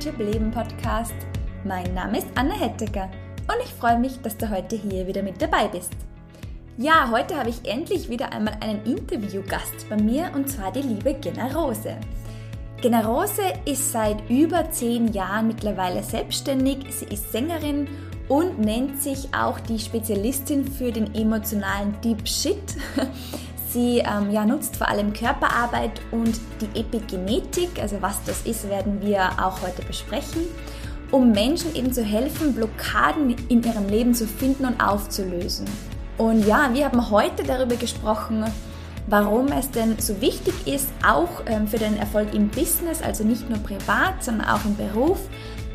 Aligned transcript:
Roadtrip 0.00 0.32
Leben 0.32 0.50
Podcast. 0.50 1.12
Mein 1.62 1.92
Name 1.92 2.16
ist 2.18 2.28
Anna 2.34 2.54
Hettecker 2.54 3.10
und 3.42 3.62
ich 3.62 3.70
freue 3.74 3.98
mich, 3.98 4.18
dass 4.22 4.34
du 4.34 4.48
heute 4.48 4.74
hier 4.74 5.06
wieder 5.06 5.22
mit 5.22 5.42
dabei 5.42 5.68
bist. 5.68 5.92
Ja, 6.78 7.10
heute 7.10 7.36
habe 7.36 7.50
ich 7.50 7.68
endlich 7.68 8.08
wieder 8.08 8.32
einmal 8.32 8.56
einen 8.60 8.82
Interviewgast 8.86 9.90
bei 9.90 9.98
mir 9.98 10.30
und 10.34 10.48
zwar 10.48 10.72
die 10.72 10.80
liebe 10.80 11.12
Gena 11.12 11.48
Rose. 11.48 11.98
Gena 12.80 13.02
Rose 13.02 13.42
ist 13.66 13.92
seit 13.92 14.30
über 14.30 14.70
zehn 14.70 15.12
Jahren 15.12 15.48
mittlerweile 15.48 16.02
selbstständig. 16.02 16.78
Sie 16.88 17.04
ist 17.04 17.30
Sängerin 17.30 17.86
und 18.28 18.58
nennt 18.58 19.02
sich 19.02 19.28
auch 19.34 19.60
die 19.60 19.78
Spezialistin 19.78 20.64
für 20.64 20.92
den 20.92 21.14
emotionalen 21.14 22.00
Deep 22.00 22.26
Shit. 22.26 22.74
Sie 23.72 23.98
ähm, 23.98 24.32
ja, 24.32 24.44
nutzt 24.44 24.76
vor 24.76 24.88
allem 24.88 25.12
Körperarbeit 25.12 26.00
und 26.10 26.40
die 26.60 26.80
Epigenetik, 26.80 27.80
also 27.80 27.98
was 28.00 28.22
das 28.24 28.42
ist, 28.42 28.68
werden 28.68 29.00
wir 29.00 29.30
auch 29.40 29.62
heute 29.62 29.82
besprechen, 29.82 30.42
um 31.12 31.30
Menschen 31.30 31.74
eben 31.76 31.92
zu 31.92 32.02
helfen, 32.02 32.52
Blockaden 32.52 33.36
in 33.48 33.62
ihrem 33.62 33.88
Leben 33.88 34.12
zu 34.12 34.26
finden 34.26 34.64
und 34.64 34.80
aufzulösen. 34.82 35.66
Und 36.18 36.46
ja, 36.46 36.70
wir 36.72 36.84
haben 36.84 37.10
heute 37.10 37.44
darüber 37.44 37.76
gesprochen, 37.76 38.44
warum 39.06 39.48
es 39.48 39.70
denn 39.70 39.98
so 39.98 40.20
wichtig 40.20 40.54
ist, 40.66 40.88
auch 41.06 41.42
ähm, 41.46 41.68
für 41.68 41.78
den 41.78 41.96
Erfolg 41.96 42.34
im 42.34 42.48
Business, 42.48 43.00
also 43.02 43.22
nicht 43.22 43.48
nur 43.48 43.58
privat, 43.60 44.22
sondern 44.22 44.48
auch 44.48 44.64
im 44.64 44.76
Beruf, 44.76 45.20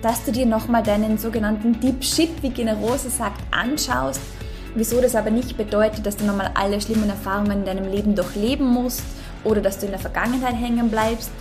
dass 0.02 0.24
du 0.26 0.32
dir 0.32 0.46
nochmal 0.46 0.84
deinen 0.84 1.18
sogenannten 1.18 1.80
Deep 1.80 2.04
Shit, 2.04 2.44
wie 2.44 2.50
Generose 2.50 3.10
sagt, 3.10 3.42
anschaust. 3.52 4.22
Wieso 4.76 5.02
das 5.02 5.16
aber 5.16 5.32
nicht 5.32 5.58
bedeutet, 5.58 6.06
dass 6.06 6.18
du 6.18 6.26
nochmal 6.26 6.52
alle 6.54 6.80
schlimmen 6.82 7.10
Erfahrungen 7.10 7.60
in 7.60 7.66
deinem 7.66 7.90
Leben 7.90 8.14
durchleben 8.14 8.68
musst 8.68 9.04
oder 9.46 9.62
dass 9.62 9.80
du 9.80 9.86
in 9.86 9.94
der 9.94 10.02
Vergangenheit 10.02 10.56
hängen 10.56 10.90
bleibst. 10.90 11.32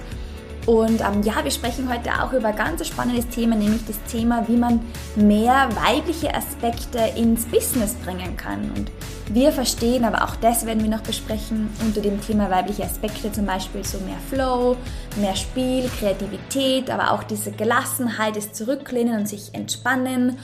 Und 0.67 1.03
ähm, 1.03 1.23
ja, 1.23 1.43
wir 1.43 1.51
sprechen 1.51 1.93
heute 1.93 2.11
auch 2.23 2.33
über 2.33 2.49
ein 2.49 2.57
ganz 2.57 2.87
spannendes 2.87 3.29
Thema, 3.29 3.55
nämlich 3.55 3.85
das 3.87 4.03
Thema, 4.11 4.49
wie 4.49 4.57
man 4.57 4.81
mehr 5.15 5.69
weibliche 5.85 6.35
Aspekte 6.35 6.99
ins 7.17 7.45
Business 7.45 7.95
bringen 7.95 8.37
kann. 8.39 8.71
Und 8.75 8.91
wir 9.29 9.53
verstehen, 9.53 10.05
aber 10.05 10.25
auch 10.25 10.37
das 10.37 10.65
werden 10.65 10.83
wir 10.83 10.91
noch 10.91 11.03
besprechen, 11.03 11.69
unter 11.85 12.01
dem 12.01 12.21
Thema 12.23 12.51
weibliche 12.51 12.85
Aspekte 12.85 13.31
zum 13.31 13.45
Beispiel 13.45 13.85
so 13.85 13.99
mehr 13.99 14.17
Flow, 14.31 14.77
mehr 15.17 15.37
Spiel, 15.37 15.91
Kreativität, 15.99 16.91
aber 16.91 17.13
auch 17.13 17.25
diese 17.25 17.53
Gelassenheit, 17.53 18.37
das 18.37 18.53
Zurücklehnen 18.53 19.19
und 19.19 19.29
sich 19.29 19.55
entspannen. 19.55 20.39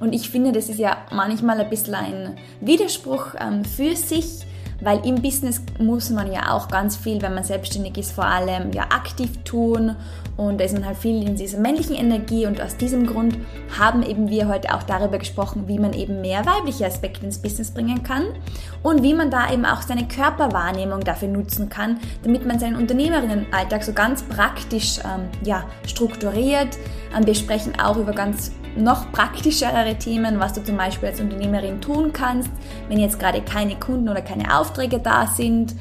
Und 0.00 0.12
ich 0.12 0.30
finde, 0.30 0.52
das 0.52 0.68
ist 0.68 0.78
ja 0.78 0.98
manchmal 1.10 1.60
ein 1.60 1.70
bisschen 1.70 1.94
ein 1.94 2.36
Widerspruch 2.60 3.34
ähm, 3.40 3.64
für 3.64 3.96
sich 3.96 4.46
weil 4.80 5.04
im 5.06 5.22
Business 5.22 5.62
muss 5.78 6.10
man 6.10 6.30
ja 6.30 6.52
auch 6.52 6.68
ganz 6.68 6.96
viel, 6.96 7.22
wenn 7.22 7.34
man 7.34 7.44
selbstständig 7.44 7.96
ist, 7.98 8.12
vor 8.12 8.26
allem 8.26 8.72
ja 8.72 8.82
aktiv 8.82 9.30
tun 9.44 9.96
und 10.36 10.60
da 10.60 10.64
ist 10.64 10.74
man 10.74 10.84
halt 10.84 10.98
viel 10.98 11.26
in 11.26 11.36
dieser 11.36 11.58
männlichen 11.58 11.96
Energie 11.96 12.46
und 12.46 12.60
aus 12.60 12.76
diesem 12.76 13.06
Grund 13.06 13.38
haben 13.78 14.02
eben 14.02 14.28
wir 14.28 14.48
heute 14.48 14.74
auch 14.74 14.82
darüber 14.82 15.18
gesprochen, 15.18 15.66
wie 15.66 15.78
man 15.78 15.94
eben 15.94 16.20
mehr 16.20 16.44
weibliche 16.44 16.86
Aspekte 16.86 17.24
ins 17.24 17.38
Business 17.38 17.70
bringen 17.70 18.02
kann 18.02 18.24
und 18.82 19.02
wie 19.02 19.14
man 19.14 19.30
da 19.30 19.50
eben 19.50 19.64
auch 19.64 19.80
seine 19.80 20.06
Körperwahrnehmung 20.06 21.00
dafür 21.00 21.28
nutzen 21.28 21.70
kann, 21.70 21.98
damit 22.22 22.44
man 22.44 22.58
seinen 22.58 22.76
Unternehmerinnenalltag 22.76 23.82
so 23.82 23.94
ganz 23.94 24.22
praktisch 24.22 24.98
ähm, 24.98 25.28
ja, 25.42 25.64
strukturiert. 25.86 26.76
Und 27.16 27.26
wir 27.26 27.34
sprechen 27.34 27.72
auch 27.80 27.96
über 27.96 28.12
ganz 28.12 28.52
noch 28.76 29.10
praktischere 29.12 29.96
Themen, 29.98 30.38
was 30.38 30.52
du 30.52 30.62
zum 30.62 30.76
Beispiel 30.76 31.08
als 31.08 31.20
Unternehmerin 31.20 31.80
tun 31.80 32.12
kannst, 32.12 32.50
wenn 32.88 32.98
jetzt 32.98 33.18
gerade 33.18 33.40
keine 33.40 33.76
Kunden 33.76 34.08
oder 34.08 34.22
keine 34.22 34.58
Aufträge 34.58 34.98
da 34.98 35.26
sind. 35.26 35.74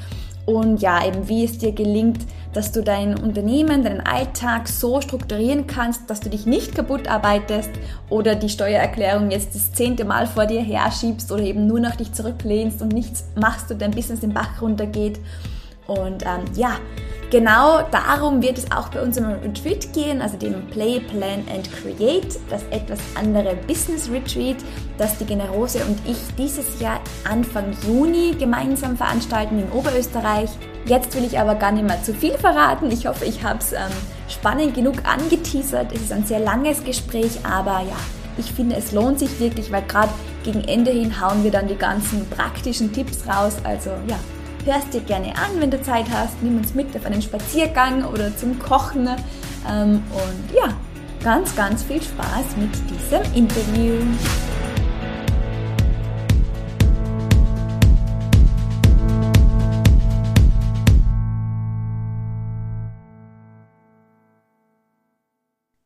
Und 0.46 0.82
ja, 0.82 1.06
eben 1.06 1.28
wie 1.28 1.44
es 1.44 1.58
dir 1.58 1.72
gelingt, 1.72 2.20
dass 2.54 2.72
du 2.72 2.82
dein 2.82 3.18
Unternehmen, 3.18 3.84
deinen 3.84 4.00
Alltag 4.00 4.70
so 4.70 5.02
strukturieren 5.02 5.68
kannst, 5.68 6.10
dass 6.10 6.22
du 6.22 6.30
dich 6.30 6.46
nicht 6.46 6.74
kaputt 6.74 7.08
arbeitest 7.08 7.72
oder 8.10 8.36
die 8.36 8.48
Steuererklärung 8.48 9.30
jetzt 9.30 9.56
das 9.56 9.74
zehnte 9.74 10.06
Mal 10.06 10.26
vor 10.26 10.46
dir 10.46 10.62
herschiebst 10.62 11.32
oder 11.32 11.44
eben 11.44 11.68
nur 11.68 11.82
noch 11.82 11.96
dich 11.96 12.14
zurücklehnst 12.14 12.82
und 12.82 12.94
nichts 12.94 13.26
machst 13.36 13.72
und 13.72 13.82
dein 13.82 13.92
Business 13.92 14.22
den 14.22 14.34
Bach 14.34 14.62
runtergeht. 14.62 15.20
Und 15.88 16.24
ähm, 16.24 16.46
ja, 16.56 16.78
Genau 17.32 17.82
darum 17.90 18.42
wird 18.42 18.60
es 18.60 18.72
auch 18.72 18.90
bei 18.90 19.02
unserem 19.02 19.34
Retreat 19.42 19.92
gehen, 19.94 20.22
also 20.22 20.38
dem 20.38 20.68
Play, 20.68 21.00
Plan 21.00 21.44
and 21.54 21.70
Create, 21.72 22.40
das 22.50 22.64
etwas 22.70 23.00
andere 23.16 23.56
Business 23.68 24.10
Retreat, 24.10 24.58
das 25.00 25.18
die 25.18 25.26
Generose 25.26 25.84
und 25.86 26.00
ich 26.08 26.18
dieses 26.38 26.80
Jahr 26.80 27.02
Anfang 27.30 27.76
Juni 27.86 28.36
gemeinsam 28.38 28.96
veranstalten 28.96 29.60
in 29.60 29.72
Oberösterreich. 29.72 30.52
Jetzt 30.86 31.16
will 31.16 31.26
ich 31.26 31.40
aber 31.40 31.56
gar 31.56 31.72
nicht 31.72 31.86
mehr 31.86 32.02
zu 32.04 32.14
viel 32.14 32.38
verraten. 32.38 32.92
Ich 32.92 33.08
hoffe, 33.08 33.26
ich 33.26 33.44
habe 33.44 33.58
es 33.58 33.74
ähm, 33.74 33.80
spannend 34.30 34.76
genug 34.76 34.98
angeteasert. 35.04 35.92
Es 35.94 36.04
ist 36.04 36.14
ein 36.14 36.26
sehr 36.26 36.40
langes 36.40 36.84
Gespräch, 36.84 37.40
aber 37.44 37.82
ja, 37.82 37.98
ich 38.38 38.52
finde, 38.52 38.76
es 38.76 38.92
lohnt 38.92 39.18
sich 39.18 39.40
wirklich, 39.40 39.72
weil 39.72 39.82
gerade 39.82 40.14
gegen 40.44 40.64
Ende 40.64 40.92
hin 40.92 41.20
hauen 41.20 41.44
wir 41.44 41.52
dann 41.52 41.68
die 41.68 41.76
ganzen 41.76 42.30
praktischen 42.30 42.94
Tipps 42.94 43.28
raus. 43.28 43.58
Also 43.64 43.90
ja, 44.08 44.20
hörst 44.66 44.94
dir 44.96 45.02
gerne 45.02 45.28
an, 45.38 45.62
wenn 45.62 45.70
du 45.70 45.82
Zeit 45.82 46.10
hast. 46.10 46.42
Nimm 46.42 46.58
uns 46.58 46.74
mit 46.74 46.96
auf 46.96 47.06
einen 47.06 47.22
Spaziergang 47.22 48.04
oder 48.06 48.36
zum 48.36 48.58
Kochen. 48.58 49.08
Ähm, 49.70 50.04
und 50.12 50.56
ja, 50.56 50.76
ganz, 51.24 51.56
ganz 51.56 51.84
viel 51.84 52.02
Spaß 52.02 52.58
mit 52.58 52.72
diesem 52.90 53.22
Interview. 53.36 54.02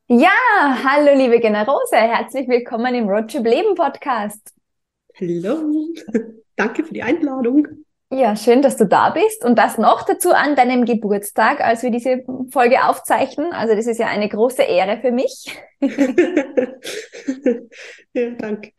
Ja, 0.08 0.30
hallo 0.82 1.14
liebe 1.14 1.38
Generose, 1.38 1.96
herzlich 1.96 2.48
willkommen 2.48 2.94
im 2.94 3.08
Roadtrip 3.08 3.44
Leben 3.44 3.74
Podcast. 3.76 4.52
Hallo, 5.20 5.70
danke 6.56 6.82
für 6.82 6.94
die 6.94 7.02
Einladung. 7.02 7.84
Ja, 8.12 8.34
schön, 8.34 8.60
dass 8.60 8.76
du 8.76 8.86
da 8.86 9.10
bist 9.10 9.44
und 9.44 9.56
das 9.56 9.78
noch 9.78 10.02
dazu 10.02 10.32
an 10.32 10.56
deinem 10.56 10.84
Geburtstag, 10.84 11.60
als 11.60 11.84
wir 11.84 11.92
diese 11.92 12.24
Folge 12.50 12.84
aufzeichnen. 12.84 13.52
Also 13.52 13.76
das 13.76 13.86
ist 13.86 14.00
ja 14.00 14.08
eine 14.08 14.28
große 14.28 14.62
Ehre 14.62 15.00
für 15.00 15.12
mich. 15.12 15.56
ja, 18.12 18.30
danke. 18.36 18.72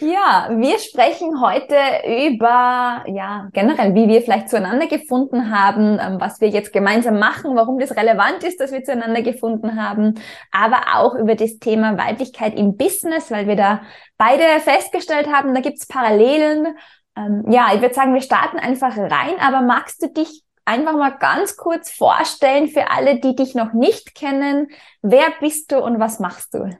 Ja, 0.00 0.48
wir 0.50 0.78
sprechen 0.80 1.40
heute 1.40 1.76
über, 2.04 3.04
ja, 3.06 3.48
generell, 3.52 3.94
wie 3.94 4.08
wir 4.08 4.22
vielleicht 4.22 4.48
zueinander 4.48 4.88
gefunden 4.88 5.56
haben, 5.56 6.00
ähm, 6.00 6.18
was 6.18 6.40
wir 6.40 6.48
jetzt 6.48 6.72
gemeinsam 6.72 7.20
machen, 7.20 7.54
warum 7.54 7.78
das 7.78 7.94
relevant 7.94 8.42
ist, 8.42 8.58
dass 8.58 8.72
wir 8.72 8.82
zueinander 8.82 9.22
gefunden 9.22 9.80
haben, 9.80 10.14
aber 10.50 10.96
auch 10.96 11.14
über 11.14 11.36
das 11.36 11.58
Thema 11.58 11.96
Weiblichkeit 11.96 12.58
im 12.58 12.76
Business, 12.76 13.30
weil 13.30 13.46
wir 13.46 13.54
da 13.54 13.82
beide 14.16 14.42
festgestellt 14.58 15.28
haben, 15.30 15.54
da 15.54 15.60
gibt's 15.60 15.86
Parallelen 15.86 16.74
ähm, 17.16 17.44
ja, 17.50 17.74
ich 17.74 17.80
würde 17.80 17.94
sagen, 17.94 18.14
wir 18.14 18.22
starten 18.22 18.58
einfach 18.58 18.96
rein, 18.96 19.38
aber 19.38 19.62
magst 19.62 20.02
du 20.02 20.08
dich 20.08 20.42
einfach 20.64 20.94
mal 20.94 21.10
ganz 21.10 21.56
kurz 21.56 21.90
vorstellen 21.90 22.68
für 22.68 22.90
alle, 22.90 23.20
die 23.20 23.34
dich 23.34 23.54
noch 23.54 23.72
nicht 23.72 24.14
kennen? 24.14 24.68
Wer 25.02 25.26
bist 25.40 25.72
du 25.72 25.78
und 25.78 25.98
was 25.98 26.20
machst 26.20 26.54
du? 26.54 26.70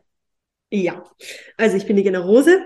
Ja, 0.71 1.05
also 1.57 1.77
ich 1.77 1.87
bin 1.87 1.97
die 1.97 2.03
Gena 2.03 2.21
Rose. 2.21 2.63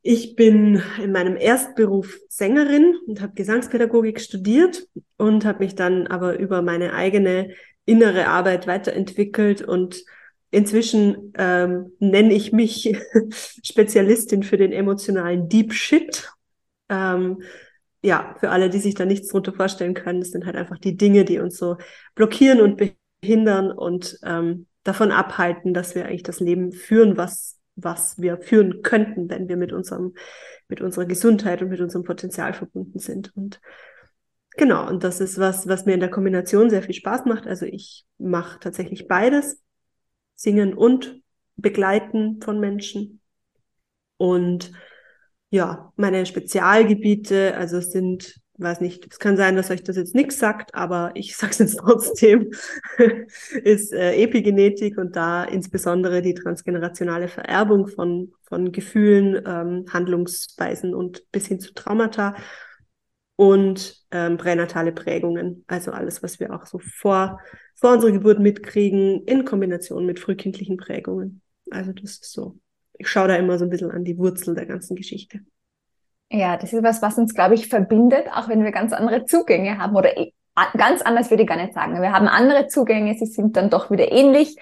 Ich 0.00 0.36
bin 0.36 0.82
in 1.02 1.12
meinem 1.12 1.36
Erstberuf 1.36 2.18
Sängerin 2.28 2.96
und 3.06 3.20
habe 3.20 3.34
Gesangspädagogik 3.34 4.20
studiert 4.20 4.86
und 5.18 5.44
habe 5.44 5.64
mich 5.64 5.74
dann 5.74 6.06
aber 6.06 6.38
über 6.38 6.62
meine 6.62 6.94
eigene 6.94 7.52
innere 7.84 8.28
Arbeit 8.28 8.66
weiterentwickelt 8.66 9.60
und 9.60 10.02
inzwischen 10.50 11.34
ähm, 11.36 11.92
nenne 11.98 12.32
ich 12.32 12.52
mich 12.52 12.96
Spezialistin 13.62 14.42
für 14.42 14.56
den 14.56 14.72
emotionalen 14.72 15.48
Deep 15.48 15.74
Shit 15.74 16.30
ähm, 16.88 17.42
ja, 18.02 18.36
für 18.38 18.50
alle, 18.50 18.70
die 18.70 18.78
sich 18.78 18.94
da 18.94 19.04
nichts 19.04 19.28
drunter 19.28 19.52
vorstellen 19.52 19.94
können, 19.94 20.20
das 20.20 20.30
sind 20.30 20.46
halt 20.46 20.56
einfach 20.56 20.78
die 20.78 20.96
Dinge, 20.96 21.24
die 21.24 21.38
uns 21.38 21.58
so 21.58 21.76
blockieren 22.14 22.60
und 22.60 22.80
behindern 23.20 23.72
und 23.72 24.18
ähm, 24.22 24.66
davon 24.84 25.10
abhalten, 25.10 25.74
dass 25.74 25.94
wir 25.94 26.06
eigentlich 26.06 26.22
das 26.22 26.40
Leben 26.40 26.72
führen, 26.72 27.16
was, 27.16 27.58
was 27.76 28.18
wir 28.18 28.38
führen 28.38 28.82
könnten, 28.82 29.28
wenn 29.28 29.48
wir 29.48 29.56
mit 29.56 29.72
unserem, 29.72 30.14
mit 30.68 30.80
unserer 30.80 31.06
Gesundheit 31.06 31.60
und 31.60 31.68
mit 31.68 31.80
unserem 31.80 32.04
Potenzial 32.04 32.54
verbunden 32.54 32.98
sind. 33.00 33.36
Und 33.36 33.60
genau, 34.56 34.88
und 34.88 35.02
das 35.02 35.20
ist 35.20 35.38
was, 35.38 35.66
was 35.66 35.84
mir 35.84 35.94
in 35.94 36.00
der 36.00 36.10
Kombination 36.10 36.70
sehr 36.70 36.82
viel 36.82 36.94
Spaß 36.94 37.24
macht. 37.26 37.46
Also 37.46 37.66
ich 37.66 38.06
mache 38.18 38.60
tatsächlich 38.60 39.08
beides, 39.08 39.60
singen 40.36 40.74
und 40.74 41.20
begleiten 41.56 42.40
von 42.40 42.60
Menschen. 42.60 43.20
Und 44.16 44.72
ja, 45.50 45.92
meine 45.96 46.26
Spezialgebiete, 46.26 47.56
also 47.56 47.80
sind, 47.80 48.40
weiß 48.58 48.80
nicht, 48.80 49.06
es 49.10 49.18
kann 49.18 49.36
sein, 49.36 49.56
dass 49.56 49.70
euch 49.70 49.82
das 49.82 49.96
jetzt 49.96 50.14
nichts 50.14 50.38
sagt, 50.38 50.74
aber 50.74 51.12
ich 51.14 51.36
sage 51.38 51.52
es 51.52 51.58
jetzt 51.58 51.78
trotzdem, 51.78 52.50
ist 53.64 53.92
äh, 53.92 54.14
Epigenetik 54.14 54.98
und 54.98 55.16
da 55.16 55.44
insbesondere 55.44 56.22
die 56.22 56.34
transgenerationale 56.34 57.28
Vererbung 57.28 57.86
von, 57.86 58.32
von 58.42 58.72
Gefühlen, 58.72 59.42
ähm, 59.46 59.86
Handlungsweisen 59.90 60.94
und 60.94 61.30
bis 61.32 61.46
hin 61.46 61.60
zu 61.60 61.72
Traumata 61.74 62.34
und 63.36 64.04
ähm, 64.10 64.36
pränatale 64.36 64.92
Prägungen, 64.92 65.64
also 65.68 65.92
alles, 65.92 66.22
was 66.22 66.40
wir 66.40 66.52
auch 66.52 66.66
so 66.66 66.80
vor 66.80 67.38
vor 67.78 67.92
unserer 67.92 68.12
Geburt 68.12 68.40
mitkriegen, 68.40 69.22
in 69.24 69.44
Kombination 69.44 70.04
mit 70.04 70.18
frühkindlichen 70.18 70.76
Prägungen. 70.76 71.42
Also 71.70 71.92
das 71.92 72.12
ist 72.12 72.32
so. 72.32 72.58
Ich 72.98 73.08
schaue 73.08 73.28
da 73.28 73.36
immer 73.36 73.58
so 73.58 73.64
ein 73.64 73.70
bisschen 73.70 73.90
an 73.90 74.04
die 74.04 74.18
Wurzel 74.18 74.54
der 74.54 74.66
ganzen 74.66 74.96
Geschichte. 74.96 75.40
Ja, 76.30 76.56
das 76.56 76.72
ist 76.72 76.82
was, 76.82 77.00
was 77.00 77.16
uns, 77.16 77.34
glaube 77.34 77.54
ich, 77.54 77.68
verbindet, 77.68 78.26
auch 78.34 78.48
wenn 78.48 78.62
wir 78.62 78.72
ganz 78.72 78.92
andere 78.92 79.24
Zugänge 79.24 79.78
haben. 79.78 79.96
Oder 79.96 80.12
ganz 80.76 81.00
anders 81.02 81.30
würde 81.30 81.44
ich 81.44 81.48
gar 81.48 81.56
nicht 81.56 81.72
sagen. 81.72 82.00
Wir 82.02 82.12
haben 82.12 82.28
andere 82.28 82.66
Zugänge, 82.66 83.14
sie 83.18 83.26
sind 83.26 83.56
dann 83.56 83.70
doch 83.70 83.90
wieder 83.90 84.12
ähnlich. 84.12 84.56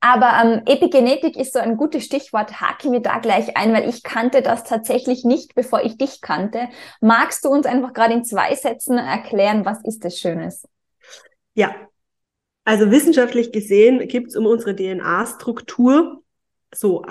Aber 0.00 0.32
ähm, 0.42 0.62
Epigenetik 0.66 1.36
ist 1.36 1.54
so 1.54 1.60
ein 1.60 1.76
gutes 1.76 2.04
Stichwort. 2.04 2.60
Hake 2.60 2.90
mir 2.90 3.00
da 3.00 3.18
gleich 3.20 3.56
ein, 3.56 3.72
weil 3.72 3.88
ich 3.88 4.02
kannte 4.02 4.42
das 4.42 4.64
tatsächlich 4.64 5.24
nicht, 5.24 5.54
bevor 5.54 5.82
ich 5.82 5.96
dich 5.96 6.20
kannte. 6.20 6.68
Magst 7.00 7.44
du 7.44 7.48
uns 7.48 7.64
einfach 7.64 7.92
gerade 7.92 8.12
in 8.14 8.24
zwei 8.24 8.54
Sätzen 8.54 8.98
erklären, 8.98 9.64
was 9.64 9.82
ist 9.84 10.04
das 10.04 10.18
Schönes? 10.18 10.68
Ja, 11.54 11.74
also 12.64 12.90
wissenschaftlich 12.90 13.52
gesehen 13.52 14.06
gibt 14.08 14.28
es 14.28 14.36
um 14.36 14.46
unsere 14.46 14.74
DNA-Struktur 14.74 16.22
so 16.74 17.02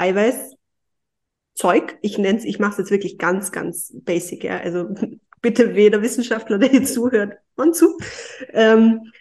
Eiweißzeug. 1.54 1.98
Ich 2.02 2.18
nenne 2.18 2.40
es, 2.40 2.46
ich 2.46 2.60
mache 2.60 2.74
es 2.74 2.78
jetzt 2.78 2.92
wirklich 2.92 3.18
ganz, 3.18 3.52
ganz 3.52 3.94
basic. 4.04 4.44
Ja. 4.44 4.60
Also 4.60 4.90
bitte 5.42 5.76
weder 5.76 6.02
Wissenschaftler, 6.02 6.58
der 6.58 6.70
hier 6.70 6.86
zuhört, 6.86 7.38
und 7.56 7.76
zu. 7.76 7.98
Ähm, 8.50 9.12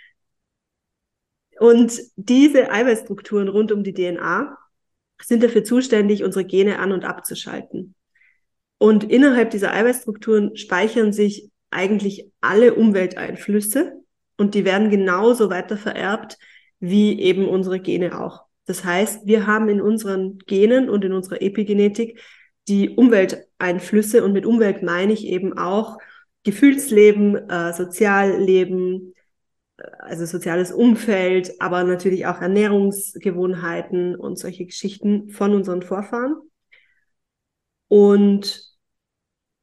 und 1.59 2.01
diese 2.17 2.71
Eiweißstrukturen 2.71 3.49
rund 3.49 3.73
um 3.73 3.85
die 3.85 3.93
DNA 3.93 4.57
sind 5.23 5.43
dafür 5.43 5.63
zuständig, 5.65 6.25
unsere 6.25 6.45
Gene 6.45 6.79
an- 6.79 6.93
und 6.93 7.05
abzuschalten. 7.05 7.95
Und 8.79 9.05
innerhalb 9.05 9.51
dieser 9.51 9.73
Eiweißstrukturen 9.73 10.57
speichern 10.57 11.13
sich 11.13 11.51
eigentlich 11.71 12.33
alle 12.41 12.75
Umwelteinflüsse 12.75 13.93
und 14.37 14.55
die 14.55 14.65
werden 14.65 14.91
genauso 14.91 15.51
weiter 15.51 15.77
vererbt 15.77 16.39
wie 16.81 17.21
eben 17.21 17.49
unsere 17.49 17.79
Gene 17.79 18.21
auch. 18.21 18.47
Das 18.73 18.85
heißt, 18.87 19.27
wir 19.27 19.47
haben 19.47 19.69
in 19.69 19.83
unseren 19.83 20.39
Genen 20.47 20.89
und 20.89 21.05
in 21.05 21.13
unserer 21.13 21.43
Epigenetik 21.43 22.19
die 22.69 22.89
Umwelteinflüsse 22.89 24.25
und 24.25 24.33
mit 24.33 24.47
Umwelt 24.47 24.83
meine 24.83 25.13
ich 25.13 25.27
eben 25.27 25.59
auch 25.59 25.99
Gefühlsleben, 26.43 27.51
äh, 27.51 27.75
Sozialleben, 27.75 29.13
äh, 29.77 29.83
also 29.99 30.25
soziales 30.25 30.73
Umfeld, 30.73 31.61
aber 31.61 31.85
natürlich 31.85 32.25
auch 32.25 32.41
Ernährungsgewohnheiten 32.41 34.17
und 34.17 34.39
solche 34.39 34.65
Geschichten 34.65 35.29
von 35.29 35.53
unseren 35.55 35.83
Vorfahren. 35.83 36.37
Und 37.89 38.73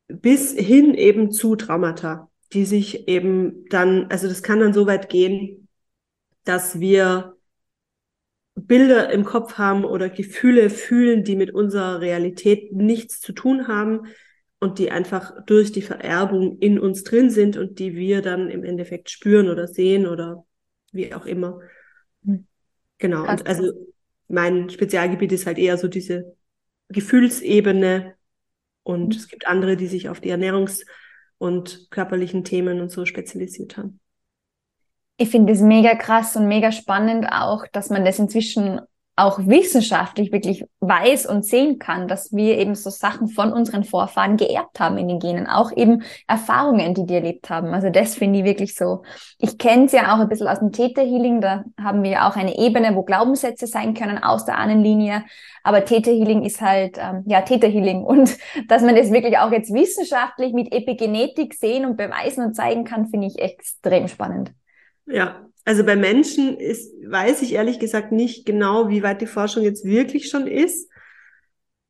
bis 0.08 0.54
hin 0.54 0.94
eben 0.94 1.32
zu 1.32 1.56
Traumata, 1.56 2.30
die 2.54 2.66
sich 2.66 3.08
eben 3.08 3.66
dann, 3.70 4.06
also 4.12 4.28
das 4.28 4.44
kann 4.44 4.60
dann 4.60 4.74
so 4.74 4.86
weit 4.86 5.10
gehen, 5.10 5.68
dass 6.44 6.80
wir 6.80 7.39
Bilder 8.66 9.12
im 9.12 9.26
Kopf 9.26 9.58
haben 9.58 9.86
oder 9.86 10.10
Gefühle 10.10 10.70
fühlen, 10.70 11.24
die 11.24 11.36
mit 11.36 11.52
unserer 11.52 12.02
Realität 12.02 12.72
nichts 12.74 13.22
zu 13.22 13.32
tun 13.32 13.68
haben, 13.68 14.08
und 14.60 14.78
die 14.78 14.92
einfach 14.92 15.34
durch 15.46 15.72
die 15.72 15.82
Vererbung 15.82 16.60
in 16.60 16.80
uns 16.80 17.04
drin 17.04 17.30
sind 17.30 17.58
und 17.58 17.80
die 17.80 17.96
wir 17.96 18.22
dann 18.22 18.50
im 18.50 18.64
Endeffekt 18.64 19.10
spüren 19.10 19.50
oder 19.50 19.68
sehen 19.68 20.06
oder 20.06 20.46
wie 20.92 21.14
auch 21.14 21.26
immer. 21.26 21.60
Hm. 22.26 22.46
Genau. 22.98 23.28
Und 23.28 23.48
also 23.48 23.72
mein 24.28 24.70
Spezialgebiet 24.70 25.32
ist 25.32 25.46
halt 25.46 25.58
eher 25.58 25.78
so 25.78 25.88
diese 25.88 26.36
Gefühlsebene 26.90 28.16
und 28.84 29.08
mhm. 29.08 29.12
es 29.12 29.28
gibt 29.28 29.48
andere, 29.48 29.78
die 29.78 29.88
sich 29.88 30.10
auf 30.10 30.20
die 30.20 30.32
Ernährungs- 30.32 30.86
und 31.38 31.88
körperlichen 31.90 32.44
Themen 32.44 32.82
und 32.82 32.92
so 32.92 33.06
spezialisiert 33.06 33.78
haben. 33.78 34.00
Ich 35.22 35.30
finde 35.30 35.52
es 35.52 35.60
mega 35.60 35.96
krass 35.96 36.38
und 36.38 36.48
mega 36.48 36.72
spannend 36.72 37.28
auch, 37.30 37.68
dass 37.74 37.90
man 37.90 38.06
das 38.06 38.20
inzwischen 38.20 38.80
auch 39.18 39.38
wissenschaftlich 39.40 40.32
wirklich 40.32 40.64
weiß 40.80 41.26
und 41.26 41.44
sehen 41.44 41.78
kann, 41.78 42.08
dass 42.08 42.32
wir 42.32 42.58
eben 42.58 42.74
so 42.74 42.90
Sachen 42.90 43.28
von 43.28 43.52
unseren 43.52 43.84
Vorfahren 43.84 44.38
geerbt 44.38 44.80
haben 44.80 44.98
in 44.98 45.10
den 45.10 45.20
Genen, 45.20 45.46
auch 45.46 45.76
eben 45.76 46.04
Erfahrungen, 46.26 46.94
die 46.94 47.06
die 47.06 47.16
erlebt 47.16 47.50
haben. 47.50 47.74
Also 47.74 47.90
das 47.90 48.16
finde 48.16 48.40
ich 48.40 48.46
wirklich 48.46 48.76
so. 48.76 49.02
Ich 49.40 49.58
kenne 49.58 49.88
es 49.88 49.92
ja 49.92 50.16
auch 50.16 50.22
ein 50.22 50.30
bisschen 50.30 50.48
aus 50.48 50.60
dem 50.60 50.72
Theta 50.72 51.02
Healing, 51.02 51.42
da 51.42 51.66
haben 51.78 52.02
wir 52.02 52.26
auch 52.26 52.38
eine 52.38 52.58
Ebene, 52.58 52.96
wo 52.96 53.04
Glaubenssätze 53.04 53.68
sein 53.68 53.94
können 53.96 54.24
aus 54.24 54.46
der 54.46 54.58
Ahnenlinie, 54.58 55.26
aber 55.64 55.84
Theta 55.84 56.12
Healing 56.12 56.44
ist 56.44 56.62
halt 56.62 56.98
ähm, 56.98 57.26
ja 57.26 57.42
Theta 57.42 57.68
Healing 57.68 58.06
und 58.06 58.38
dass 58.70 58.84
man 58.84 58.96
das 58.96 59.12
wirklich 59.12 59.38
auch 59.38 59.52
jetzt 59.52 59.74
wissenschaftlich 59.74 60.54
mit 60.54 60.72
Epigenetik 60.72 61.56
sehen 61.56 61.86
und 61.86 61.98
beweisen 61.98 62.46
und 62.46 62.56
zeigen 62.56 62.86
kann, 62.86 63.08
finde 63.08 63.28
ich 63.28 63.38
extrem 63.38 64.08
spannend. 64.08 64.54
Ja, 65.10 65.48
also 65.66 65.84
bei 65.84 65.96
Menschen 65.96 66.58
ist, 66.58 66.94
weiß 67.06 67.42
ich 67.42 67.54
ehrlich 67.54 67.80
gesagt 67.80 68.12
nicht 68.12 68.46
genau, 68.46 68.90
wie 68.90 69.04
weit 69.04 69.22
die 69.22 69.28
Forschung 69.28 69.64
jetzt 69.64 69.86
wirklich 69.86 70.30
schon 70.30 70.48
ist. 70.48 70.90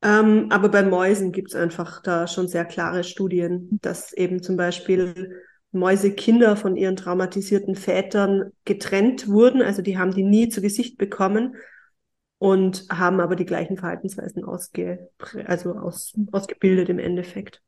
Ähm, 0.02 0.48
aber 0.50 0.70
bei 0.70 0.84
Mäusen 0.84 1.32
gibt 1.32 1.50
es 1.50 1.56
einfach 1.56 2.02
da 2.02 2.28
schon 2.28 2.48
sehr 2.48 2.66
klare 2.66 3.04
Studien, 3.04 3.80
dass 3.82 4.14
eben 4.14 4.42
zum 4.42 4.56
Beispiel 4.56 5.42
Mäusekinder 5.72 6.56
von 6.56 6.78
ihren 6.78 6.96
traumatisierten 6.96 7.76
Vätern 7.76 8.52
getrennt 8.66 9.28
wurden. 9.28 9.62
Also 9.62 9.82
die 9.82 9.98
haben 9.98 10.12
die 10.12 10.24
nie 10.24 10.50
zu 10.50 10.62
Gesicht 10.62 10.98
bekommen 10.98 11.56
und 12.38 12.86
haben 12.90 13.20
aber 13.20 13.36
die 13.36 13.46
gleichen 13.46 13.78
Verhaltensweisen 13.78 14.46
ausge 14.46 15.10
also 15.46 15.74
aus, 15.74 16.14
ausgebildet 16.32 16.90
im 16.90 17.00
Endeffekt. 17.00 17.62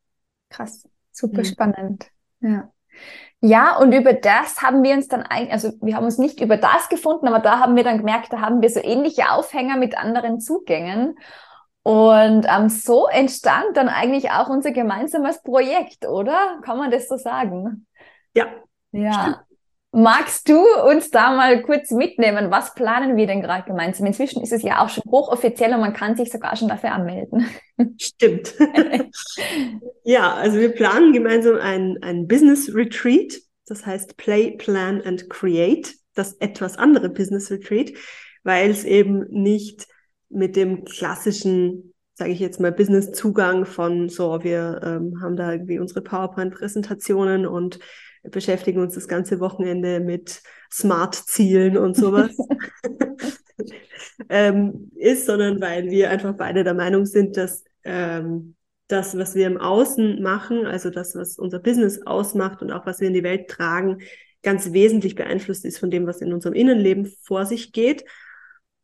Krass, 0.50 0.88
super 1.12 1.40
mhm. 1.40 1.46
spannend. 1.46 2.08
Ja. 2.40 2.72
Ja, 3.40 3.78
und 3.78 3.92
über 3.92 4.14
das 4.14 4.62
haben 4.62 4.84
wir 4.84 4.94
uns 4.94 5.08
dann 5.08 5.24
eigentlich, 5.24 5.52
also 5.52 5.72
wir 5.82 5.96
haben 5.96 6.06
uns 6.06 6.20
nicht 6.20 6.42
über 6.42 6.58
das 6.58 6.90
gefunden, 6.90 7.28
aber 7.28 7.40
da 7.40 7.60
haben 7.60 7.76
wir 7.76 7.84
dann 7.84 7.98
gemerkt, 7.98 8.32
da 8.32 8.40
haben 8.40 8.62
wir 8.62 8.70
so 8.70 8.80
ähnliche 8.84 9.32
Aufhänger 9.32 9.78
mit 9.78 9.98
anderen 9.98 10.40
Zugängen. 10.40 11.18
Und 11.84 12.46
ähm, 12.48 12.70
so 12.70 13.08
entstand 13.08 13.76
dann 13.76 13.90
eigentlich 13.90 14.30
auch 14.30 14.50
unser 14.50 14.72
gemeinsames 14.72 15.42
Projekt, 15.42 16.06
oder? 16.06 16.60
Kann 16.64 16.78
man 16.78 16.92
das 16.92 17.08
so 17.08 17.18
sagen? 17.18 17.88
Ja. 18.36 18.46
Ja. 18.92 19.44
Magst 19.94 20.48
du 20.48 20.64
uns 20.90 21.12
da 21.12 21.36
mal 21.36 21.62
kurz 21.64 21.92
mitnehmen? 21.92 22.50
Was 22.50 22.74
planen 22.76 23.18
wir 23.18 23.28
denn 23.28 23.42
gerade 23.42 23.66
gemeinsam? 23.68 24.06
Inzwischen 24.06 24.42
ist 24.42 24.54
es 24.54 24.64
ja 24.64 24.82
auch 24.82 24.90
schon 24.90 25.04
hochoffiziell 25.12 25.74
und 25.74 25.82
man 25.82 25.94
kann 25.94 26.16
sich 26.16 26.32
sogar 26.32 26.56
schon 26.56 26.70
dafür 26.70 26.94
anmelden. 26.94 27.46
Stimmt. 28.00 28.54
ja, 30.06 30.34
also 30.34 30.60
wir 30.60 30.70
planen 30.72 31.12
gemeinsam 31.12 31.58
ein, 31.58 31.98
ein 32.02 32.28
Business 32.28 32.74
Retreat. 32.74 33.38
Das 33.66 33.86
heißt 33.86 34.16
Play, 34.16 34.52
Plan 34.52 35.02
and 35.02 35.30
Create. 35.30 35.94
Das 36.14 36.34
etwas 36.36 36.78
andere 36.78 37.10
Business 37.10 37.52
Retreat, 37.52 37.92
weil 38.44 38.70
es 38.70 38.86
eben 38.86 39.26
nicht 39.30 39.88
mit 40.30 40.56
dem 40.56 40.86
klassischen, 40.86 41.94
sage 42.14 42.32
ich 42.32 42.40
jetzt 42.40 42.62
mal, 42.62 42.72
Business-Zugang 42.72 43.66
von 43.66 44.08
so, 44.08 44.42
wir 44.44 44.82
ähm, 44.84 45.22
haben 45.22 45.36
da 45.36 45.52
irgendwie 45.52 45.80
unsere 45.80 46.02
PowerPoint-Präsentationen 46.02 47.46
und 47.46 47.80
beschäftigen 48.24 48.80
uns 48.80 48.96
das 48.96 49.08
ganze 49.08 49.40
Wochenende 49.40 50.00
mit 50.00 50.42
Smart-Zielen 50.72 51.78
und 51.78 51.96
sowas. 51.96 52.36
ähm, 54.30 54.92
ist, 54.96 55.26
sondern 55.26 55.60
weil 55.62 55.90
wir 55.90 56.10
einfach 56.10 56.36
beide 56.36 56.64
der 56.64 56.74
Meinung 56.74 57.06
sind, 57.06 57.38
dass 57.38 57.64
ähm, 57.84 58.56
das, 58.88 59.18
was 59.18 59.36
wir 59.36 59.48
im 59.48 59.58
Außen 59.58 60.22
machen, 60.22 60.66
also 60.66 60.90
das, 60.90 61.16
was 61.16 61.38
unser 61.38 61.60
Business 61.60 62.06
ausmacht 62.06 62.62
und 62.62 62.72
auch 62.72 62.86
was 62.86 63.00
wir 63.00 63.08
in 63.08 63.14
die 63.14 63.24
Welt 63.24 63.50
tragen, 63.50 64.02
ganz 64.44 64.74
wesentlich 64.74 65.16
beeinflusst 65.16 65.66
ist 65.66 65.80
von 65.80 65.92
dem, 65.92 66.08
was 66.08 66.22
in 66.22 66.34
unserem 66.34 66.56
Innenleben 66.56 67.12
vor 67.24 67.46
sich 67.46 67.72
geht. 67.72 68.04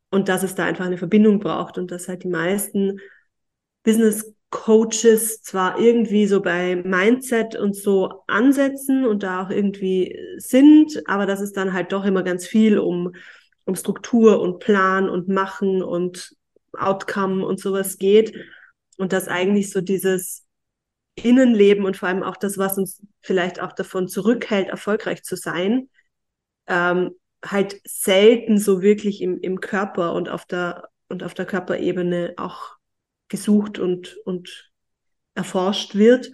Und 0.10 0.29
dass 0.29 0.44
es 0.44 0.56
da 0.56 0.65
einfach 0.65 0.86
eine 0.86 0.98
Verbindung 0.98 1.39
braucht 1.39 1.77
und 1.77 1.91
dass 1.91 2.08
halt 2.08 2.24
die 2.24 2.29
meisten 2.29 3.00
Business 3.84 4.34
Coaches 4.50 5.42
zwar 5.42 5.77
irgendwie 5.80 6.25
so 6.25 6.42
bei 6.42 6.77
Mindset 6.77 7.56
und 7.56 7.75
so 7.75 8.24
ansetzen 8.27 9.06
und 9.06 9.24
da 9.24 9.44
auch 9.44 9.50
irgendwie 9.50 10.18
sind, 10.38 11.04
aber 11.06 11.25
dass 11.25 11.42
es 11.42 11.51
dann 11.51 11.74
halt 11.74 11.92
doch 11.92 12.06
immer 12.06 12.24
ganz 12.24 12.48
viel 12.48 12.80
um, 12.80 13.13
um 13.66 13.75
Struktur 13.75 14.39
und 14.39 14.60
Plan 14.60 15.10
und 15.10 15.27
Machen 15.27 15.84
und 15.84 16.34
Outcome 16.77 17.46
und 17.46 17.60
sowas 17.60 17.98
geht. 17.98 18.36
Und 18.98 19.12
dass 19.13 19.27
eigentlich 19.27 19.70
so 19.70 19.82
dieses 19.82 20.46
Innenleben 21.16 21.86
und 21.86 21.98
vor 21.98 22.08
allem 22.10 22.24
auch 22.24 22.38
das, 22.38 22.58
was 22.58 22.77
uns 22.77 23.04
vielleicht 23.22 23.60
auch 23.62 23.74
davon 23.74 24.08
zurückhält, 24.08 24.70
erfolgreich 24.70 25.24
zu 25.24 25.36
sein, 25.36 25.89
ähm, 26.68 27.12
halt 27.44 27.82
selten 27.86 28.58
so 28.58 28.82
wirklich 28.82 29.22
im, 29.22 29.39
im 29.42 29.60
Körper 29.60 30.13
und 30.13 30.30
auf 30.30 30.46
der 30.46 30.89
und 31.10 31.24
auf 31.24 31.34
der 31.34 31.46
Körperebene 31.46 32.34
auch 32.38 32.77
gesucht 33.30 33.80
und, 33.80 34.18
und 34.26 34.72
erforscht 35.36 35.96
wird. 35.96 36.32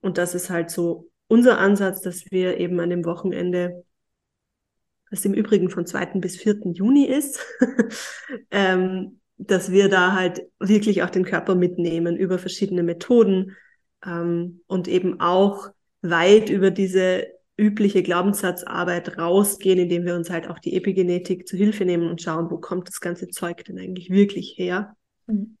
Und 0.00 0.18
das 0.18 0.34
ist 0.34 0.50
halt 0.50 0.70
so 0.70 1.10
unser 1.26 1.58
Ansatz, 1.58 2.00
dass 2.00 2.30
wir 2.30 2.58
eben 2.58 2.80
an 2.80 2.90
dem 2.90 3.04
Wochenende, 3.04 3.84
das 5.10 5.24
im 5.24 5.34
Übrigen 5.34 5.70
von 5.70 5.86
2. 5.86 6.20
bis 6.20 6.36
4. 6.36 6.60
Juni 6.72 7.04
ist, 7.06 7.40
ähm, 8.50 9.20
dass 9.36 9.70
wir 9.70 9.88
da 9.88 10.14
halt 10.14 10.42
wirklich 10.58 11.02
auch 11.02 11.10
den 11.10 11.24
Körper 11.24 11.54
mitnehmen 11.54 12.16
über 12.16 12.38
verschiedene 12.38 12.82
Methoden 12.82 13.56
ähm, 14.04 14.62
und 14.66 14.88
eben 14.88 15.20
auch 15.20 15.68
weit 16.02 16.50
über 16.50 16.70
diese 16.70 17.26
übliche 17.56 18.02
Glaubenssatzarbeit 18.02 19.18
rausgehen, 19.18 19.80
indem 19.80 20.04
wir 20.04 20.14
uns 20.14 20.30
halt 20.30 20.48
auch 20.48 20.58
die 20.60 20.76
Epigenetik 20.76 21.46
zu 21.46 21.56
Hilfe 21.56 21.84
nehmen 21.84 22.08
und 22.08 22.22
schauen, 22.22 22.50
wo 22.50 22.58
kommt 22.58 22.88
das 22.88 23.00
ganze 23.00 23.28
Zeug 23.28 23.64
denn 23.64 23.78
eigentlich 23.78 24.10
wirklich 24.10 24.54
her. 24.56 24.96
Mhm. 25.26 25.57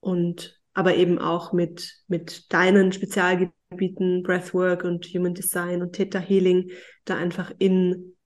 Und 0.00 0.58
aber 0.74 0.94
eben 0.94 1.18
auch 1.18 1.52
mit, 1.52 1.96
mit 2.06 2.52
deinen 2.52 2.92
Spezialgebieten, 2.92 4.22
Breathwork 4.22 4.84
und 4.84 5.06
Human 5.06 5.34
Design 5.34 5.82
und 5.82 5.94
Theta 5.94 6.20
Healing, 6.20 6.70
da 7.04 7.16
einfach 7.16 7.52
in, 7.58 8.16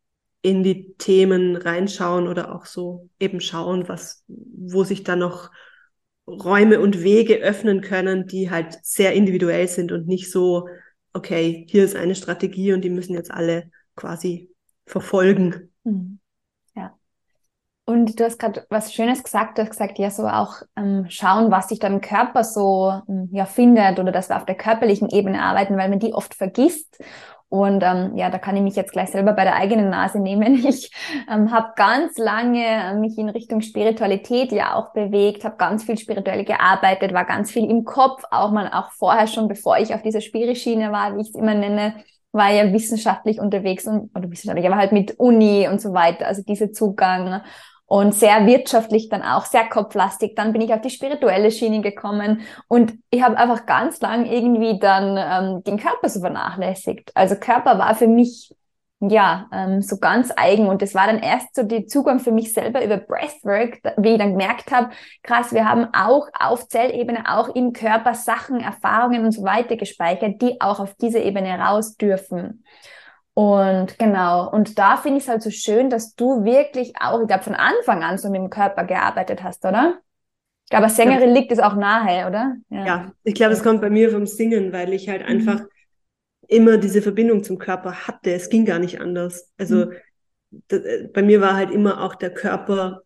in 0.42 0.62
die 0.62 0.94
Themen 0.98 1.56
reinschauen 1.56 2.28
oder 2.28 2.54
auch 2.54 2.66
so 2.66 3.08
eben 3.18 3.40
schauen, 3.40 3.88
was, 3.88 4.24
wo 4.28 4.84
sich 4.84 5.02
da 5.02 5.16
noch 5.16 5.50
Räume 6.26 6.80
und 6.80 7.02
Wege 7.02 7.36
öffnen 7.36 7.80
können, 7.80 8.26
die 8.26 8.50
halt 8.50 8.78
sehr 8.82 9.12
individuell 9.14 9.66
sind 9.66 9.90
und 9.90 10.06
nicht 10.06 10.30
so, 10.30 10.68
okay, 11.12 11.66
hier 11.70 11.84
ist 11.84 11.96
eine 11.96 12.14
Strategie 12.14 12.72
und 12.72 12.82
die 12.82 12.90
müssen 12.90 13.14
jetzt 13.14 13.30
alle 13.30 13.70
quasi 13.96 14.50
verfolgen. 14.86 15.72
Mhm. 15.84 16.18
Und 17.92 18.18
du 18.18 18.24
hast 18.24 18.38
gerade 18.38 18.64
was 18.70 18.94
Schönes 18.94 19.22
gesagt. 19.22 19.58
Du 19.58 19.62
hast 19.62 19.70
gesagt, 19.70 19.98
ja, 19.98 20.10
so 20.10 20.26
auch 20.26 20.62
ähm, 20.76 21.04
schauen, 21.10 21.50
was 21.50 21.68
sich 21.68 21.82
im 21.82 22.00
Körper 22.00 22.42
so 22.42 22.90
ähm, 23.06 23.28
ja 23.32 23.44
findet 23.44 23.98
oder 23.98 24.12
dass 24.12 24.30
wir 24.30 24.36
auf 24.36 24.46
der 24.46 24.54
körperlichen 24.54 25.10
Ebene 25.10 25.42
arbeiten, 25.42 25.76
weil 25.76 25.90
man 25.90 25.98
die 25.98 26.14
oft 26.14 26.34
vergisst. 26.34 26.98
Und 27.50 27.82
ähm, 27.82 28.16
ja, 28.16 28.30
da 28.30 28.38
kann 28.38 28.56
ich 28.56 28.62
mich 28.62 28.76
jetzt 28.76 28.92
gleich 28.92 29.10
selber 29.10 29.34
bei 29.34 29.44
der 29.44 29.56
eigenen 29.56 29.90
Nase 29.90 30.20
nehmen. 30.20 30.54
Ich 30.66 30.90
ähm, 31.30 31.52
habe 31.52 31.74
ganz 31.76 32.16
lange 32.16 32.64
äh, 32.64 32.94
mich 32.94 33.18
in 33.18 33.28
Richtung 33.28 33.60
Spiritualität 33.60 34.52
ja 34.52 34.74
auch 34.74 34.94
bewegt, 34.94 35.44
habe 35.44 35.56
ganz 35.58 35.84
viel 35.84 35.98
spirituell 35.98 36.46
gearbeitet, 36.46 37.12
war 37.12 37.26
ganz 37.26 37.50
viel 37.50 37.70
im 37.70 37.84
Kopf, 37.84 38.22
auch 38.30 38.52
mal 38.52 38.70
auch 38.72 38.90
vorher 38.92 39.26
schon, 39.26 39.48
bevor 39.48 39.76
ich 39.76 39.92
auf 39.92 40.00
dieser 40.00 40.22
Spirischiene 40.22 40.92
war, 40.92 41.14
wie 41.14 41.20
ich 41.20 41.28
es 41.28 41.34
immer 41.34 41.52
nenne, 41.52 41.96
war 42.32 42.50
ja 42.50 42.72
wissenschaftlich 42.72 43.38
unterwegs 43.38 43.86
und 43.86 44.10
oder 44.16 44.30
wissenschaftlich, 44.30 44.66
aber 44.66 44.78
halt 44.78 44.92
mit 44.92 45.20
Uni 45.20 45.68
und 45.68 45.78
so 45.78 45.92
weiter, 45.92 46.26
also 46.26 46.42
dieser 46.42 46.72
Zugang 46.72 47.42
und 47.92 48.14
sehr 48.14 48.46
wirtschaftlich 48.46 49.10
dann 49.10 49.20
auch, 49.20 49.44
sehr 49.44 49.68
kopflastig. 49.68 50.34
Dann 50.34 50.54
bin 50.54 50.62
ich 50.62 50.72
auf 50.72 50.80
die 50.80 50.88
spirituelle 50.88 51.50
Schiene 51.50 51.82
gekommen 51.82 52.40
und 52.66 52.94
ich 53.10 53.22
habe 53.22 53.36
einfach 53.36 53.66
ganz 53.66 54.00
lang 54.00 54.24
irgendwie 54.24 54.78
dann 54.78 55.18
ähm, 55.18 55.62
den 55.64 55.78
Körper 55.78 56.08
so 56.08 56.20
vernachlässigt. 56.20 57.10
Also 57.14 57.34
Körper 57.34 57.78
war 57.78 57.94
für 57.94 58.08
mich 58.08 58.54
ja 59.00 59.46
ähm, 59.52 59.82
so 59.82 59.98
ganz 59.98 60.32
eigen 60.34 60.68
und 60.68 60.80
das 60.80 60.94
war 60.94 61.06
dann 61.06 61.18
erst 61.18 61.54
so 61.54 61.64
der 61.64 61.86
Zugang 61.86 62.18
für 62.18 62.32
mich 62.32 62.54
selber 62.54 62.82
über 62.82 62.96
Breathwork, 62.96 63.82
wie 63.98 64.12
ich 64.12 64.18
dann 64.18 64.30
gemerkt 64.38 64.72
habe, 64.72 64.88
krass, 65.22 65.52
wir 65.52 65.68
haben 65.68 65.88
auch 65.92 66.28
auf 66.40 66.68
Zellebene, 66.68 67.30
auch 67.30 67.54
im 67.54 67.74
Körper 67.74 68.14
Sachen, 68.14 68.60
Erfahrungen 68.60 69.26
und 69.26 69.32
so 69.32 69.42
weiter 69.42 69.76
gespeichert, 69.76 70.40
die 70.40 70.58
auch 70.62 70.80
auf 70.80 70.94
diese 70.94 71.18
Ebene 71.18 71.58
raus 71.58 71.98
dürfen. 71.98 72.64
Und 73.34 73.98
genau, 73.98 74.50
und 74.50 74.78
da 74.78 74.96
finde 74.96 75.18
ich 75.18 75.24
es 75.24 75.28
halt 75.28 75.42
so 75.42 75.50
schön, 75.50 75.88
dass 75.88 76.14
du 76.14 76.44
wirklich 76.44 76.92
auch, 77.00 77.20
ich 77.22 77.28
glaube, 77.28 77.44
von 77.44 77.54
Anfang 77.54 78.02
an 78.02 78.18
so 78.18 78.28
mit 78.28 78.40
dem 78.40 78.50
Körper 78.50 78.84
gearbeitet 78.84 79.42
hast, 79.42 79.64
oder? 79.64 79.98
Ich 80.64 80.70
glaube, 80.70 80.84
als 80.84 80.96
Sängerin 80.96 81.28
ja. 81.28 81.34
liegt 81.34 81.52
es 81.52 81.58
auch 81.58 81.74
nahe, 81.74 82.26
oder? 82.26 82.56
Ja, 82.68 82.86
ja 82.86 83.12
ich 83.24 83.34
glaube, 83.34 83.52
es 83.52 83.62
kommt 83.62 83.80
bei 83.80 83.90
mir 83.90 84.10
vom 84.10 84.26
Singen, 84.26 84.72
weil 84.72 84.92
ich 84.92 85.08
halt 85.08 85.22
mhm. 85.22 85.28
einfach 85.28 85.64
immer 86.46 86.76
diese 86.76 87.00
Verbindung 87.00 87.42
zum 87.42 87.58
Körper 87.58 88.06
hatte. 88.06 88.32
Es 88.32 88.50
ging 88.50 88.66
gar 88.66 88.78
nicht 88.78 89.00
anders. 89.00 89.50
Also 89.56 89.86
mhm. 89.86 89.92
das, 90.68 90.80
äh, 90.80 91.08
bei 91.12 91.22
mir 91.22 91.40
war 91.40 91.56
halt 91.56 91.70
immer 91.70 92.02
auch 92.02 92.14
der 92.14 92.32
Körper 92.32 93.02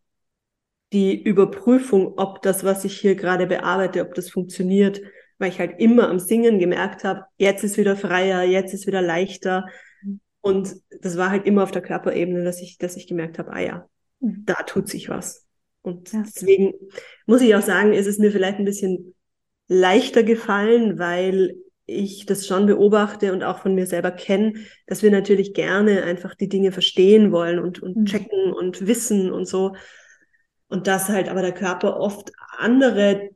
die 0.92 1.20
Überprüfung, 1.20 2.14
ob 2.16 2.42
das, 2.42 2.64
was 2.64 2.84
ich 2.84 2.98
hier 2.98 3.14
gerade 3.14 3.46
bearbeite, 3.46 4.02
ob 4.02 4.14
das 4.14 4.30
funktioniert, 4.30 5.00
weil 5.38 5.50
ich 5.50 5.58
halt 5.58 5.78
immer 5.80 6.08
am 6.08 6.18
Singen 6.18 6.58
gemerkt 6.58 7.04
habe, 7.04 7.24
jetzt 7.36 7.64
ist 7.64 7.76
wieder 7.76 7.96
freier, 7.96 8.42
jetzt 8.42 8.72
ist 8.72 8.86
wieder 8.86 9.02
leichter. 9.02 9.66
Und 10.46 10.76
das 11.00 11.16
war 11.16 11.30
halt 11.30 11.44
immer 11.44 11.64
auf 11.64 11.72
der 11.72 11.82
Körperebene, 11.82 12.44
dass 12.44 12.62
ich, 12.62 12.78
dass 12.78 12.96
ich 12.96 13.08
gemerkt 13.08 13.40
habe, 13.40 13.52
ah 13.52 13.60
ja, 13.60 13.88
mhm. 14.20 14.44
da 14.46 14.54
tut 14.62 14.88
sich 14.88 15.08
was. 15.08 15.44
Und 15.82 16.12
ja. 16.12 16.22
deswegen 16.24 16.74
muss 17.26 17.40
ich 17.40 17.52
auch 17.56 17.62
sagen, 17.62 17.92
ist 17.92 18.06
es 18.06 18.18
mir 18.18 18.30
vielleicht 18.30 18.60
ein 18.60 18.64
bisschen 18.64 19.16
leichter 19.66 20.22
gefallen, 20.22 21.00
weil 21.00 21.56
ich 21.86 22.26
das 22.26 22.46
schon 22.46 22.66
beobachte 22.66 23.32
und 23.32 23.42
auch 23.42 23.58
von 23.58 23.74
mir 23.74 23.86
selber 23.86 24.12
kenne, 24.12 24.52
dass 24.86 25.02
wir 25.02 25.10
natürlich 25.10 25.52
gerne 25.52 26.04
einfach 26.04 26.36
die 26.36 26.48
Dinge 26.48 26.70
verstehen 26.70 27.32
wollen 27.32 27.58
und, 27.58 27.82
und 27.82 27.96
mhm. 27.96 28.04
checken 28.04 28.52
und 28.52 28.86
wissen 28.86 29.32
und 29.32 29.46
so. 29.46 29.74
Und 30.68 30.86
dass 30.86 31.08
halt 31.08 31.28
aber 31.28 31.42
der 31.42 31.54
Körper 31.54 31.98
oft 31.98 32.30
andere 32.56 33.30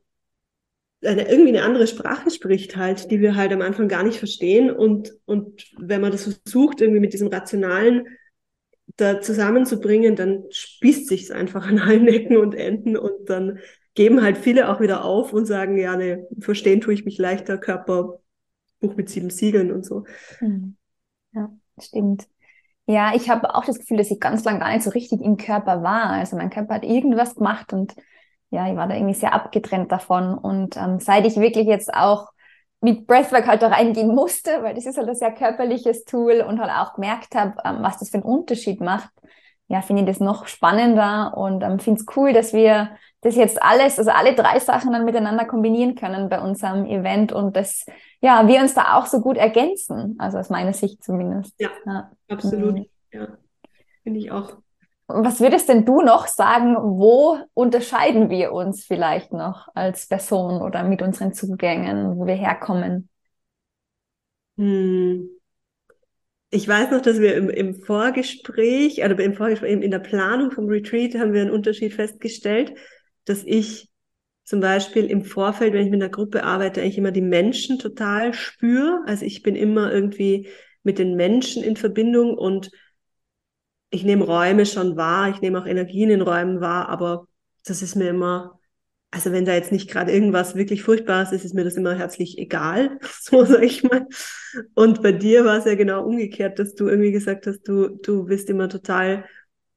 eine, 1.03 1.27
irgendwie 1.29 1.49
eine 1.49 1.63
andere 1.63 1.87
Sprache 1.87 2.29
spricht 2.29 2.75
halt, 2.75 3.09
die 3.11 3.21
wir 3.21 3.35
halt 3.35 3.51
am 3.51 3.61
Anfang 3.61 3.87
gar 3.87 4.03
nicht 4.03 4.19
verstehen. 4.19 4.71
Und, 4.71 5.13
und 5.25 5.71
wenn 5.77 6.01
man 6.01 6.11
das 6.11 6.23
versucht, 6.23 6.81
irgendwie 6.81 6.99
mit 6.99 7.13
diesem 7.13 7.27
Rationalen 7.27 8.07
da 8.97 9.21
zusammenzubringen, 9.21 10.15
dann 10.15 10.43
spießt 10.49 11.07
sich's 11.07 11.31
einfach 11.31 11.67
an 11.67 11.79
allen 11.79 12.07
Ecken 12.07 12.37
und 12.37 12.55
Enden 12.55 12.97
und 12.97 13.29
dann 13.29 13.59
geben 13.93 14.21
halt 14.21 14.37
viele 14.37 14.69
auch 14.69 14.79
wieder 14.79 15.03
auf 15.03 15.33
und 15.33 15.45
sagen, 15.45 15.77
ja, 15.77 15.95
ne, 15.95 16.27
verstehen 16.39 16.81
tue 16.81 16.93
ich 16.93 17.05
mich 17.05 17.17
leichter, 17.17 17.57
Körper, 17.57 18.19
Buch 18.79 18.95
mit 18.95 19.09
sieben 19.09 19.29
Siegeln 19.29 19.71
und 19.71 19.85
so. 19.85 20.05
Hm. 20.39 20.75
Ja, 21.33 21.51
stimmt. 21.79 22.27
Ja, 22.87 23.13
ich 23.15 23.29
habe 23.29 23.53
auch 23.55 23.65
das 23.65 23.79
Gefühl, 23.79 23.97
dass 23.97 24.11
ich 24.11 24.19
ganz 24.19 24.43
lange 24.43 24.59
gar 24.59 24.73
nicht 24.73 24.83
so 24.83 24.89
richtig 24.89 25.21
im 25.21 25.37
Körper 25.37 25.83
war. 25.83 26.09
Also 26.09 26.35
mein 26.35 26.49
Körper 26.49 26.75
hat 26.75 26.83
irgendwas 26.83 27.35
gemacht 27.35 27.73
und 27.73 27.93
ja, 28.51 28.69
ich 28.69 28.75
war 28.75 28.87
da 28.87 28.95
irgendwie 28.95 29.15
sehr 29.15 29.33
abgetrennt 29.33 29.91
davon. 29.91 30.37
Und 30.37 30.77
ähm, 30.77 30.99
seit 30.99 31.25
ich 31.25 31.37
wirklich 31.37 31.67
jetzt 31.67 31.93
auch 31.93 32.29
mit 32.81 33.07
Breathwork 33.07 33.47
halt 33.47 33.61
da 33.61 33.67
reingehen 33.69 34.13
musste, 34.13 34.61
weil 34.61 34.75
das 34.75 34.85
ist 34.85 34.97
halt 34.97 35.07
ein 35.07 35.15
sehr 35.15 35.31
körperliches 35.31 36.03
Tool 36.03 36.41
und 36.41 36.59
halt 36.59 36.71
auch 36.71 36.93
gemerkt 36.95 37.33
habe, 37.33 37.55
ähm, 37.63 37.77
was 37.79 37.97
das 37.97 38.09
für 38.09 38.15
einen 38.15 38.23
Unterschied 38.23 38.81
macht, 38.81 39.11
ja, 39.67 39.81
finde 39.81 40.01
ich 40.01 40.07
das 40.07 40.19
noch 40.19 40.47
spannender 40.47 41.37
und 41.37 41.63
ähm, 41.63 41.79
finde 41.79 42.01
es 42.01 42.17
cool, 42.17 42.33
dass 42.33 42.51
wir 42.51 42.97
das 43.21 43.35
jetzt 43.35 43.61
alles, 43.63 43.99
also 43.99 44.11
alle 44.11 44.35
drei 44.35 44.59
Sachen 44.59 44.91
dann 44.91 45.05
miteinander 45.05 45.45
kombinieren 45.45 45.95
können 45.95 46.27
bei 46.27 46.41
unserem 46.41 46.85
Event 46.85 47.31
und 47.31 47.55
dass 47.55 47.85
ja, 48.19 48.47
wir 48.47 48.59
uns 48.59 48.73
da 48.73 48.97
auch 48.97 49.05
so 49.05 49.21
gut 49.21 49.37
ergänzen, 49.37 50.15
also 50.19 50.39
aus 50.39 50.49
meiner 50.49 50.73
Sicht 50.73 51.03
zumindest. 51.03 51.53
Ja, 51.57 51.69
ja. 51.85 52.11
absolut. 52.27 52.75
Mhm. 52.75 52.85
Ja, 53.13 53.27
finde 54.03 54.19
ich 54.19 54.31
auch. 54.31 54.60
Was 55.13 55.39
würdest 55.39 55.69
denn 55.69 55.85
du 55.85 56.01
noch 56.01 56.27
sagen, 56.27 56.75
wo 56.75 57.37
unterscheiden 57.53 58.29
wir 58.29 58.53
uns 58.53 58.85
vielleicht 58.85 59.33
noch 59.33 59.67
als 59.73 60.07
Person 60.07 60.61
oder 60.61 60.83
mit 60.83 61.01
unseren 61.01 61.33
Zugängen, 61.33 62.17
wo 62.17 62.25
wir 62.25 62.35
herkommen? 62.35 63.09
Hm. 64.57 65.29
Ich 66.49 66.67
weiß 66.67 66.91
noch, 66.91 67.01
dass 67.01 67.19
wir 67.19 67.35
im, 67.35 67.49
im 67.49 67.75
Vorgespräch, 67.75 69.03
also 69.03 69.15
im 69.15 69.33
Vorgespräch, 69.33 69.71
in 69.71 69.91
der 69.91 69.99
Planung 69.99 70.51
vom 70.51 70.67
Retreat 70.67 71.15
haben 71.15 71.33
wir 71.33 71.41
einen 71.41 71.51
Unterschied 71.51 71.93
festgestellt, 71.93 72.73
dass 73.25 73.43
ich 73.45 73.89
zum 74.43 74.59
Beispiel 74.59 75.05
im 75.05 75.23
Vorfeld, 75.23 75.73
wenn 75.73 75.85
ich 75.85 75.91
mit 75.91 76.01
einer 76.01 76.11
Gruppe 76.11 76.43
arbeite, 76.43 76.81
eigentlich 76.81 76.97
immer 76.97 77.11
die 77.11 77.21
Menschen 77.21 77.79
total 77.79 78.33
spüre. 78.33 79.01
Also 79.05 79.25
ich 79.25 79.43
bin 79.43 79.55
immer 79.55 79.93
irgendwie 79.93 80.49
mit 80.83 80.99
den 80.99 81.15
Menschen 81.15 81.63
in 81.63 81.77
Verbindung 81.77 82.37
und 82.37 82.69
ich 83.91 84.03
nehme 84.03 84.25
Räume 84.25 84.65
schon 84.65 84.97
wahr, 84.97 85.29
ich 85.29 85.41
nehme 85.41 85.61
auch 85.61 85.67
Energien 85.67 86.09
in 86.09 86.21
Räumen 86.21 86.61
wahr, 86.61 86.89
aber 86.89 87.27
das 87.65 87.81
ist 87.81 87.95
mir 87.95 88.09
immer, 88.09 88.59
also 89.11 89.31
wenn 89.31 89.45
da 89.45 89.53
jetzt 89.53 89.71
nicht 89.71 89.91
gerade 89.91 90.11
irgendwas 90.11 90.55
wirklich 90.55 90.81
Furchtbares 90.81 91.31
ist, 91.33 91.45
ist 91.45 91.53
mir 91.53 91.65
das 91.65 91.75
immer 91.75 91.93
herzlich 91.93 92.37
egal, 92.39 92.97
so 93.21 93.45
sag 93.45 93.63
ich 93.63 93.83
mal. 93.83 94.07
Und 94.73 95.03
bei 95.03 95.11
dir 95.11 95.45
war 95.45 95.57
es 95.57 95.65
ja 95.65 95.75
genau 95.75 96.05
umgekehrt, 96.05 96.57
dass 96.57 96.73
du 96.73 96.87
irgendwie 96.87 97.11
gesagt 97.11 97.45
hast, 97.45 97.61
du, 97.67 97.89
du 97.89 98.25
bist 98.25 98.49
immer 98.49 98.69
total 98.69 99.25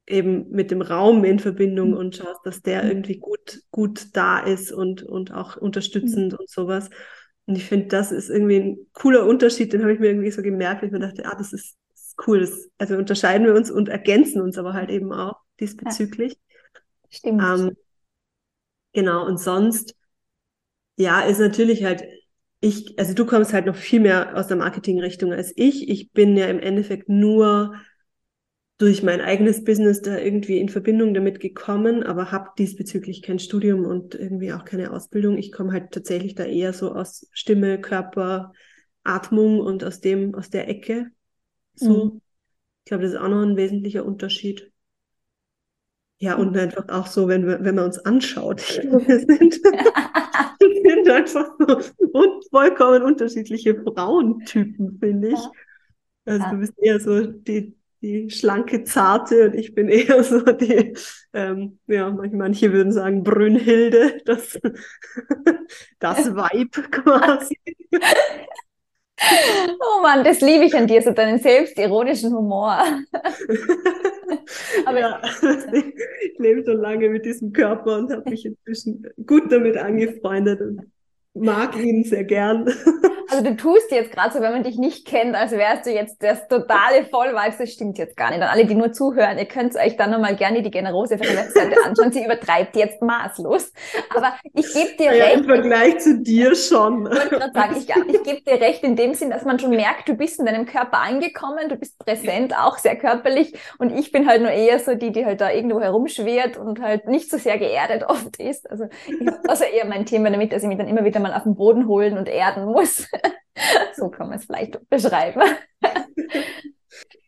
eben 0.07 0.51
mit 0.51 0.71
dem 0.71 0.83
Raum 0.83 1.25
in 1.25 1.39
Verbindung 1.41 1.91
mhm. 1.91 1.97
und 1.97 2.17
schaust, 2.17 2.41
dass 2.45 2.63
der 2.63 2.85
irgendwie 2.85 3.19
gut, 3.19 3.61
gut 3.71 4.09
da 4.13 4.39
ist 4.39 4.71
und, 4.71 5.03
und 5.03 5.33
auch 5.33 5.57
unterstützend 5.57 6.33
mhm. 6.33 6.39
und 6.39 6.49
sowas. 6.49 6.91
Und 7.47 7.57
ich 7.57 7.65
finde, 7.65 7.89
das 7.89 8.13
ist 8.13 8.31
irgendwie 8.31 8.61
ein 8.61 8.79
cooler 8.93 9.27
Unterschied, 9.27 9.73
den 9.73 9.83
habe 9.83 9.93
ich 9.93 10.01
mir 10.01 10.09
irgendwie 10.09 10.31
so 10.31 10.43
gemerkt, 10.43 10.83
weil 10.83 10.89
ich 10.89 10.93
mir 10.93 11.01
dachte, 11.01 11.25
ah, 11.27 11.35
das 11.37 11.53
ist, 11.53 11.77
cool. 12.27 12.41
Das, 12.41 12.69
also 12.79 12.97
unterscheiden 12.97 13.47
wir 13.47 13.55
uns 13.55 13.71
und 13.71 13.89
ergänzen 13.89 14.41
uns 14.41 14.59
aber 14.59 14.73
halt 14.73 14.91
eben 14.91 15.13
auch 15.13 15.37
diesbezüglich. 15.61 16.39
Ja, 16.73 17.09
stimmt. 17.11 17.43
Ähm, 17.43 17.77
genau, 18.93 19.27
und 19.27 19.39
sonst, 19.39 19.95
ja, 20.97 21.21
ist 21.21 21.41
natürlich 21.41 21.85
halt, 21.85 22.05
ich, 22.61 22.99
also 22.99 23.15
du 23.15 23.27
kommst 23.27 23.53
halt 23.53 23.67
noch 23.67 23.77
viel 23.77 24.01
mehr 24.01 24.37
aus 24.37 24.47
der 24.47 24.57
Marketingrichtung 24.57 25.33
als 25.33 25.53
ich. 25.57 25.89
Ich 25.89 26.13
bin 26.13 26.37
ja 26.37 26.47
im 26.47 26.61
Endeffekt 26.61 27.09
nur 27.09 27.75
durch 28.79 29.03
mein 29.03 29.21
eigenes 29.21 29.63
Business 29.63 30.03
da 30.03 30.19
irgendwie 30.19 30.59
in 30.59 30.69
Verbindung 30.69 31.15
damit 31.15 31.39
gekommen, 31.41 32.03
aber 32.03 32.33
habe 32.33 32.51
diesbezüglich 32.59 33.23
kein 33.23 33.39
Studium 33.39 33.85
und 33.85 34.15
irgendwie 34.15 34.53
auch 34.53 34.65
keine 34.65 34.93
Ausbildung. 34.93 35.39
Ich 35.39 35.53
komme 35.53 35.73
halt 35.73 35.93
tatsächlich 35.93 36.35
da 36.35 36.45
eher 36.45 36.73
so 36.73 36.93
aus 36.93 37.29
Stimme, 37.33 37.81
Körper, 37.81 38.53
Atmung 39.05 39.61
und 39.61 39.85
aus 39.85 40.01
dem, 40.01 40.35
aus 40.35 40.51
der 40.51 40.69
Ecke. 40.69 41.11
So. 41.75 42.05
Mhm. 42.05 42.21
Ich 42.85 42.89
glaube, 42.89 43.05
das 43.05 43.13
ist 43.13 43.19
auch 43.19 43.29
noch 43.29 43.43
ein 43.43 43.57
wesentlicher 43.57 44.05
Unterschied. 44.05 44.71
Ja, 46.19 46.37
und 46.37 46.57
einfach 46.57 46.89
auch 46.89 47.07
so, 47.07 47.29
wenn, 47.29 47.47
wir, 47.47 47.65
wenn 47.65 47.75
man 47.75 47.87
uns 47.87 47.99
anschaut. 47.99 48.61
Wir 48.83 49.19
sind, 49.19 49.61
wir 50.61 50.83
sind 50.83 51.09
einfach 51.11 51.51
so 51.59 51.77
und 52.13 52.45
vollkommen 52.51 53.03
unterschiedliche 53.03 53.75
Frauentypen, 53.83 54.99
finde 55.01 55.29
ich. 55.29 55.39
Also 56.25 56.47
du 56.51 56.59
bist 56.59 56.73
eher 56.79 57.01
so 57.01 57.27
die, 57.27 57.75
die 58.01 58.31
schlanke, 58.31 58.85
zarte 58.85 59.47
und 59.49 59.55
ich 59.55 59.75
bin 59.75 59.89
eher 59.89 60.23
so 60.25 60.41
die, 60.41 60.95
ähm, 61.33 61.79
ja, 61.87 62.11
manche 62.11 62.73
würden 62.73 62.93
sagen 62.93 63.23
Brünnhilde, 63.23 64.21
das, 64.25 64.59
das 65.99 66.35
Vibe 66.35 66.83
quasi. 66.91 67.59
Oh 69.81 70.03
Mann, 70.03 70.25
das 70.25 70.41
liebe 70.41 70.65
ich 70.65 70.75
an 70.77 70.87
dir, 70.87 71.01
so 71.03 71.13
deinen 71.13 71.39
selbstironischen 71.39 72.35
Humor. 72.35 72.79
Aber 74.87 74.99
ja, 75.01 75.21
ich 76.23 76.39
lebe 76.39 76.65
schon 76.65 76.79
lange 76.79 77.09
mit 77.09 77.25
diesem 77.25 77.53
Körper 77.53 77.99
und 77.99 78.13
habe 78.13 78.29
mich 78.31 78.45
inzwischen 78.45 79.07
gut 79.27 79.51
damit 79.51 79.77
angefreundet 79.77 80.61
und 80.61 80.81
mag 81.35 81.77
ihn 81.77 82.05
sehr 82.05 82.25
gern. 82.25 82.67
Also 83.35 83.43
du 83.43 83.57
tust 83.57 83.91
jetzt 83.91 84.13
gerade 84.13 84.33
so, 84.33 84.41
wenn 84.41 84.53
man 84.53 84.63
dich 84.63 84.77
nicht 84.77 85.07
kennt, 85.07 85.35
als 85.35 85.51
wärst 85.53 85.87
du 85.87 85.91
jetzt 85.91 86.23
das 86.23 86.47
totale 86.47 87.05
Vollvibes. 87.11 87.59
Das 87.59 87.73
stimmt 87.73 87.99
jetzt 87.99 88.17
gar 88.17 88.31
nicht. 88.31 88.39
Und 88.39 88.45
alle, 88.45 88.65
die 88.65 88.75
nur 88.75 88.93
zuhören, 88.93 89.39
ihr 89.39 89.47
könnt 89.47 89.75
euch 89.75 89.97
dann 89.97 90.11
nochmal 90.11 90.37
gerne 90.37 90.63
die 90.63 90.71
Generose 90.71 91.15
auf 91.15 91.21
der 91.21 91.37
Webseite 91.37 91.75
anschauen. 91.85 92.13
Sie 92.13 92.25
übertreibt 92.25 92.77
jetzt 92.77 93.03
maßlos. 93.03 93.73
Aber 94.15 94.35
ich 94.53 94.73
gebe 94.73 94.97
dir 94.99 95.17
ja, 95.17 95.25
recht. 95.25 95.39
Im 95.39 95.45
Vergleich 95.47 95.99
zu 95.99 96.21
dir 96.21 96.55
schon. 96.55 97.07
Ich 97.07 97.19
wollte 97.19 97.29
gerade 97.29 97.53
sagen, 97.53 97.77
ich, 98.09 98.15
ich 98.15 98.23
gebe 98.23 98.43
dir 98.43 98.61
recht 98.61 98.85
in 98.85 98.95
dem 98.95 99.15
Sinn, 99.15 99.31
dass 99.31 99.45
man 99.45 99.59
schon 99.59 99.71
merkt, 99.71 100.09
du 100.09 100.15
bist 100.15 100.39
in 100.39 100.47
deinem 100.47 100.67
Körper 100.67 100.99
angekommen, 100.99 101.69
du 101.69 101.77
bist 101.77 101.99
präsent, 101.99 102.55
auch 102.57 102.79
sehr 102.79 102.97
körperlich. 102.97 103.55
Und 103.79 103.91
ich 103.91 104.13
bin 104.13 104.29
halt 104.29 104.43
nur 104.43 104.51
eher 104.51 104.79
so 104.79 104.95
die, 104.95 105.11
die 105.11 105.25
halt 105.25 105.41
da 105.41 105.51
irgendwo 105.51 105.81
herumschwert 105.81 106.57
und 106.57 106.81
halt 106.81 107.09
nicht 107.09 107.31
so 107.31 107.39
sehr 107.39 107.59
geerdet 107.59 108.05
oft 108.07 108.37
ist. 108.39 108.71
Also 108.71 108.85
ich 109.09 109.27
habe 109.27 109.49
also 109.49 109.65
eher 109.65 109.87
mein 109.87 110.07
Thema 110.07 110.31
damit, 110.31 110.53
dass 110.53 110.63
ich 110.63 110.69
mich 110.69 110.79
dann 110.79 110.89
immer 110.89 111.05
wieder 111.05 111.21
mal 111.25 111.35
auf 111.35 111.43
den 111.43 111.57
Boden 111.57 111.89
holen 111.89 112.17
und 112.17 112.29
erden 112.29 112.67
muss. 112.67 113.09
so 113.97 114.09
kann 114.11 114.29
man 114.29 114.39
es 114.39 114.45
vielleicht 114.45 114.79
beschreiben. 114.89 115.43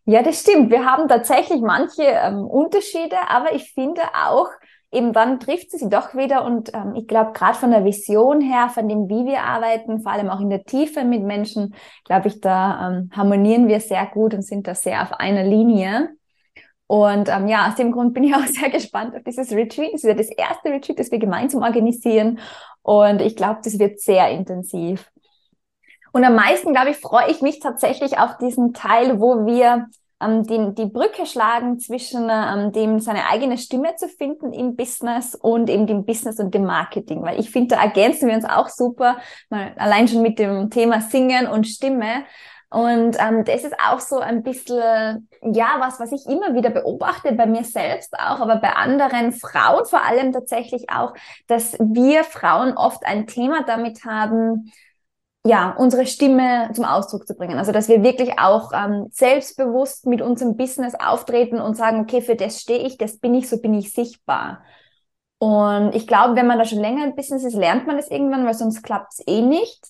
ja, 0.04 0.22
das 0.22 0.40
stimmt. 0.40 0.70
Wir 0.70 0.84
haben 0.84 1.08
tatsächlich 1.08 1.60
manche 1.60 2.04
ähm, 2.04 2.44
Unterschiede, 2.46 3.16
aber 3.28 3.54
ich 3.54 3.72
finde 3.72 4.02
auch, 4.28 4.48
eben 4.92 5.12
dann 5.12 5.40
trifft 5.40 5.70
sie 5.70 5.78
sie 5.78 5.88
doch 5.88 6.14
wieder 6.14 6.44
und 6.44 6.72
ähm, 6.74 6.94
ich 6.94 7.06
glaube 7.08 7.32
gerade 7.32 7.58
von 7.58 7.70
der 7.70 7.84
Vision 7.84 8.40
her, 8.40 8.68
von 8.68 8.88
dem, 8.88 9.08
wie 9.08 9.26
wir 9.26 9.42
arbeiten, 9.42 10.00
vor 10.00 10.12
allem 10.12 10.30
auch 10.30 10.40
in 10.40 10.50
der 10.50 10.64
Tiefe 10.64 11.04
mit 11.04 11.22
Menschen, 11.22 11.74
glaube 12.04 12.28
ich, 12.28 12.40
da 12.40 12.88
ähm, 12.88 13.10
harmonieren 13.12 13.68
wir 13.68 13.80
sehr 13.80 14.06
gut 14.06 14.32
und 14.34 14.42
sind 14.42 14.66
da 14.66 14.74
sehr 14.74 15.02
auf 15.02 15.12
einer 15.12 15.42
Linie. 15.42 16.10
Und 16.88 17.28
ähm, 17.28 17.48
ja, 17.48 17.68
aus 17.68 17.74
dem 17.74 17.90
Grund 17.90 18.14
bin 18.14 18.24
ich 18.24 18.34
auch 18.34 18.46
sehr 18.46 18.70
gespannt 18.70 19.14
auf 19.16 19.22
dieses 19.24 19.52
Retreat. 19.52 19.92
Es 19.94 20.04
ist 20.04 20.08
ja 20.08 20.14
das 20.14 20.30
erste 20.30 20.70
Retreat, 20.70 20.98
das 20.98 21.10
wir 21.10 21.18
gemeinsam 21.18 21.62
organisieren. 21.62 22.38
Und 22.86 23.20
ich 23.20 23.34
glaube, 23.34 23.58
das 23.64 23.80
wird 23.80 23.98
sehr 23.98 24.30
intensiv. 24.30 25.10
Und 26.12 26.22
am 26.22 26.36
meisten, 26.36 26.72
glaube 26.72 26.90
ich, 26.90 26.96
freue 26.98 27.28
ich 27.28 27.42
mich 27.42 27.58
tatsächlich 27.58 28.16
auf 28.16 28.38
diesen 28.38 28.74
Teil, 28.74 29.20
wo 29.20 29.44
wir 29.44 29.88
ähm, 30.22 30.44
die, 30.44 30.72
die 30.72 30.86
Brücke 30.88 31.26
schlagen 31.26 31.80
zwischen 31.80 32.28
ähm, 32.30 32.70
dem, 32.70 33.00
seine 33.00 33.28
eigene 33.28 33.58
Stimme 33.58 33.96
zu 33.96 34.06
finden 34.06 34.52
im 34.52 34.76
Business 34.76 35.34
und 35.34 35.68
eben 35.68 35.88
dem 35.88 36.04
Business 36.04 36.38
und 36.38 36.54
dem 36.54 36.64
Marketing. 36.64 37.22
Weil 37.22 37.40
ich 37.40 37.50
finde, 37.50 37.74
da 37.74 37.82
ergänzen 37.82 38.28
wir 38.28 38.36
uns 38.36 38.44
auch 38.44 38.68
super, 38.68 39.16
mal 39.50 39.72
allein 39.78 40.06
schon 40.06 40.22
mit 40.22 40.38
dem 40.38 40.70
Thema 40.70 41.00
Singen 41.00 41.48
und 41.48 41.66
Stimme. 41.66 42.24
Und 42.68 43.16
ähm, 43.20 43.44
das 43.44 43.62
ist 43.62 43.75
auch 43.88 44.00
so 44.00 44.18
ein 44.18 44.42
bisschen, 44.42 45.28
ja, 45.40 45.76
was, 45.78 46.00
was 46.00 46.11
ich 46.12 46.26
immer 46.26 46.54
wieder 46.54 46.70
beobachte, 46.70 47.32
bei 47.32 47.46
mir 47.46 47.62
selbst 47.62 48.14
auch, 48.14 48.40
aber 48.40 48.56
bei 48.56 48.70
anderen 48.73 49.32
Frauen 49.32 49.85
vor 49.87 50.02
allem 50.02 50.32
tatsächlich 50.32 50.90
auch, 50.90 51.14
dass 51.46 51.75
wir 51.78 52.25
Frauen 52.25 52.76
oft 52.76 53.06
ein 53.06 53.26
Thema 53.28 53.62
damit 53.64 54.04
haben, 54.04 54.73
ja, 55.46 55.76
unsere 55.78 56.06
Stimme 56.06 56.70
zum 56.75 56.85
Ausdruck 56.85 57.26
zu 57.26 57.35
bringen. 57.37 57.58
Also, 57.58 57.70
dass 57.70 57.88
wir 57.88 58.02
wirklich 58.02 58.38
auch 58.38 58.73
ähm, 58.73 59.06
selbstbewusst 59.12 60.06
mit 60.06 60.20
unserem 60.20 60.56
Business 60.56 60.94
auftreten 60.96 61.61
und 61.61 61.76
sagen, 61.76 62.00
okay, 62.00 62.21
für 62.21 62.34
das 62.34 62.60
stehe 62.60 62.84
ich, 62.84 62.99
das 62.99 63.19
bin 63.19 63.34
ich, 63.34 63.49
so 63.49 63.60
bin 63.60 63.75
ich 63.75 63.93
sichtbar. 63.93 64.62
Und 65.38 65.95
ich 65.95 66.06
glaube, 66.06 66.34
wenn 66.34 66.47
man 66.47 66.58
da 66.58 66.64
schon 66.64 66.80
länger 66.80 67.04
im 67.04 67.14
Business 67.14 67.45
ist, 67.45 67.54
lernt 67.54 67.86
man 67.86 67.97
das 67.97 68.10
irgendwann, 68.10 68.47
weil 68.47 68.54
sonst 68.54 68.82
klappt 68.82 69.12
es 69.12 69.26
eh 69.26 69.43
nicht. 69.43 69.86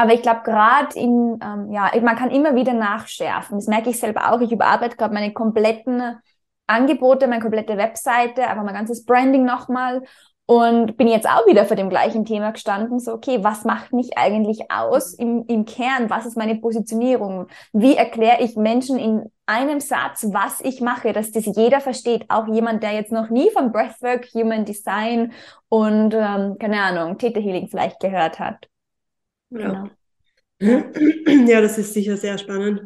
Aber 0.00 0.14
ich 0.14 0.22
glaube, 0.22 0.40
gerade 0.44 0.98
in, 0.98 1.38
ähm, 1.44 1.70
ja, 1.72 1.90
man 2.00 2.16
kann 2.16 2.30
immer 2.30 2.54
wieder 2.54 2.72
nachschärfen. 2.72 3.58
Das 3.58 3.66
merke 3.66 3.90
ich 3.90 4.00
selber 4.00 4.32
auch. 4.32 4.40
Ich 4.40 4.50
überarbeite 4.50 4.96
gerade 4.96 5.12
meine 5.12 5.34
kompletten 5.34 6.18
Angebote, 6.66 7.26
meine 7.26 7.42
komplette 7.42 7.76
Webseite, 7.76 8.46
einfach 8.48 8.64
mein 8.64 8.72
ganzes 8.72 9.04
Branding 9.04 9.44
nochmal 9.44 10.00
und 10.46 10.96
bin 10.96 11.06
jetzt 11.06 11.28
auch 11.28 11.46
wieder 11.46 11.66
vor 11.66 11.76
dem 11.76 11.90
gleichen 11.90 12.24
Thema 12.24 12.50
gestanden, 12.52 12.98
so, 12.98 13.12
okay, 13.12 13.44
was 13.44 13.64
macht 13.64 13.92
mich 13.92 14.16
eigentlich 14.16 14.70
aus 14.70 15.12
im, 15.12 15.44
im 15.48 15.66
Kern? 15.66 16.08
Was 16.08 16.24
ist 16.24 16.38
meine 16.38 16.56
Positionierung? 16.56 17.48
Wie 17.74 17.94
erkläre 17.94 18.42
ich 18.42 18.56
Menschen 18.56 18.98
in 18.98 19.30
einem 19.44 19.80
Satz, 19.80 20.28
was 20.32 20.62
ich 20.62 20.80
mache, 20.80 21.12
dass 21.12 21.30
das 21.30 21.44
jeder 21.44 21.82
versteht? 21.82 22.24
Auch 22.30 22.48
jemand, 22.48 22.82
der 22.82 22.92
jetzt 22.94 23.12
noch 23.12 23.28
nie 23.28 23.50
von 23.50 23.70
Breathwork, 23.70 24.28
Human 24.32 24.64
Design 24.64 25.32
und, 25.68 26.14
ähm, 26.14 26.56
keine 26.58 26.80
Ahnung, 26.80 27.18
Theta 27.18 27.38
Healing 27.38 27.68
vielleicht 27.68 28.00
gehört 28.00 28.38
hat. 28.38 28.66
Ja. 29.50 29.58
Genau. 29.58 29.90
Ja, 31.46 31.60
das 31.60 31.78
ist 31.78 31.94
sicher 31.94 32.16
sehr 32.16 32.36
spannend. 32.38 32.82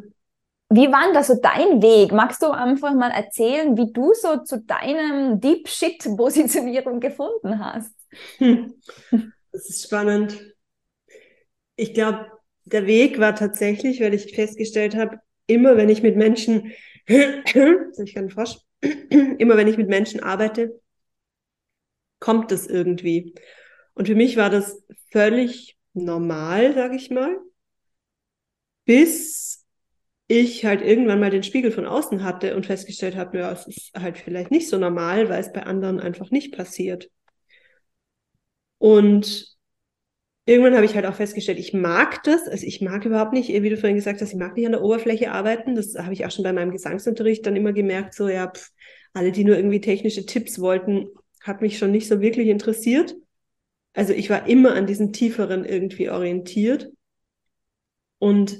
Wie 0.69 0.87
war 0.91 1.05
denn 1.05 1.13
da 1.13 1.23
so 1.23 1.35
dein 1.41 1.81
Weg? 1.81 2.11
Magst 2.11 2.41
du 2.41 2.49
einfach 2.49 2.93
mal 2.93 3.11
erzählen, 3.11 3.77
wie 3.77 3.91
du 3.91 4.13
so 4.13 4.43
zu 4.43 4.61
deinem 4.61 5.39
Deep 5.39 5.67
Shit 5.67 6.03
Positionierung 6.17 6.99
gefunden 6.99 7.59
hast? 7.59 7.93
Das 9.51 9.69
ist 9.69 9.85
spannend. 9.85 10.37
Ich 11.77 11.93
glaube, 11.93 12.25
der 12.65 12.87
Weg 12.87 13.19
war 13.19 13.35
tatsächlich, 13.35 14.01
weil 14.01 14.13
ich 14.13 14.35
festgestellt 14.35 14.95
habe, 14.95 15.19
immer 15.47 15.77
wenn 15.77 15.87
ich 15.87 16.03
mit 16.03 16.17
Menschen, 16.17 16.73
ich 17.07 18.13
kann 18.13 18.29
Frosch, 18.29 18.57
immer 18.81 19.55
wenn 19.55 19.69
ich 19.69 19.77
mit 19.77 19.87
Menschen 19.87 20.21
arbeite, 20.21 20.81
kommt 22.19 22.51
es 22.51 22.67
irgendwie. 22.67 23.33
Und 23.93 24.07
für 24.07 24.15
mich 24.15 24.35
war 24.35 24.49
das 24.49 24.83
völlig 25.11 25.74
normal, 25.95 26.73
sage 26.75 26.95
ich 26.95 27.09
mal, 27.11 27.39
bis 28.85 29.65
ich 30.27 30.65
halt 30.65 30.81
irgendwann 30.81 31.19
mal 31.19 31.31
den 31.31 31.43
Spiegel 31.43 31.71
von 31.71 31.85
außen 31.87 32.23
hatte 32.23 32.55
und 32.55 32.65
festgestellt 32.67 33.15
habe, 33.15 33.39
ja, 33.39 33.51
es 33.51 33.67
ist 33.67 33.91
halt 33.95 34.17
vielleicht 34.17 34.51
nicht 34.51 34.69
so 34.69 34.77
normal, 34.77 35.29
weil 35.29 35.41
es 35.41 35.53
bei 35.53 35.63
anderen 35.63 35.99
einfach 35.99 36.31
nicht 36.31 36.55
passiert. 36.55 37.09
Und 38.77 39.55
irgendwann 40.45 40.75
habe 40.75 40.85
ich 40.85 40.95
halt 40.95 41.05
auch 41.05 41.15
festgestellt, 41.15 41.59
ich 41.59 41.73
mag 41.73 42.23
das, 42.23 42.47
also 42.47 42.65
ich 42.65 42.81
mag 42.81 43.05
überhaupt 43.05 43.33
nicht, 43.33 43.49
wie 43.49 43.69
du 43.69 43.77
vorhin 43.77 43.95
gesagt 43.97 44.21
hast, 44.21 44.31
ich 44.33 44.37
mag 44.39 44.55
nicht 44.55 44.65
an 44.65 44.73
der 44.73 44.83
Oberfläche 44.83 45.31
arbeiten. 45.31 45.75
Das 45.75 45.95
habe 45.97 46.13
ich 46.13 46.25
auch 46.25 46.31
schon 46.31 46.43
bei 46.43 46.53
meinem 46.53 46.71
Gesangsunterricht 46.71 47.45
dann 47.45 47.55
immer 47.55 47.73
gemerkt, 47.73 48.13
so 48.15 48.29
ja, 48.29 48.49
pff, 48.51 48.71
alle, 49.13 49.31
die 49.31 49.45
nur 49.45 49.57
irgendwie 49.57 49.81
technische 49.81 50.25
Tipps 50.25 50.59
wollten, 50.59 51.09
hat 51.43 51.61
mich 51.61 51.77
schon 51.77 51.91
nicht 51.91 52.07
so 52.07 52.21
wirklich 52.21 52.47
interessiert. 52.49 53.15
Also 53.95 54.13
ich 54.13 54.29
war 54.29 54.47
immer 54.47 54.75
an 54.75 54.85
diesen 54.87 55.13
tieferen 55.13 55.65
irgendwie 55.65 56.09
orientiert. 56.09 56.91
Und 58.19 58.59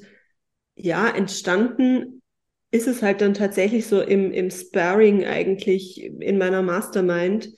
ja, 0.76 1.10
entstanden 1.10 2.22
ist 2.72 2.88
es 2.88 3.02
halt 3.02 3.22
dann 3.22 3.34
tatsächlich 3.34 3.88
so 3.88 4.02
im, 4.02 4.32
im 4.32 4.52
Sparring 4.52 5.26
eigentlich 5.26 6.04
in 6.04 6.38
meiner 6.38 6.62
Mastermind, 6.62 7.50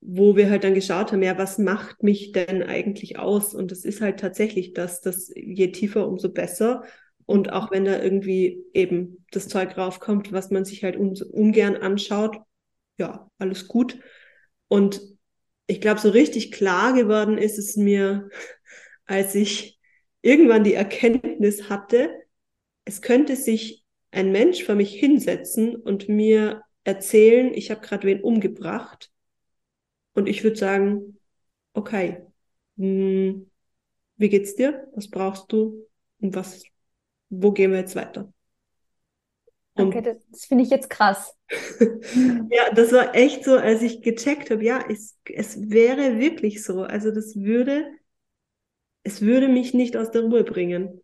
wo 0.00 0.36
wir 0.36 0.48
halt 0.50 0.64
dann 0.64 0.74
geschaut 0.74 1.12
haben, 1.12 1.22
ja, 1.22 1.36
was 1.38 1.58
macht 1.58 2.02
mich 2.02 2.32
denn 2.32 2.62
eigentlich 2.62 3.18
aus? 3.18 3.54
Und 3.54 3.72
es 3.72 3.84
ist 3.84 4.00
halt 4.00 4.20
tatsächlich 4.20 4.72
das, 4.72 5.00
dass 5.00 5.30
je 5.34 5.72
tiefer, 5.72 6.06
umso 6.08 6.30
besser. 6.32 6.84
Und 7.26 7.52
auch 7.52 7.70
wenn 7.70 7.84
da 7.84 8.02
irgendwie 8.02 8.64
eben 8.72 9.24
das 9.30 9.48
Zeug 9.48 9.76
raufkommt, 9.76 10.32
was 10.32 10.50
man 10.50 10.64
sich 10.64 10.84
halt 10.84 10.96
un 10.96 11.14
ungern 11.32 11.76
anschaut, 11.76 12.38
ja, 12.98 13.30
alles 13.38 13.68
gut. 13.68 13.98
Und 14.68 15.00
ich 15.70 15.80
glaube, 15.80 16.00
so 16.00 16.10
richtig 16.10 16.50
klar 16.50 16.92
geworden 16.94 17.38
ist 17.38 17.56
es 17.56 17.76
mir, 17.76 18.28
als 19.06 19.34
ich 19.36 19.78
irgendwann 20.20 20.64
die 20.64 20.74
Erkenntnis 20.74 21.68
hatte, 21.68 22.10
es 22.84 23.02
könnte 23.02 23.36
sich 23.36 23.84
ein 24.10 24.32
Mensch 24.32 24.64
vor 24.64 24.74
mich 24.74 24.92
hinsetzen 24.92 25.76
und 25.76 26.08
mir 26.08 26.62
erzählen, 26.82 27.54
ich 27.54 27.70
habe 27.70 27.82
gerade 27.82 28.06
wen 28.08 28.20
umgebracht. 28.20 29.12
Und 30.14 30.28
ich 30.28 30.42
würde 30.42 30.56
sagen, 30.56 31.18
okay, 31.72 32.26
hm, 32.76 33.48
wie 34.16 34.28
geht's 34.28 34.56
dir? 34.56 34.88
Was 34.96 35.08
brauchst 35.08 35.52
du? 35.52 35.86
Und 36.20 36.34
was, 36.34 36.64
wo 37.28 37.52
gehen 37.52 37.70
wir 37.70 37.78
jetzt 37.78 37.94
weiter? 37.94 38.32
Okay, 39.88 40.02
das, 40.02 40.16
das 40.30 40.44
finde 40.44 40.64
ich 40.64 40.70
jetzt 40.70 40.90
krass. 40.90 41.34
ja, 42.50 42.72
das 42.74 42.92
war 42.92 43.14
echt 43.14 43.44
so, 43.44 43.56
als 43.56 43.82
ich 43.82 44.02
gecheckt 44.02 44.50
habe, 44.50 44.64
ja, 44.64 44.84
es, 44.88 45.18
es 45.24 45.70
wäre 45.70 46.18
wirklich 46.18 46.62
so. 46.64 46.82
Also 46.82 47.10
das 47.10 47.36
würde, 47.36 47.86
es 49.02 49.20
würde 49.22 49.48
mich 49.48 49.74
nicht 49.74 49.96
aus 49.96 50.10
der 50.10 50.22
Ruhe 50.22 50.44
bringen. 50.44 51.00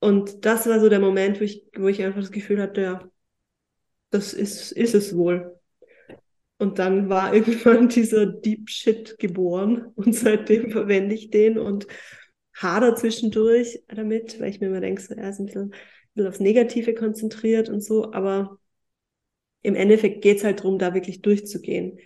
Und 0.00 0.44
das 0.46 0.66
war 0.66 0.80
so 0.80 0.88
der 0.88 1.00
Moment, 1.00 1.40
wo 1.40 1.44
ich, 1.44 1.66
wo 1.76 1.88
ich 1.88 2.02
einfach 2.02 2.20
das 2.20 2.32
Gefühl 2.32 2.60
hatte, 2.60 2.80
ja, 2.82 3.10
das 4.10 4.32
ist, 4.32 4.72
ist 4.72 4.94
es 4.94 5.16
wohl. 5.16 5.58
Und 6.58 6.78
dann 6.78 7.08
war 7.08 7.34
irgendwann 7.34 7.88
dieser 7.88 8.26
Deep 8.26 8.68
Shit 8.68 9.18
geboren 9.18 9.86
und 9.96 10.14
seitdem 10.14 10.70
verwende 10.70 11.14
ich 11.14 11.30
den 11.30 11.58
und 11.58 11.86
hader 12.54 12.94
zwischendurch 12.96 13.82
damit, 13.88 14.40
weil 14.40 14.50
ich 14.50 14.60
mir 14.60 14.66
immer 14.68 14.80
denke, 14.80 15.00
so, 15.00 15.14
er 15.14 15.30
ist 15.30 15.40
ein 15.40 15.46
bisschen, 15.46 15.74
bisschen 16.20 16.28
aufs 16.28 16.40
Negative 16.40 16.94
konzentriert 16.94 17.68
und 17.68 17.82
so, 17.82 18.12
aber 18.12 18.58
im 19.62 19.74
Endeffekt 19.74 20.22
geht 20.22 20.38
es 20.38 20.44
halt 20.44 20.60
darum, 20.60 20.78
da 20.78 20.94
wirklich 20.94 21.22
durchzugehen. 21.22 21.98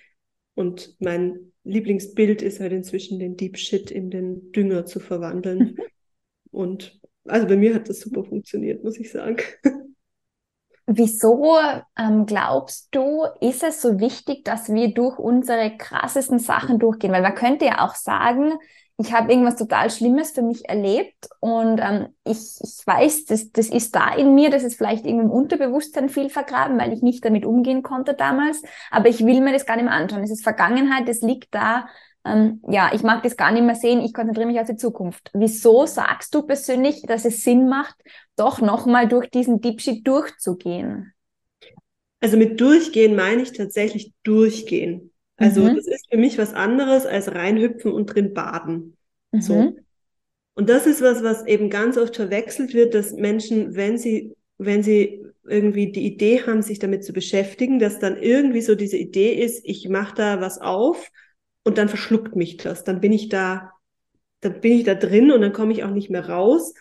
Und 0.54 0.96
mein 1.00 1.52
Lieblingsbild 1.64 2.42
ist 2.42 2.60
halt 2.60 2.72
inzwischen 2.72 3.18
den 3.18 3.36
Deep 3.36 3.58
Shit 3.58 3.90
in 3.90 4.10
den 4.10 4.52
Dünger 4.52 4.86
zu 4.86 5.00
verwandeln. 5.00 5.76
und 6.50 7.00
also 7.24 7.46
bei 7.46 7.56
mir 7.56 7.74
hat 7.74 7.88
das 7.88 8.00
super 8.00 8.24
funktioniert, 8.24 8.84
muss 8.84 8.98
ich 8.98 9.10
sagen. 9.10 9.36
Wieso 10.86 11.56
ähm, 11.98 12.26
glaubst 12.26 12.94
du, 12.94 13.24
ist 13.40 13.62
es 13.62 13.80
so 13.80 14.00
wichtig, 14.00 14.44
dass 14.44 14.68
wir 14.68 14.92
durch 14.92 15.18
unsere 15.18 15.74
krassesten 15.78 16.38
Sachen 16.38 16.78
durchgehen? 16.78 17.10
Weil 17.10 17.22
man 17.22 17.34
könnte 17.34 17.64
ja 17.64 17.86
auch 17.86 17.94
sagen, 17.94 18.52
ich 18.96 19.12
habe 19.12 19.32
irgendwas 19.32 19.56
total 19.56 19.90
Schlimmes 19.90 20.30
für 20.30 20.42
mich 20.42 20.68
erlebt 20.68 21.28
und 21.40 21.80
ähm, 21.80 22.08
ich, 22.24 22.58
ich 22.60 22.86
weiß, 22.86 23.24
das, 23.24 23.50
das 23.50 23.68
ist 23.68 23.94
da 23.94 24.14
in 24.14 24.34
mir, 24.34 24.50
das 24.50 24.62
ist 24.62 24.76
vielleicht 24.76 25.04
irgendwie 25.04 25.24
im 25.24 25.30
Unterbewusstsein 25.32 26.08
viel 26.08 26.30
vergraben, 26.30 26.78
weil 26.78 26.92
ich 26.92 27.02
nicht 27.02 27.24
damit 27.24 27.44
umgehen 27.44 27.82
konnte 27.82 28.14
damals, 28.14 28.62
aber 28.90 29.08
ich 29.08 29.24
will 29.24 29.40
mir 29.40 29.52
das 29.52 29.66
gar 29.66 29.76
nicht 29.76 29.86
mehr 29.86 29.94
anschauen. 29.94 30.22
Es 30.22 30.30
ist 30.30 30.44
Vergangenheit, 30.44 31.08
es 31.08 31.22
liegt 31.22 31.52
da. 31.54 31.88
Ähm, 32.24 32.62
ja, 32.68 32.90
ich 32.94 33.02
mag 33.02 33.22
das 33.24 33.36
gar 33.36 33.50
nicht 33.50 33.64
mehr 33.64 33.74
sehen, 33.74 34.00
ich 34.00 34.14
konzentriere 34.14 34.46
mich 34.46 34.60
auf 34.60 34.68
die 34.68 34.76
Zukunft. 34.76 35.30
Wieso 35.34 35.86
sagst 35.86 36.34
du 36.34 36.42
persönlich, 36.42 37.02
dass 37.02 37.24
es 37.24 37.42
Sinn 37.42 37.68
macht, 37.68 37.96
doch 38.36 38.60
nochmal 38.60 39.08
durch 39.08 39.28
diesen 39.28 39.60
Deep 39.60 39.80
Shit 39.80 40.06
durchzugehen? 40.06 41.12
Also 42.20 42.36
mit 42.36 42.60
durchgehen 42.60 43.16
meine 43.16 43.42
ich 43.42 43.52
tatsächlich 43.52 44.12
durchgehen. 44.22 45.10
Also 45.36 45.62
mhm. 45.62 45.76
das 45.76 45.86
ist 45.86 46.06
für 46.10 46.18
mich 46.18 46.38
was 46.38 46.54
anderes 46.54 47.06
als 47.06 47.32
reinhüpfen 47.34 47.92
und 47.92 48.06
drin 48.06 48.34
baden. 48.34 48.96
Mhm. 49.32 49.40
So. 49.40 49.76
Und 50.54 50.68
das 50.68 50.86
ist 50.86 51.02
was, 51.02 51.22
was 51.22 51.44
eben 51.46 51.70
ganz 51.70 51.98
oft 51.98 52.14
verwechselt 52.14 52.74
wird, 52.74 52.94
dass 52.94 53.12
Menschen, 53.12 53.74
wenn 53.74 53.98
sie, 53.98 54.36
wenn 54.58 54.82
sie 54.82 55.24
irgendwie 55.46 55.92
die 55.92 56.06
Idee 56.06 56.42
haben, 56.46 56.62
sich 56.62 56.78
damit 56.78 57.04
zu 57.04 57.12
beschäftigen, 57.12 57.78
dass 57.78 57.98
dann 57.98 58.16
irgendwie 58.16 58.62
so 58.62 58.74
diese 58.74 58.96
Idee 58.96 59.34
ist, 59.34 59.62
ich 59.64 59.88
mache 59.88 60.14
da 60.14 60.40
was 60.40 60.60
auf 60.60 61.10
und 61.64 61.76
dann 61.76 61.88
verschluckt 61.88 62.36
mich 62.36 62.56
das. 62.56 62.84
Dann 62.84 63.00
bin 63.00 63.12
ich 63.12 63.28
da, 63.28 63.72
dann 64.40 64.60
bin 64.60 64.72
ich 64.72 64.84
da 64.84 64.94
drin 64.94 65.32
und 65.32 65.40
dann 65.40 65.52
komme 65.52 65.72
ich 65.72 65.82
auch 65.84 65.90
nicht 65.90 66.10
mehr 66.10 66.28
raus. 66.28 66.74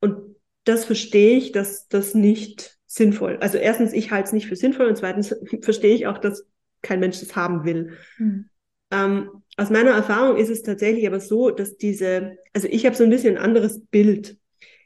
Und 0.00 0.36
das 0.64 0.84
verstehe 0.84 1.36
ich, 1.36 1.52
dass 1.52 1.88
das 1.88 2.14
nicht 2.14 2.78
sinnvoll. 2.86 3.38
Also 3.40 3.58
erstens, 3.58 3.92
ich 3.92 4.10
halte 4.10 4.28
es 4.28 4.32
nicht 4.32 4.46
für 4.46 4.56
sinnvoll 4.56 4.86
und 4.86 4.96
zweitens 4.96 5.34
verstehe 5.60 5.94
ich 5.94 6.06
auch, 6.06 6.18
dass 6.18 6.46
kein 6.88 7.00
Mensch 7.00 7.20
das 7.20 7.36
haben 7.36 7.64
will. 7.64 7.98
Mhm. 8.18 8.48
Ähm, 8.90 9.30
aus 9.56 9.70
meiner 9.70 9.90
Erfahrung 9.90 10.36
ist 10.36 10.48
es 10.48 10.62
tatsächlich 10.62 11.06
aber 11.06 11.20
so, 11.20 11.50
dass 11.50 11.76
diese, 11.76 12.38
also 12.54 12.68
ich 12.70 12.86
habe 12.86 12.96
so 12.96 13.04
ein 13.04 13.10
bisschen 13.10 13.36
ein 13.36 13.42
anderes 13.42 13.84
Bild. 13.86 14.38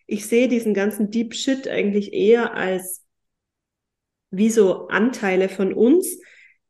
Ich 0.06 0.26
sehe 0.26 0.48
diesen 0.48 0.74
ganzen 0.74 1.10
Deep 1.10 1.34
Shit 1.34 1.68
eigentlich 1.68 2.12
eher 2.12 2.54
als 2.54 3.04
wie 4.30 4.50
so 4.50 4.88
Anteile 4.88 5.48
von 5.48 5.72
uns, 5.72 6.18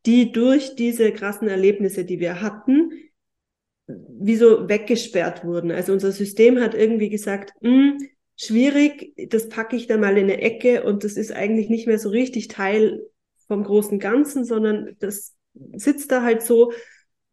die 0.04 0.32
durch 0.32 0.74
diese 0.74 1.12
krassen 1.12 1.48
Erlebnisse, 1.48 2.04
die 2.04 2.20
wir 2.20 2.42
hatten, 2.42 2.90
wie 3.86 4.36
so 4.36 4.68
weggesperrt 4.68 5.44
wurden. 5.44 5.70
Also 5.70 5.92
unser 5.92 6.12
System 6.12 6.60
hat 6.60 6.74
irgendwie 6.74 7.08
gesagt, 7.08 7.54
hm, 7.62 7.98
schwierig, 8.36 9.14
das 9.30 9.48
packe 9.48 9.76
ich 9.76 9.86
da 9.86 9.96
mal 9.96 10.18
in 10.18 10.24
eine 10.24 10.40
Ecke 10.40 10.82
und 10.82 11.04
das 11.04 11.16
ist 11.16 11.32
eigentlich 11.32 11.68
nicht 11.68 11.86
mehr 11.86 11.98
so 11.98 12.08
richtig 12.08 12.48
Teil 12.48 13.00
vom 13.46 13.64
großen 13.64 13.98
Ganzen, 13.98 14.44
sondern 14.44 14.96
das 14.98 15.34
sitzt 15.74 16.10
da 16.12 16.22
halt 16.22 16.42
so. 16.42 16.72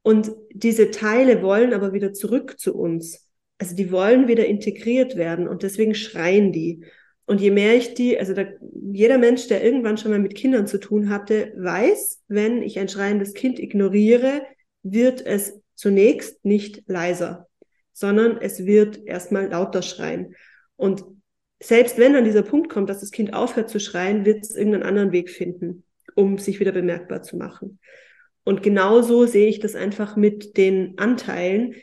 Und 0.02 0.32
diese 0.52 0.92
Teile 0.92 1.42
wollen 1.42 1.74
aber 1.74 1.94
wieder 1.94 2.14
zurück 2.14 2.60
zu 2.60 2.76
uns. 2.76 3.30
Also 3.58 3.76
die 3.76 3.92
wollen 3.92 4.28
wieder 4.28 4.46
integriert 4.46 5.18
werden 5.18 5.48
und 5.48 5.64
deswegen 5.64 5.94
schreien 5.94 6.52
die. 6.52 6.86
Und 7.26 7.42
je 7.42 7.52
mehr 7.52 7.76
ich 7.76 7.94
die, 7.94 8.18
also 8.18 8.34
da, 8.34 8.46
jeder 8.92 9.18
Mensch, 9.18 9.48
der 9.48 9.64
irgendwann 9.64 9.98
schon 9.98 10.12
mal 10.12 10.20
mit 10.20 10.36
Kindern 10.36 10.66
zu 10.66 10.80
tun 10.80 11.10
hatte, 11.10 11.54
weiß, 11.58 12.24
wenn 12.28 12.64
ich 12.64 12.80
ein 12.80 12.90
schreiendes 12.90 13.34
Kind 13.34 13.60
ignoriere, 13.60 14.42
wird 14.82 15.24
es 15.26 15.62
zunächst 15.76 16.44
nicht 16.44 16.84
leiser, 16.88 17.48
sondern 17.94 18.38
es 18.42 18.66
wird 18.66 19.06
erstmal 19.06 19.50
lauter 19.50 19.82
schreien. 19.82 20.36
Und 20.76 21.04
selbst 21.62 21.98
wenn 21.98 22.14
dann 22.14 22.24
dieser 22.24 22.42
Punkt 22.42 22.70
kommt, 22.70 22.90
dass 22.90 23.02
das 23.02 23.12
Kind 23.12 23.34
aufhört 23.34 23.70
zu 23.70 23.80
schreien, 23.80 24.26
wird 24.26 24.44
es 24.44 24.56
irgendeinen 24.56 24.84
anderen 24.84 25.12
Weg 25.12 25.30
finden 25.30 25.84
um 26.20 26.38
sich 26.38 26.60
wieder 26.60 26.74
bemerkbar 26.74 27.24
zu 27.24 27.38
machen. 27.38 27.80
Und 28.44 28.62
genauso 28.62 29.26
sehe 29.26 29.48
ich 29.48 29.60
das 29.60 29.76
einfach 29.76 30.18
mit 30.18 30.58
den 30.58 30.98
Anteilen, 30.98 31.76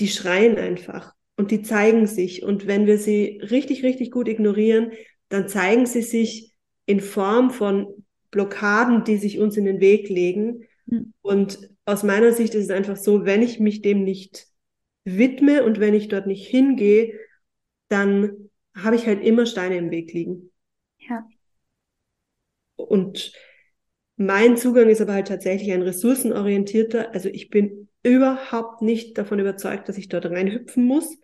die 0.00 0.08
schreien 0.08 0.56
einfach 0.56 1.12
und 1.36 1.50
die 1.50 1.62
zeigen 1.62 2.06
sich. 2.06 2.42
Und 2.42 2.66
wenn 2.66 2.86
wir 2.86 2.96
sie 2.96 3.40
richtig, 3.42 3.82
richtig 3.82 4.10
gut 4.10 4.28
ignorieren, 4.28 4.92
dann 5.28 5.46
zeigen 5.46 5.84
sie 5.84 6.00
sich 6.00 6.54
in 6.86 7.00
Form 7.00 7.50
von 7.50 8.04
Blockaden, 8.30 9.04
die 9.04 9.18
sich 9.18 9.38
uns 9.38 9.58
in 9.58 9.66
den 9.66 9.80
Weg 9.80 10.08
legen. 10.08 10.64
Mhm. 10.86 11.12
Und 11.20 11.70
aus 11.84 12.02
meiner 12.02 12.32
Sicht 12.32 12.54
ist 12.54 12.64
es 12.64 12.70
einfach 12.70 12.96
so, 12.96 13.26
wenn 13.26 13.42
ich 13.42 13.60
mich 13.60 13.82
dem 13.82 14.04
nicht 14.04 14.46
widme 15.04 15.64
und 15.64 15.80
wenn 15.80 15.92
ich 15.92 16.08
dort 16.08 16.26
nicht 16.26 16.46
hingehe, 16.46 17.12
dann 17.88 18.48
habe 18.74 18.96
ich 18.96 19.06
halt 19.06 19.22
immer 19.22 19.44
Steine 19.44 19.76
im 19.76 19.90
Weg 19.90 20.14
liegen. 20.14 20.50
Ja. 20.98 21.26
Und 22.76 23.32
mein 24.26 24.56
Zugang 24.56 24.88
ist 24.88 25.00
aber 25.00 25.14
halt 25.14 25.28
tatsächlich 25.28 25.72
ein 25.72 25.82
ressourcenorientierter. 25.82 27.14
Also 27.14 27.28
ich 27.28 27.50
bin 27.50 27.88
überhaupt 28.02 28.82
nicht 28.82 29.16
davon 29.18 29.38
überzeugt, 29.38 29.88
dass 29.88 29.98
ich 29.98 30.08
dort 30.08 30.26
reinhüpfen 30.26 30.84
muss, 30.84 31.18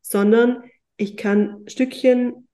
sondern 0.00 0.62
ich 0.96 1.16
kann 1.16 1.64
Stückchen 1.66 2.48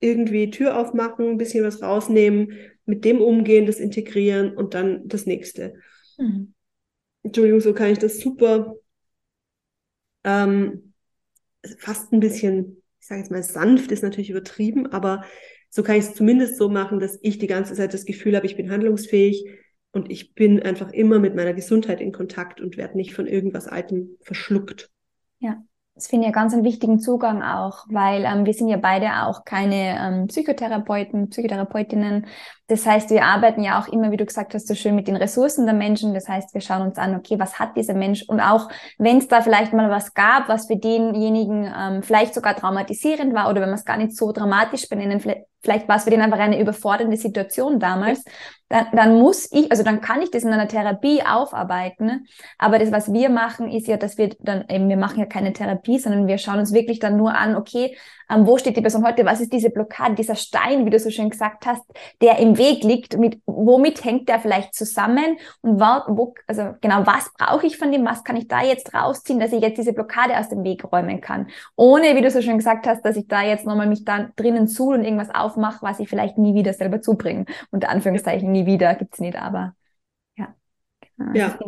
irgendwie 0.00 0.50
Tür 0.50 0.78
aufmachen, 0.78 1.30
ein 1.30 1.36
bisschen 1.36 1.64
was 1.64 1.82
rausnehmen, 1.82 2.52
mit 2.86 3.04
dem 3.04 3.20
umgehen, 3.20 3.66
das 3.66 3.78
integrieren 3.78 4.56
und 4.56 4.74
dann 4.74 5.06
das 5.06 5.26
nächste. 5.26 5.74
Mhm. 6.16 6.54
Entschuldigung, 7.22 7.60
so 7.60 7.74
kann 7.74 7.90
ich 7.90 7.98
das 7.98 8.18
super 8.18 8.74
ähm, 10.24 10.94
fast 11.78 12.12
ein 12.12 12.20
bisschen, 12.20 12.82
ich 12.98 13.06
sage 13.06 13.20
jetzt 13.20 13.30
mal 13.30 13.42
sanft, 13.42 13.92
ist 13.92 14.02
natürlich 14.02 14.30
übertrieben, 14.30 14.86
aber 14.86 15.24
so 15.70 15.82
kann 15.82 15.96
ich 15.96 16.04
es 16.04 16.14
zumindest 16.14 16.56
so 16.56 16.68
machen, 16.68 17.00
dass 17.00 17.18
ich 17.22 17.38
die 17.38 17.46
ganze 17.46 17.74
Zeit 17.74 17.94
das 17.94 18.04
Gefühl 18.04 18.36
habe, 18.36 18.46
ich 18.46 18.56
bin 18.56 18.70
handlungsfähig 18.70 19.48
und 19.92 20.10
ich 20.10 20.34
bin 20.34 20.62
einfach 20.62 20.92
immer 20.92 21.18
mit 21.18 21.34
meiner 21.34 21.54
Gesundheit 21.54 22.00
in 22.00 22.12
Kontakt 22.12 22.60
und 22.60 22.76
werde 22.76 22.96
nicht 22.96 23.14
von 23.14 23.26
irgendwas 23.26 23.66
Altem 23.66 24.16
verschluckt. 24.20 24.90
Ja. 25.38 25.62
Das 25.94 26.06
finde 26.06 26.26
ich 26.26 26.32
ja 26.32 26.40
ganz 26.40 26.54
einen 26.54 26.64
wichtigen 26.64 26.98
Zugang 26.98 27.42
auch, 27.42 27.84
weil 27.90 28.24
ähm, 28.24 28.46
wir 28.46 28.54
sind 28.54 28.68
ja 28.68 28.78
beide 28.78 29.24
auch 29.24 29.44
keine 29.44 29.98
ähm, 29.98 30.28
Psychotherapeuten, 30.28 31.28
Psychotherapeutinnen. 31.28 32.26
Das 32.70 32.86
heißt, 32.86 33.10
wir 33.10 33.24
arbeiten 33.24 33.64
ja 33.64 33.80
auch 33.80 33.88
immer, 33.88 34.12
wie 34.12 34.16
du 34.16 34.24
gesagt 34.24 34.54
hast, 34.54 34.68
so 34.68 34.76
schön 34.76 34.94
mit 34.94 35.08
den 35.08 35.16
Ressourcen 35.16 35.66
der 35.66 35.74
Menschen. 35.74 36.14
Das 36.14 36.28
heißt, 36.28 36.54
wir 36.54 36.60
schauen 36.60 36.82
uns 36.82 36.98
an, 36.98 37.16
okay, 37.16 37.36
was 37.38 37.58
hat 37.58 37.76
dieser 37.76 37.94
Mensch? 37.94 38.22
Und 38.28 38.40
auch 38.40 38.68
wenn 38.96 39.18
es 39.18 39.26
da 39.26 39.40
vielleicht 39.40 39.72
mal 39.72 39.90
was 39.90 40.14
gab, 40.14 40.48
was 40.48 40.68
für 40.68 40.76
denjenigen 40.76 41.68
ähm, 41.76 42.02
vielleicht 42.04 42.32
sogar 42.32 42.54
traumatisierend 42.54 43.34
war 43.34 43.50
oder 43.50 43.60
wenn 43.60 43.70
man 43.70 43.78
es 43.78 43.84
gar 43.84 43.96
nicht 43.96 44.16
so 44.16 44.30
dramatisch 44.30 44.88
benennen, 44.88 45.18
vielleicht, 45.18 45.46
vielleicht 45.62 45.88
war 45.88 45.96
es 45.96 46.04
für 46.04 46.10
den 46.10 46.22
einfach 46.22 46.38
eine 46.38 46.60
überfordernde 46.60 47.16
Situation 47.16 47.80
damals, 47.80 48.24
dann, 48.68 48.86
dann 48.92 49.18
muss 49.18 49.50
ich, 49.50 49.70
also 49.72 49.82
dann 49.82 50.00
kann 50.00 50.22
ich 50.22 50.30
das 50.30 50.44
in 50.44 50.52
einer 50.52 50.68
Therapie 50.68 51.22
aufarbeiten. 51.22 52.28
Aber 52.56 52.78
das, 52.78 52.92
was 52.92 53.12
wir 53.12 53.30
machen, 53.30 53.68
ist 53.68 53.88
ja, 53.88 53.96
dass 53.96 54.16
wir 54.16 54.30
dann 54.38 54.64
eben, 54.68 54.88
wir 54.88 54.96
machen 54.96 55.18
ja 55.18 55.26
keine 55.26 55.52
Therapie, 55.52 55.98
sondern 55.98 56.28
wir 56.28 56.38
schauen 56.38 56.60
uns 56.60 56.72
wirklich 56.72 57.00
dann 57.00 57.16
nur 57.16 57.34
an, 57.34 57.56
okay, 57.56 57.96
ähm, 58.30 58.46
wo 58.46 58.58
steht 58.58 58.76
die 58.76 58.80
Person 58.80 59.04
heute, 59.04 59.24
was 59.24 59.40
ist 59.40 59.52
diese 59.52 59.70
Blockade, 59.70 60.14
dieser 60.14 60.36
Stein, 60.36 60.86
wie 60.86 60.90
du 60.90 60.98
so 60.98 61.10
schön 61.10 61.30
gesagt 61.30 61.66
hast, 61.66 61.82
der 62.22 62.38
im 62.38 62.56
Weg 62.58 62.84
liegt, 62.84 63.18
mit, 63.18 63.40
womit 63.46 64.04
hängt 64.04 64.28
der 64.28 64.40
vielleicht 64.40 64.74
zusammen 64.74 65.36
und 65.62 65.80
wo, 65.80 66.16
wo 66.16 66.34
also 66.46 66.74
genau, 66.80 67.06
was 67.06 67.32
brauche 67.36 67.66
ich 67.66 67.76
von 67.76 67.90
dem, 67.90 68.04
was 68.04 68.24
kann 68.24 68.36
ich 68.36 68.46
da 68.48 68.62
jetzt 68.62 68.94
rausziehen, 68.94 69.40
dass 69.40 69.52
ich 69.52 69.60
jetzt 69.60 69.78
diese 69.78 69.92
Blockade 69.92 70.38
aus 70.38 70.48
dem 70.48 70.62
Weg 70.64 70.84
räumen 70.90 71.20
kann, 71.20 71.48
ohne, 71.76 72.14
wie 72.16 72.22
du 72.22 72.30
so 72.30 72.40
schön 72.40 72.58
gesagt 72.58 72.86
hast, 72.86 73.04
dass 73.04 73.16
ich 73.16 73.26
da 73.26 73.42
jetzt 73.42 73.66
nochmal 73.66 73.88
mich 73.88 74.04
da 74.04 74.30
drinnen 74.36 74.68
zu 74.68 74.90
und 74.90 75.04
irgendwas 75.04 75.34
aufmache, 75.34 75.78
was 75.82 76.00
ich 76.00 76.08
vielleicht 76.08 76.38
nie 76.38 76.54
wieder 76.54 76.72
selber 76.72 77.00
zubringe, 77.02 77.46
unter 77.70 77.88
Anführungszeichen 77.88 78.50
nie 78.50 78.66
wieder, 78.66 78.94
gibt's 78.94 79.20
nicht, 79.20 79.36
aber 79.36 79.74
ja. 80.36 80.54
Genau. 81.18 81.32
Ja, 81.34 81.58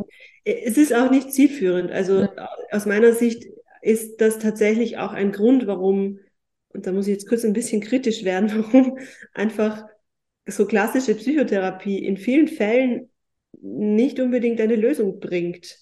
es 0.44 0.76
ist 0.76 0.94
auch 0.94 1.10
nicht 1.10 1.32
zielführend, 1.32 1.90
also 1.90 2.22
ja. 2.22 2.48
aus 2.70 2.86
meiner 2.86 3.12
Sicht 3.12 3.46
ist 3.80 4.20
das 4.20 4.38
tatsächlich 4.38 4.98
auch 4.98 5.12
ein 5.12 5.32
Grund, 5.32 5.66
warum 5.66 6.20
und 6.74 6.86
da 6.86 6.92
muss 6.92 7.06
ich 7.06 7.12
jetzt 7.12 7.28
kurz 7.28 7.44
ein 7.44 7.52
bisschen 7.52 7.80
kritisch 7.80 8.24
werden, 8.24 8.50
warum 8.54 8.98
einfach 9.32 9.84
so 10.46 10.66
klassische 10.66 11.14
Psychotherapie 11.14 12.04
in 12.04 12.16
vielen 12.16 12.48
Fällen 12.48 13.10
nicht 13.60 14.18
unbedingt 14.18 14.60
eine 14.60 14.76
Lösung 14.76 15.20
bringt, 15.20 15.78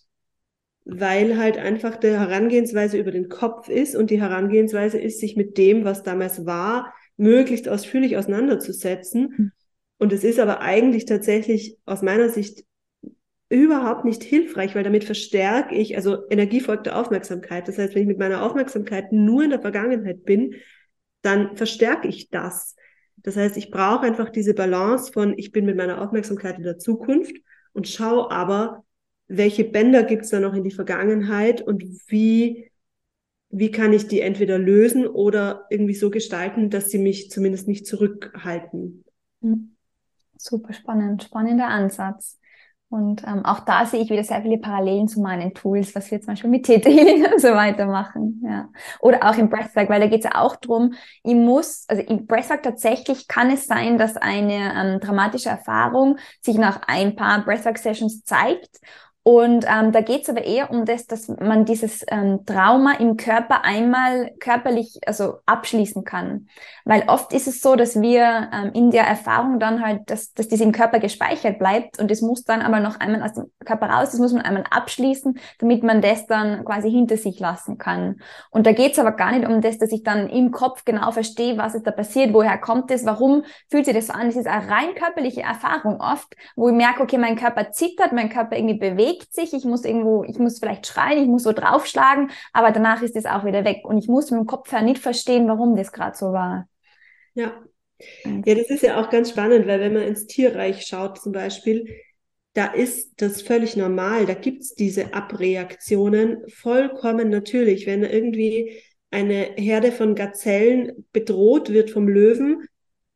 weil 0.85 1.39
halt 1.39 1.57
einfach 1.57 1.97
der 1.97 2.19
Herangehensweise 2.21 2.99
über 2.99 3.11
den 3.11 3.29
Kopf 3.29 3.69
ist 3.69 3.95
und 3.95 4.11
die 4.11 4.21
Herangehensweise 4.21 4.99
ist, 4.99 5.21
sich 5.21 5.37
mit 5.37 5.57
dem, 5.57 5.85
was 5.85 6.03
damals 6.03 6.47
war, 6.47 6.93
möglichst 7.17 7.69
ausführlich 7.69 8.17
auseinanderzusetzen. 8.17 9.35
Mhm. 9.37 9.53
Und 9.99 10.13
es 10.13 10.25
ist 10.25 10.41
aber 10.41 10.61
eigentlich 10.61 11.05
tatsächlich 11.05 11.77
aus 11.85 12.03
meiner 12.03 12.29
Sicht 12.29 12.65
überhaupt 13.51 14.05
nicht 14.05 14.23
hilfreich, 14.23 14.75
weil 14.75 14.85
damit 14.85 15.05
verstärke 15.05 15.75
ich, 15.75 15.97
also 15.97 16.29
Energie 16.31 16.61
folgt 16.61 16.87
der 16.87 16.99
Aufmerksamkeit. 16.99 17.69
Das 17.69 17.79
heißt, 17.79 17.95
wenn 17.95 18.03
ich 18.03 18.09
mit 18.09 18.19
meiner 18.19 18.43
Aufmerksamkeit 18.43 19.13
nur 19.13 19.43
in 19.43 19.51
der 19.51 19.61
Vergangenheit 19.61 20.25
bin, 20.25 20.55
dann 21.23 21.57
verstärke 21.57 22.09
ich 22.09 22.31
das. 22.31 22.77
Das 23.17 23.37
heißt, 23.37 23.57
ich 23.57 23.71
brauche 23.71 24.07
einfach 24.07 24.31
diese 24.31 24.55
Balance 24.55 25.13
von, 25.13 25.37
ich 25.37 25.53
bin 25.53 25.67
mit 25.67 25.77
meiner 25.77 26.01
Aufmerksamkeit 26.01 26.57
in 26.57 26.65
der 26.65 26.79
Zukunft 26.79 27.37
und 27.73 27.89
schaue 27.89 28.31
aber, 28.31 28.85
welche 29.29 29.65
Bänder 29.65 30.03
gibt 30.03 30.25
es 30.25 30.31
da 30.31 30.41
noch 30.41 30.55
in 30.55 30.65
die 30.65 30.71
Vergangenheit 30.71 31.63
und 31.63 31.85
wie, 32.09 32.71
wie 33.51 33.71
kann 33.71 33.93
ich 33.93 34.09
die 34.09 34.21
entweder 34.21 34.59
lösen 34.59 35.07
oder 35.07 35.67
irgendwie 35.71 35.95
so 35.95 36.11
gestalten, 36.11 36.71
dass 36.71 36.91
sie 36.91 36.99
mich 36.99 37.31
zumindest 37.31 37.69
nicht 37.69 37.87
zurückhalten. 37.87 39.05
Hm. 39.43 39.77
Super 40.37 40.73
spannend, 40.73 41.23
spannender 41.23 41.69
Ansatz. 41.69 42.40
Und 42.91 43.23
ähm, 43.25 43.45
auch 43.45 43.61
da 43.61 43.87
sehe 43.87 44.01
ich 44.01 44.11
wieder 44.11 44.25
sehr 44.25 44.43
viele 44.43 44.59
Parallelen 44.59 45.07
zu 45.07 45.21
meinen 45.21 45.55
Tools, 45.55 45.95
was 45.95 46.11
wir 46.11 46.21
zum 46.21 46.33
Beispiel 46.33 46.51
mit 46.51 46.67
Theta 46.67 46.91
Healing 46.91 47.25
und 47.33 47.41
so 47.41 47.49
weiter 47.49 47.87
machen. 47.87 48.43
Ja. 48.45 48.69
Oder 48.99 49.31
auch 49.31 49.39
im 49.39 49.49
Breathwork, 49.49 49.89
weil 49.89 50.01
da 50.01 50.09
geht 50.09 50.25
es 50.25 50.31
ja 50.31 50.41
auch 50.41 50.57
drum, 50.57 50.95
ich 51.23 51.37
muss, 51.37 51.85
also 51.87 52.03
im 52.03 52.27
Breathwork 52.27 52.65
tatsächlich 52.65 53.29
kann 53.29 53.49
es 53.51 53.67
sein, 53.67 53.97
dass 53.97 54.17
eine 54.17 54.75
ähm, 54.75 55.01
dramatische 55.01 55.51
Erfahrung 55.51 56.19
sich 56.41 56.59
nach 56.59 56.81
ein 56.89 57.15
paar 57.15 57.45
Breathwork-Sessions 57.45 58.25
zeigt 58.25 58.81
und 59.23 59.67
ähm, 59.69 59.93
da 59.93 60.01
geht 60.01 60.23
es 60.23 60.31
aber 60.31 60.45
eher 60.45 60.71
um 60.71 60.87
das, 60.87 61.07
dass 61.07 61.29
man 61.29 61.67
dieses 61.67 62.07
ähm, 62.09 62.47
Trauma 62.47 62.95
im 62.95 63.19
Körper 63.19 63.65
einmal 63.65 64.31
körperlich 64.41 64.99
also 65.07 65.35
abschließen 65.45 66.05
kann. 66.05 66.49
Weil 66.87 67.05
oft 67.07 67.35
ist 67.35 67.47
es 67.47 67.61
so, 67.61 67.77
dass 67.77 68.01
wir 68.01 68.49
ähm, 68.51 68.73
in 68.73 68.91
der 68.91 69.05
Erfahrung 69.05 69.61
dann 69.61 69.85
halt, 69.85 70.11
dass, 70.11 70.33
dass 70.33 70.49
das 70.49 70.61
im 70.61 70.73
Körper 70.73 71.01
gespeichert 71.01 71.59
bleibt 71.59 71.99
und 71.99 72.11
es 72.11 72.23
muss 72.23 72.45
dann 72.45 72.63
aber 72.63 72.81
noch 72.81 72.99
einmal 72.99 73.23
aus 73.23 73.35
dem 73.35 73.51
Körper 73.63 73.91
raus, 73.91 74.13
das 74.13 74.21
muss 74.21 74.33
man 74.33 74.41
einmal 74.41 74.65
abschließen, 74.71 75.39
damit 75.59 75.83
man 75.83 76.01
das 76.01 76.27
dann 76.27 76.65
quasi 76.65 76.91
hinter 76.91 77.19
sich 77.19 77.39
lassen 77.41 77.77
kann. 77.77 78.23
Und 78.49 78.67
da 78.67 78.73
geht 78.73 78.93
es 78.93 78.99
aber 78.99 79.13
gar 79.13 79.33
nicht 79.33 79.47
um 79.47 79.61
das, 79.61 79.77
dass 79.77 79.93
ich 79.93 80.03
dann 80.03 80.31
im 80.31 80.51
Kopf 80.51 80.87
genau 80.87 81.13
verstehe, 81.13 81.59
was 81.59 81.75
ist 81.75 81.87
da 81.87 81.91
passiert, 81.91 82.33
woher 82.33 82.57
kommt 82.57 82.91
es, 82.91 83.05
warum 83.05 83.45
fühlt 83.71 83.85
sich 83.85 83.95
das 83.95 84.07
so 84.07 84.15
an. 84.15 84.29
Es 84.29 84.37
ist 84.37 84.47
eine 84.47 84.67
rein 84.71 84.95
körperliche 84.95 85.43
Erfahrung 85.43 86.01
oft, 86.01 86.35
wo 86.57 86.71
ich 86.71 86.75
merke, 86.75 87.03
okay, 87.03 87.19
mein 87.19 87.37
Körper 87.37 87.71
zittert, 87.71 88.13
mein 88.13 88.31
Körper 88.31 88.57
irgendwie 88.57 88.79
bewegt 88.79 89.10
bewegt 89.11 89.35
sich, 89.35 89.53
ich 89.53 89.65
muss 89.65 89.85
irgendwo, 89.85 90.25
ich 90.25 90.39
muss 90.39 90.59
vielleicht 90.59 90.87
schreien, 90.87 91.23
ich 91.23 91.29
muss 91.29 91.43
so 91.43 91.53
draufschlagen, 91.53 92.31
aber 92.53 92.71
danach 92.71 93.03
ist 93.03 93.17
es 93.17 93.27
auch 93.27 93.45
wieder 93.45 93.65
weg. 93.65 93.79
Und 93.85 93.99
ich 93.99 94.09
muss 94.09 94.31
mit 94.31 94.41
dem 94.41 94.47
Kopf 94.47 94.73
her 94.73 94.83
nicht 94.83 95.01
verstehen, 95.01 95.49
warum 95.49 95.77
das 95.77 95.93
gerade 95.93 96.17
so 96.17 96.33
war. 96.33 96.69
Ja. 97.35 97.53
Ja, 98.25 98.55
das 98.55 98.71
ist 98.71 98.83
ja 98.83 98.99
auch 98.99 99.11
ganz 99.11 99.31
spannend, 99.31 99.67
weil 99.67 99.79
wenn 99.81 99.93
man 99.93 100.03
ins 100.05 100.27
Tierreich 100.27 100.87
schaut 100.87 101.21
zum 101.21 101.33
Beispiel, 101.33 101.87
da 102.55 102.67
ist 102.67 103.13
das 103.19 103.43
völlig 103.43 103.77
normal. 103.77 104.25
Da 104.25 104.33
gibt 104.33 104.63
es 104.63 104.75
diese 104.75 105.13
Abreaktionen 105.13 106.39
vollkommen 106.49 107.29
natürlich. 107.29 107.87
Wenn 107.87 108.03
irgendwie 108.03 108.81
eine 109.11 109.51
Herde 109.57 109.93
von 109.93 110.15
Gazellen 110.15 111.07
bedroht 111.13 111.71
wird 111.71 111.91
vom 111.91 112.09
Löwen, 112.09 112.67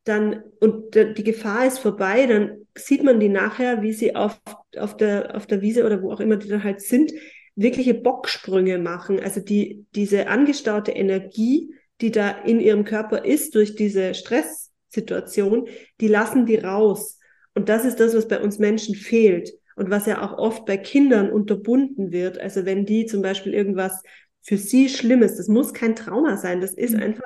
dann 0.05 0.43
und 0.61 0.95
die 0.95 1.25
Gefahr 1.25 1.67
ist 1.67 1.79
vorbei, 1.79 2.27
dann 2.27 2.64
sieht 2.77 3.03
man 3.03 3.21
die 3.21 3.29
nachher, 3.29 3.83
wie 3.83 3.93
sie 3.93 4.17
auf, 4.17 4.41
auf, 4.77 4.97
der, 4.97 5.37
auf 5.37 5.47
der 5.47 5.61
Wiese 5.63 5.85
oder 5.85 6.03
wo 6.03 6.13
auch 6.13 6.21
immer 6.21 6.37
die 6.37 6.49
dann 6.49 6.65
halt 6.65 6.81
sind, 6.81 7.13
wirkliche 7.57 7.95
Bocksprünge 7.95 8.79
machen. 8.79 9.21
Also 9.21 9.41
die, 9.41 9.87
diese 9.95 10.27
angestaute 10.27 10.93
Energie, 10.93 11.75
die 12.01 12.11
da 12.11 12.31
in 12.31 12.61
ihrem 12.61 12.85
Körper 12.85 13.25
ist 13.25 13.55
durch 13.55 13.77
diese 13.77 14.15
Stresssituation, 14.15 15.69
die 16.01 16.09
lassen 16.09 16.47
die 16.47 16.57
raus. 16.57 17.19
Und 17.55 17.69
das 17.69 17.85
ist 17.85 18.01
das, 18.01 18.17
was 18.17 18.27
bei 18.27 18.41
uns 18.41 18.59
Menschen 18.59 18.97
fehlt 18.97 19.53
und 19.77 19.91
was 19.91 20.07
ja 20.07 20.23
auch 20.23 20.37
oft 20.39 20.67
bei 20.67 20.77
Kindern 20.77 21.31
unterbunden 21.31 22.11
wird. 22.11 22.41
Also 22.41 22.65
wenn 22.65 22.85
die 22.85 23.07
zum 23.07 23.23
Beispiel 23.23 23.55
irgendwas 23.55 24.03
für 24.43 24.57
sie 24.59 24.89
Schlimmes, 24.89 25.37
das 25.37 25.47
muss 25.47 25.73
kein 25.73 25.95
Trauma 25.95 26.37
sein, 26.37 26.61
das 26.61 26.75
ist 26.75 26.95
mhm. 26.95 27.03
einfach, 27.03 27.25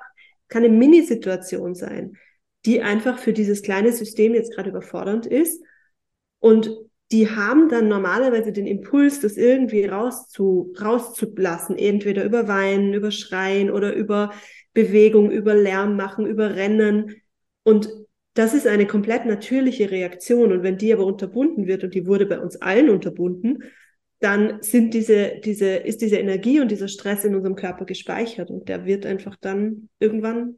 keine 0.48 0.68
Minisituation 0.68 1.74
sein 1.74 2.16
die 2.66 2.82
einfach 2.82 3.18
für 3.18 3.32
dieses 3.32 3.62
kleine 3.62 3.92
System 3.92 4.34
jetzt 4.34 4.54
gerade 4.54 4.70
überfordernd 4.70 5.26
ist. 5.26 5.62
Und 6.40 6.70
die 7.10 7.30
haben 7.30 7.68
dann 7.68 7.88
normalerweise 7.88 8.52
den 8.52 8.66
Impuls, 8.66 9.20
das 9.20 9.36
irgendwie 9.36 9.86
rauszu, 9.86 10.74
rauszulassen, 10.80 11.76
entweder 11.78 12.24
über 12.24 12.48
Weinen, 12.48 12.92
über 12.92 13.10
Schreien 13.10 13.70
oder 13.70 13.94
über 13.94 14.32
Bewegung, 14.74 15.30
über 15.30 15.54
Lärm 15.54 15.96
machen, 15.96 16.26
über 16.26 16.54
Rennen. 16.54 17.16
Und 17.62 17.88
das 18.34 18.54
ist 18.54 18.66
eine 18.66 18.86
komplett 18.86 19.24
natürliche 19.24 19.90
Reaktion. 19.90 20.52
Und 20.52 20.62
wenn 20.62 20.76
die 20.76 20.92
aber 20.92 21.06
unterbunden 21.06 21.66
wird, 21.66 21.82
und 21.82 21.94
die 21.94 22.06
wurde 22.06 22.26
bei 22.26 22.38
uns 22.38 22.56
allen 22.56 22.90
unterbunden, 22.90 23.64
dann 24.20 24.62
sind 24.62 24.94
diese, 24.94 25.40
diese, 25.44 25.76
ist 25.76 26.02
diese 26.02 26.16
Energie 26.16 26.60
und 26.60 26.70
dieser 26.70 26.88
Stress 26.88 27.24
in 27.24 27.34
unserem 27.34 27.54
Körper 27.54 27.84
gespeichert 27.84 28.50
und 28.50 28.68
der 28.68 28.84
wird 28.84 29.06
einfach 29.06 29.36
dann 29.40 29.88
irgendwann 30.00 30.56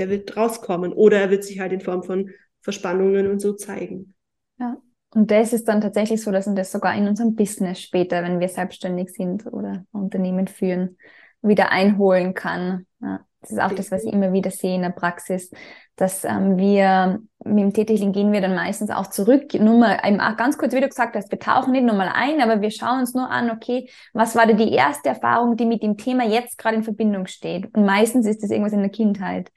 der 0.00 0.10
wird 0.10 0.36
rauskommen 0.36 0.92
oder 0.92 1.20
er 1.20 1.30
wird 1.30 1.44
sich 1.44 1.60
halt 1.60 1.72
in 1.72 1.80
Form 1.80 2.02
von 2.02 2.30
Verspannungen 2.62 3.30
und 3.30 3.40
so 3.40 3.52
zeigen. 3.52 4.14
Ja. 4.58 4.78
Und 5.12 5.30
das 5.30 5.52
ist 5.52 5.66
dann 5.68 5.80
tatsächlich 5.80 6.22
so, 6.22 6.30
dass 6.30 6.46
man 6.46 6.56
das 6.56 6.72
sogar 6.72 6.94
in 6.94 7.08
unserem 7.08 7.34
Business 7.34 7.80
später, 7.80 8.22
wenn 8.22 8.40
wir 8.40 8.48
selbstständig 8.48 9.10
sind 9.10 9.46
oder 9.46 9.84
Unternehmen 9.92 10.46
führen, 10.46 10.96
wieder 11.42 11.72
einholen 11.72 12.34
kann. 12.34 12.86
Ja. 13.00 13.20
Das 13.40 13.52
ist 13.52 13.60
auch 13.60 13.72
das, 13.72 13.90
was 13.90 14.04
ich 14.04 14.12
immer 14.12 14.32
wieder 14.34 14.50
sehe 14.50 14.74
in 14.74 14.82
der 14.82 14.90
Praxis, 14.90 15.50
dass 15.96 16.24
ähm, 16.24 16.58
wir 16.58 17.20
mit 17.42 17.58
dem 17.58 17.72
Tätigling 17.72 18.12
gehen 18.12 18.32
wir 18.32 18.42
dann 18.42 18.54
meistens 18.54 18.90
auch 18.90 19.06
zurück. 19.06 19.54
Nur 19.54 19.78
mal 19.78 19.98
eben 20.04 20.20
auch 20.20 20.36
ganz 20.36 20.58
kurz, 20.58 20.74
wie 20.74 20.80
du 20.80 20.88
gesagt 20.88 21.16
hast, 21.16 21.30
wir 21.30 21.38
tauchen 21.38 21.72
nicht 21.72 21.84
nochmal 21.84 22.10
ein, 22.12 22.42
aber 22.42 22.60
wir 22.60 22.70
schauen 22.70 23.00
uns 23.00 23.14
nur 23.14 23.30
an, 23.30 23.50
okay, 23.50 23.88
was 24.12 24.36
war 24.36 24.46
denn 24.46 24.58
die 24.58 24.72
erste 24.72 25.08
Erfahrung, 25.08 25.56
die 25.56 25.64
mit 25.64 25.82
dem 25.82 25.96
Thema 25.96 26.24
jetzt 26.24 26.58
gerade 26.58 26.76
in 26.76 26.82
Verbindung 26.82 27.26
steht? 27.26 27.74
Und 27.74 27.86
meistens 27.86 28.26
ist 28.26 28.42
das 28.42 28.50
irgendwas 28.50 28.74
in 28.74 28.80
der 28.80 28.90
Kindheit. 28.90 29.50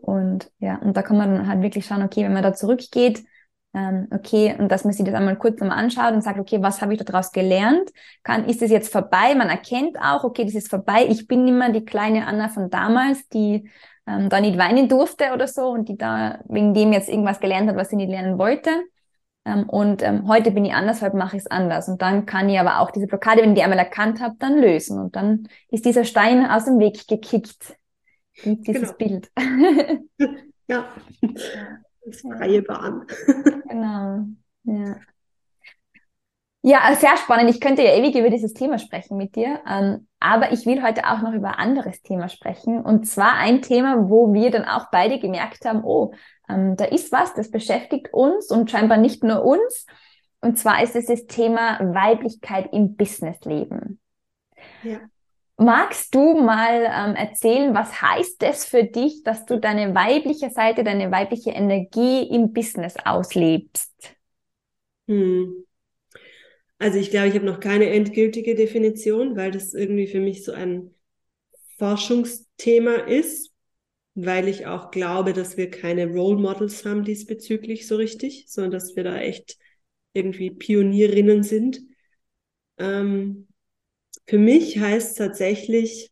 Und 0.00 0.50
ja, 0.58 0.76
und 0.78 0.96
da 0.96 1.02
kann 1.02 1.16
man 1.16 1.46
halt 1.46 1.62
wirklich 1.62 1.86
schauen, 1.86 2.02
okay, 2.02 2.24
wenn 2.24 2.32
man 2.32 2.42
da 2.42 2.52
zurückgeht, 2.52 3.24
ähm, 3.74 4.08
okay, 4.10 4.54
und 4.58 4.70
dass 4.70 4.84
man 4.84 4.92
sich 4.92 5.04
das 5.04 5.14
einmal 5.14 5.36
kurz 5.36 5.58
nochmal 5.58 5.78
anschaut 5.78 6.12
und 6.12 6.22
sagt, 6.22 6.38
okay, 6.38 6.62
was 6.62 6.82
habe 6.82 6.94
ich 6.94 7.02
daraus 7.02 7.32
gelernt? 7.32 7.90
Kann, 8.22 8.44
ist 8.44 8.60
es 8.60 8.70
jetzt 8.70 8.92
vorbei? 8.92 9.34
Man 9.34 9.48
erkennt 9.48 9.96
auch, 9.98 10.24
okay, 10.24 10.44
das 10.44 10.54
ist 10.54 10.68
vorbei. 10.68 11.06
Ich 11.08 11.26
bin 11.26 11.44
nicht 11.44 11.54
mehr 11.54 11.70
die 11.70 11.84
kleine 11.84 12.26
Anna 12.26 12.48
von 12.48 12.68
damals, 12.68 13.28
die 13.28 13.70
ähm, 14.06 14.28
da 14.28 14.40
nicht 14.40 14.58
weinen 14.58 14.88
durfte 14.88 15.32
oder 15.32 15.48
so 15.48 15.68
und 15.68 15.88
die 15.88 15.96
da 15.96 16.40
wegen 16.48 16.74
dem 16.74 16.92
jetzt 16.92 17.08
irgendwas 17.08 17.40
gelernt 17.40 17.68
hat, 17.68 17.76
was 17.76 17.88
sie 17.88 17.96
nicht 17.96 18.10
lernen 18.10 18.38
wollte. 18.38 18.70
Ähm, 19.46 19.68
und 19.68 20.02
ähm, 20.02 20.28
heute 20.28 20.50
bin 20.50 20.66
ich 20.66 20.74
anders, 20.74 21.00
heute 21.00 21.16
mache 21.16 21.36
ich 21.36 21.42
es 21.44 21.50
anders. 21.50 21.88
Und 21.88 22.02
dann 22.02 22.26
kann 22.26 22.50
ich 22.50 22.60
aber 22.60 22.80
auch 22.80 22.90
diese 22.90 23.06
Blockade, 23.06 23.40
wenn 23.40 23.50
ich 23.50 23.56
die 23.56 23.62
einmal 23.62 23.78
erkannt 23.78 24.20
habe, 24.20 24.34
dann 24.38 24.58
lösen. 24.58 25.00
Und 25.00 25.16
dann 25.16 25.48
ist 25.70 25.86
dieser 25.86 26.04
Stein 26.04 26.44
aus 26.48 26.66
dem 26.66 26.78
Weg 26.78 27.08
gekickt 27.08 27.76
dieses 28.44 28.96
genau. 28.96 28.98
Bild. 28.98 29.30
ja, 30.68 30.88
das 32.04 32.20
freie 32.20 32.62
Bahn. 32.62 33.06
genau, 33.68 34.26
ja. 34.64 34.96
Ja, 36.64 36.94
sehr 36.94 37.16
spannend. 37.16 37.50
Ich 37.50 37.60
könnte 37.60 37.82
ja 37.82 37.96
ewig 37.96 38.14
über 38.14 38.30
dieses 38.30 38.54
Thema 38.54 38.78
sprechen 38.78 39.16
mit 39.16 39.34
dir. 39.34 39.60
Ähm, 39.68 40.06
aber 40.20 40.52
ich 40.52 40.64
will 40.64 40.80
heute 40.80 41.08
auch 41.08 41.20
noch 41.20 41.32
über 41.32 41.48
ein 41.48 41.70
anderes 41.70 42.02
Thema 42.02 42.28
sprechen. 42.28 42.80
Und 42.80 43.08
zwar 43.08 43.34
ein 43.34 43.62
Thema, 43.62 44.08
wo 44.08 44.32
wir 44.32 44.52
dann 44.52 44.64
auch 44.64 44.86
beide 44.92 45.18
gemerkt 45.18 45.64
haben, 45.64 45.82
oh, 45.82 46.12
ähm, 46.48 46.76
da 46.76 46.84
ist 46.84 47.10
was, 47.10 47.34
das 47.34 47.50
beschäftigt 47.50 48.12
uns 48.12 48.48
und 48.52 48.70
scheinbar 48.70 48.98
nicht 48.98 49.24
nur 49.24 49.44
uns. 49.44 49.86
Und 50.40 50.56
zwar 50.56 50.84
ist 50.84 50.94
es 50.94 51.06
das 51.06 51.26
Thema 51.26 51.80
Weiblichkeit 51.80 52.72
im 52.72 52.94
Businessleben. 52.94 54.00
Ja. 54.84 55.00
Magst 55.62 56.12
du 56.14 56.34
mal 56.40 56.82
ähm, 56.84 57.14
erzählen, 57.14 57.72
was 57.72 58.02
heißt 58.02 58.42
es 58.42 58.64
für 58.64 58.84
dich, 58.84 59.22
dass 59.22 59.46
du 59.46 59.60
deine 59.60 59.94
weibliche 59.94 60.50
Seite, 60.50 60.82
deine 60.82 61.10
weibliche 61.12 61.50
Energie 61.50 62.22
im 62.28 62.52
Business 62.52 62.96
auslebst? 63.04 63.92
Hm. 65.06 65.64
Also 66.78 66.98
ich 66.98 67.10
glaube, 67.10 67.28
ich 67.28 67.34
habe 67.34 67.46
noch 67.46 67.60
keine 67.60 67.90
endgültige 67.90 68.56
Definition, 68.56 69.36
weil 69.36 69.52
das 69.52 69.72
irgendwie 69.72 70.08
für 70.08 70.18
mich 70.18 70.44
so 70.44 70.50
ein 70.50 70.90
Forschungsthema 71.78 72.94
ist, 72.94 73.52
weil 74.14 74.48
ich 74.48 74.66
auch 74.66 74.90
glaube, 74.90 75.32
dass 75.32 75.56
wir 75.56 75.70
keine 75.70 76.08
Role 76.08 76.40
Models 76.40 76.84
haben 76.84 77.04
diesbezüglich 77.04 77.86
so 77.86 77.96
richtig, 77.96 78.46
sondern 78.48 78.72
dass 78.72 78.96
wir 78.96 79.04
da 79.04 79.16
echt 79.16 79.58
irgendwie 80.12 80.50
Pionierinnen 80.50 81.44
sind. 81.44 81.80
Ähm, 82.78 83.46
für 84.26 84.38
mich 84.38 84.78
heißt 84.78 85.18
tatsächlich 85.18 86.10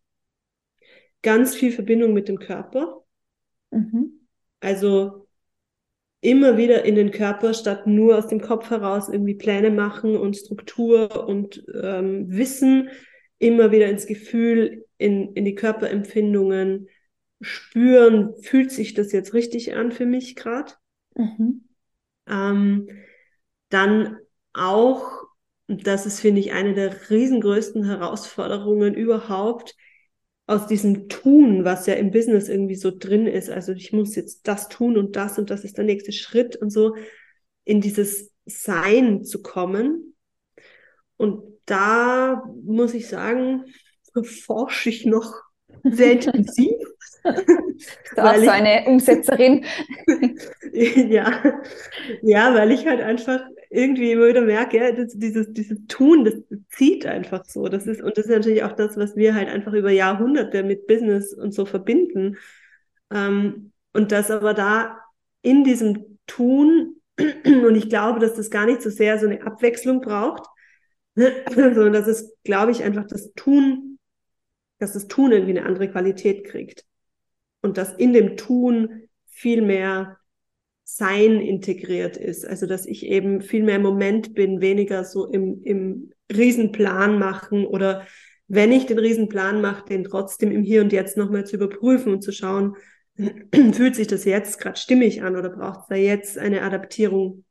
ganz 1.23 1.55
viel 1.55 1.73
Verbindung 1.73 2.13
mit 2.13 2.29
dem 2.29 2.39
Körper. 2.39 3.05
Mhm. 3.71 4.27
Also 4.61 5.27
immer 6.21 6.57
wieder 6.57 6.85
in 6.85 6.95
den 6.95 7.11
Körper, 7.11 7.55
statt 7.55 7.87
nur 7.87 8.19
aus 8.19 8.27
dem 8.27 8.41
Kopf 8.41 8.71
heraus 8.71 9.09
irgendwie 9.09 9.35
Pläne 9.35 9.71
machen 9.71 10.17
und 10.17 10.37
Struktur 10.37 11.27
und 11.27 11.65
ähm, 11.83 12.27
Wissen, 12.29 12.91
immer 13.39 13.73
wieder 13.73 13.89
ins 13.89 14.07
Gefühl, 14.07 14.85
in, 14.99 15.33
in 15.33 15.47
die 15.47 15.55
Körperempfindungen 15.55 16.89
spüren, 17.41 18.35
fühlt 18.43 18.71
sich 18.71 18.93
das 18.93 19.13
jetzt 19.13 19.33
richtig 19.33 19.75
an 19.75 19.93
für 19.93 20.05
mich 20.05 20.37
gerade. 20.37 20.75
Mhm. 21.15 21.65
Ähm, 22.29 22.89
dann 23.71 24.19
auch 24.53 25.20
das 25.79 26.07
ist, 26.07 26.21
finde 26.21 26.41
ich, 26.41 26.53
eine 26.53 26.75
der 26.75 27.11
riesengrößten 27.11 27.85
Herausforderungen 27.85 28.95
überhaupt, 28.95 29.77
aus 30.47 30.67
diesem 30.67 31.09
Tun, 31.09 31.65
was 31.65 31.87
ja 31.87 31.95
im 31.95 32.11
Business 32.11 32.49
irgendwie 32.49 32.75
so 32.75 32.91
drin 32.91 33.29
ist, 33.29 33.51
also 33.51 33.73
ich 33.73 33.93
muss 33.93 34.17
jetzt 34.17 34.49
das 34.49 34.69
tun 34.69 34.99
und 34.99 35.15
das 35.15 35.39
und 35.39 35.49
das 35.49 35.63
ist 35.63 35.79
der 35.79 35.85
nächste 35.85 36.11
Schritt 36.11 36.57
und 36.57 36.71
so, 36.71 36.97
in 37.65 37.81
dieses 37.81 38.33
Sein 38.47 39.23
zu 39.23 39.43
kommen. 39.43 40.17
Und 41.17 41.45
da 41.67 42.43
muss 42.65 42.95
ich 42.95 43.07
sagen, 43.07 43.65
forsche 44.25 44.89
ich 44.89 45.07
noch 45.07 45.41
sehr 45.85 46.13
intensiv. 46.13 46.75
Du 48.15 48.23
auch 48.23 48.37
so 48.37 48.51
eine 48.51 48.85
Umsetzerin. 48.87 49.65
ja. 50.73 51.43
ja, 52.23 52.55
weil 52.55 52.73
ich 52.73 52.87
halt 52.87 53.01
einfach 53.01 53.41
irgendwie 53.71 54.11
immer 54.11 54.27
wieder 54.27 54.43
merke, 54.43 54.79
ja, 54.79 54.93
das, 54.93 55.17
dieses, 55.17 55.53
dieses 55.53 55.87
Tun, 55.87 56.25
das 56.25 56.35
zieht 56.71 57.07
einfach 57.07 57.45
so. 57.45 57.69
Das 57.69 57.87
ist, 57.87 58.03
und 58.03 58.19
das 58.19 58.27
ist 58.27 58.33
natürlich 58.33 58.65
auch 58.65 58.73
das, 58.73 58.97
was 58.97 59.15
wir 59.15 59.35
halt 59.35 59.49
einfach 59.49 59.73
über 59.73 59.93
Jahrhunderte 59.93 60.65
mit 60.65 60.89
Business 60.89 61.33
und 61.33 61.53
so 61.53 61.65
verbinden. 61.65 62.37
Ähm, 63.13 63.73
und 63.93 64.11
das 64.11 64.31
aber 64.33 64.55
da 64.55 64.99
in 65.43 65.63
diesem 65.63 66.19
Tun, 66.27 66.97
und 67.45 67.77
ich 67.77 67.89
glaube, 67.89 68.19
dass 68.19 68.35
das 68.35 68.51
gar 68.51 68.67
nicht 68.67 68.83
so 68.83 68.91
sehr 68.91 69.19
so 69.21 69.27
eine 69.27 69.47
Abwechslung 69.47 70.01
braucht, 70.01 70.47
sondern 71.15 71.93
dass 71.93 72.09
es, 72.09 72.37
glaube 72.43 72.73
ich, 72.73 72.83
einfach 72.83 73.07
das 73.07 73.33
Tun, 73.35 73.99
dass 74.79 74.95
das 74.95 75.07
Tun 75.07 75.31
irgendwie 75.31 75.57
eine 75.57 75.67
andere 75.67 75.89
Qualität 75.89 76.45
kriegt. 76.45 76.85
Und 77.63 77.79
dass 77.79 77.93
in 77.93 78.13
dem 78.13 78.37
Tun 78.37 79.09
viel 79.29 79.63
mehr 79.63 80.19
sein 80.97 81.41
integriert 81.41 82.17
ist. 82.17 82.47
Also 82.47 82.67
dass 82.67 82.87
ich 82.87 83.07
eben 83.07 83.41
viel 83.41 83.63
mehr 83.63 83.77
im 83.77 83.83
Moment 83.83 84.35
bin, 84.35 84.61
weniger 84.61 85.05
so 85.05 85.27
im, 85.27 85.63
im 85.63 86.13
Riesenplan 86.33 87.19
machen 87.19 87.67
oder 87.67 88.07
wenn 88.49 88.73
ich 88.73 88.87
den 88.87 88.99
Riesenplan 88.99 89.61
mache, 89.61 89.85
den 89.85 90.05
trotzdem 90.05 90.51
im 90.51 90.63
Hier 90.63 90.83
und 90.83 90.93
Jetzt 90.93 91.17
nochmal 91.17 91.47
zu 91.47 91.57
überprüfen 91.57 92.13
und 92.13 92.23
zu 92.23 92.33
schauen, 92.33 92.77
fühlt 93.73 93.95
sich 93.95 94.09
das 94.09 94.25
jetzt 94.25 94.59
gerade 94.59 94.79
stimmig 94.79 95.23
an 95.23 95.37
oder 95.37 95.51
braucht 95.51 95.83
es 95.83 95.87
da 95.89 95.95
jetzt 95.95 96.39
eine 96.39 96.63
Adaptierung 96.63 97.45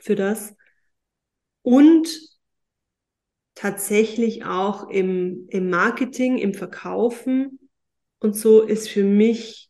für 0.00 0.16
das? 0.16 0.54
Und 1.62 2.08
tatsächlich 3.54 4.44
auch 4.44 4.88
im, 4.88 5.46
im 5.48 5.70
Marketing, 5.70 6.38
im 6.38 6.54
Verkaufen 6.54 7.58
und 8.20 8.36
so 8.36 8.62
ist 8.62 8.88
für 8.88 9.04
mich 9.04 9.68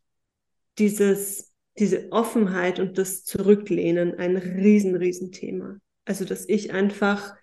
dieses 0.78 1.47
diese 1.78 2.10
Offenheit 2.12 2.80
und 2.80 2.98
das 2.98 3.24
Zurücklehnen 3.24 4.18
ein 4.18 4.36
riesen, 4.36 4.96
riesen 4.96 5.32
Thema. 5.32 5.78
Also, 6.04 6.24
dass 6.24 6.48
ich 6.48 6.72
einfach, 6.72 7.34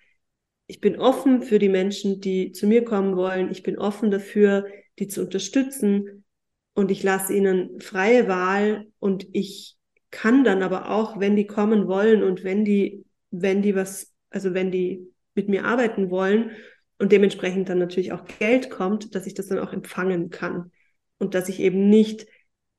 ich 0.67 0.81
bin 0.81 0.99
offen 0.99 1.43
für 1.43 1.59
die 1.59 1.69
Menschen, 1.69 2.19
die 2.19 2.51
zu 2.51 2.67
mir 2.67 2.83
kommen 2.83 3.15
wollen. 3.15 3.51
Ich 3.51 3.63
bin 3.63 3.77
offen 3.77 4.11
dafür, 4.11 4.65
die 4.99 5.07
zu 5.07 5.21
unterstützen. 5.21 6.23
Und 6.73 6.91
ich 6.91 7.03
lasse 7.03 7.33
ihnen 7.33 7.79
freie 7.79 8.27
Wahl 8.27 8.87
und 8.99 9.27
ich 9.31 9.77
kann 10.11 10.43
dann 10.43 10.61
aber 10.61 10.89
auch, 10.91 11.19
wenn 11.19 11.35
die 11.35 11.47
kommen 11.47 11.87
wollen 11.87 12.21
und 12.21 12.43
wenn 12.43 12.65
die, 12.65 13.05
wenn 13.31 13.61
die 13.61 13.75
was, 13.75 14.13
also 14.29 14.53
wenn 14.53 14.71
die 14.71 15.07
mit 15.35 15.47
mir 15.47 15.65
arbeiten 15.65 16.09
wollen 16.09 16.51
und 16.97 17.11
dementsprechend 17.11 17.69
dann 17.69 17.79
natürlich 17.79 18.11
auch 18.11 18.25
Geld 18.39 18.69
kommt, 18.69 19.15
dass 19.15 19.27
ich 19.27 19.33
das 19.33 19.47
dann 19.47 19.59
auch 19.59 19.73
empfangen 19.73 20.29
kann. 20.29 20.71
Und 21.17 21.33
dass 21.33 21.47
ich 21.47 21.61
eben 21.61 21.89
nicht 21.89 22.27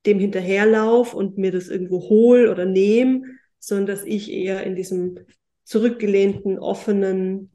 dem 0.06 0.18
hinterherlauf 0.18 1.14
und 1.14 1.38
mir 1.38 1.52
das 1.52 1.68
irgendwo 1.68 2.08
hol 2.08 2.48
oder 2.48 2.64
nehme, 2.64 3.22
sondern 3.58 3.86
dass 3.86 4.04
ich 4.04 4.30
eher 4.30 4.64
in 4.64 4.76
diesem 4.76 5.18
zurückgelehnten, 5.64 6.58
offenen 6.58 7.50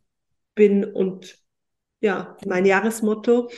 bin 0.54 0.84
und 0.84 1.40
ja, 2.02 2.36
mein 2.46 2.66
Jahresmotto, 2.66 3.50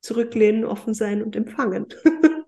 zurücklehnen, 0.00 0.64
offen 0.64 0.94
sein 0.94 1.22
und 1.22 1.36
empfangen. 1.36 1.86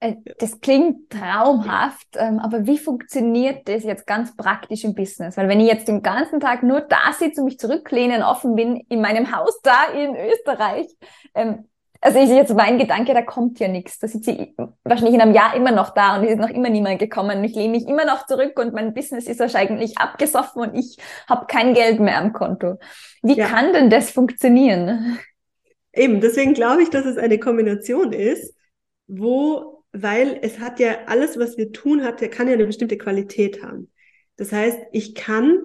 Äh, 0.00 0.16
das 0.38 0.60
klingt 0.60 1.08
traumhaft, 1.08 2.08
ähm, 2.16 2.38
aber 2.38 2.66
wie 2.66 2.76
funktioniert 2.76 3.66
das 3.68 3.84
jetzt 3.84 4.06
ganz 4.06 4.36
praktisch 4.36 4.84
im 4.84 4.94
Business? 4.94 5.38
Weil 5.38 5.48
wenn 5.48 5.60
ich 5.60 5.68
jetzt 5.68 5.88
den 5.88 6.02
ganzen 6.02 6.40
Tag 6.40 6.62
nur 6.62 6.82
da 6.82 7.12
sitze 7.18 7.40
und 7.40 7.46
mich 7.46 7.58
zurücklehnen, 7.58 8.22
offen 8.22 8.54
bin, 8.54 8.76
in 8.88 9.00
meinem 9.00 9.34
Haus 9.34 9.60
da 9.62 9.84
in 9.94 10.14
Österreich, 10.14 10.88
ähm, 11.34 11.68
also 12.04 12.18
ist 12.18 12.28
jetzt 12.28 12.54
mein 12.54 12.78
Gedanke, 12.78 13.14
da 13.14 13.22
kommt 13.22 13.58
ja 13.60 13.66
nichts. 13.66 13.98
Da 13.98 14.06
sitze 14.06 14.32
ich 14.32 14.54
wahrscheinlich 14.84 15.14
in 15.14 15.22
einem 15.22 15.32
Jahr 15.32 15.56
immer 15.56 15.70
noch 15.72 15.94
da 15.94 16.18
und 16.18 16.24
es 16.24 16.32
ist 16.32 16.38
noch 16.38 16.50
immer 16.50 16.68
niemand 16.68 16.98
gekommen. 16.98 17.42
Ich 17.44 17.54
lehne 17.54 17.70
mich 17.70 17.88
immer 17.88 18.04
noch 18.04 18.26
zurück 18.26 18.58
und 18.58 18.74
mein 18.74 18.92
Business 18.92 19.26
ist 19.26 19.40
wahrscheinlich 19.40 19.96
abgesoffen 19.96 20.60
und 20.60 20.74
ich 20.74 20.98
habe 21.26 21.46
kein 21.46 21.72
Geld 21.72 22.00
mehr 22.00 22.18
am 22.18 22.34
Konto. 22.34 22.78
Wie 23.22 23.38
ja. 23.38 23.46
kann 23.46 23.72
denn 23.72 23.88
das 23.88 24.10
funktionieren? 24.10 25.18
Eben, 25.94 26.20
deswegen 26.20 26.52
glaube 26.52 26.82
ich, 26.82 26.90
dass 26.90 27.06
es 27.06 27.16
eine 27.16 27.38
Kombination 27.38 28.12
ist, 28.12 28.54
wo, 29.06 29.82
weil 29.92 30.38
es 30.42 30.58
hat 30.58 30.80
ja 30.80 31.06
alles, 31.06 31.38
was 31.38 31.56
wir 31.56 31.72
tun, 31.72 32.04
hat, 32.04 32.20
kann 32.30 32.48
ja 32.48 32.52
eine 32.52 32.66
bestimmte 32.66 32.98
Qualität 32.98 33.62
haben. 33.62 33.90
Das 34.36 34.52
heißt, 34.52 34.78
ich 34.92 35.14
kann 35.14 35.58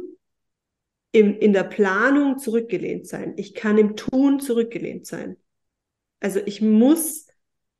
im, 1.11 1.37
in 1.37 1.51
der 1.51 1.63
Planung 1.63 2.37
zurückgelehnt 2.37 3.07
sein. 3.07 3.33
Ich 3.35 3.55
kann 3.55 3.77
im 3.77 3.97
Tun 3.97 4.39
zurückgelehnt 4.39 5.05
sein. 5.05 5.35
Also 6.19 6.39
ich 6.45 6.61
muss 6.61 7.27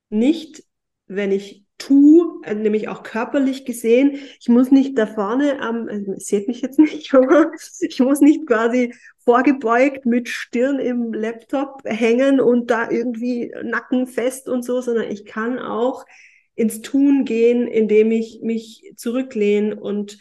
nicht, 0.10 0.63
wenn 1.08 1.32
ich 1.32 1.65
tue, 1.78 2.41
also 2.43 2.62
nämlich 2.62 2.89
auch 2.89 3.04
körperlich 3.04 3.65
gesehen, 3.65 4.19
ich 4.39 4.49
muss 4.49 4.69
nicht 4.69 4.97
da 4.97 5.08
vorne 5.08 5.62
am, 5.62 5.88
also 5.88 6.13
seht 6.17 6.47
mich 6.47 6.62
jetzt 6.62 6.78
nicht, 6.78 7.13
aber 7.13 7.52
ich 7.80 7.99
muss 7.99 8.21
nicht 8.21 8.45
quasi 8.45 8.93
vorgebeugt 9.23 10.06
mit 10.06 10.30
Stirn 10.30 10.80
im 10.80 11.13
Laptop 11.13 11.82
hängen 11.86 12.39
und 12.39 12.69
da 12.69 12.89
irgendwie 12.89 13.54
Nacken 13.63 14.08
fest 14.08 14.49
und 14.49 14.63
so, 14.63 14.82
sondern 14.82 15.10
ich 15.10 15.25
kann 15.25 15.58
auch 15.58 16.06
ins 16.56 16.82
Tun 16.82 17.23
gehen, 17.23 17.67
indem 17.67 18.12
ich 18.12 18.41
mich 18.43 18.93
zurücklehne 18.97 19.80
und 19.80 20.17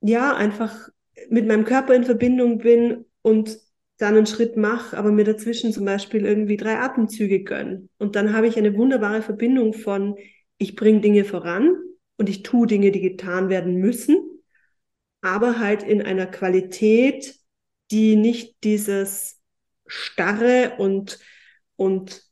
ja, 0.00 0.34
einfach 0.34 0.88
mit 1.30 1.46
meinem 1.46 1.64
Körper 1.64 1.94
in 1.94 2.04
Verbindung 2.04 2.58
bin 2.58 3.06
und 3.22 3.58
dann 3.98 4.16
einen 4.16 4.26
Schritt 4.26 4.56
mache, 4.56 4.96
aber 4.96 5.12
mir 5.12 5.24
dazwischen 5.24 5.72
zum 5.72 5.84
Beispiel 5.84 6.26
irgendwie 6.26 6.56
drei 6.56 6.78
Atemzüge 6.78 7.44
gönn. 7.44 7.88
Und 7.98 8.16
dann 8.16 8.32
habe 8.32 8.48
ich 8.48 8.56
eine 8.56 8.76
wunderbare 8.76 9.22
Verbindung 9.22 9.72
von, 9.72 10.16
ich 10.58 10.74
bringe 10.76 11.00
Dinge 11.00 11.24
voran 11.24 11.76
und 12.16 12.28
ich 12.28 12.42
tue 12.42 12.66
Dinge, 12.66 12.90
die 12.90 13.00
getan 13.00 13.48
werden 13.48 13.76
müssen, 13.76 14.16
aber 15.20 15.58
halt 15.58 15.82
in 15.82 16.02
einer 16.02 16.26
Qualität, 16.26 17.34
die 17.90 18.16
nicht 18.16 18.56
dieses 18.64 19.40
starre 19.86 20.74
und, 20.78 21.18
und 21.76 22.22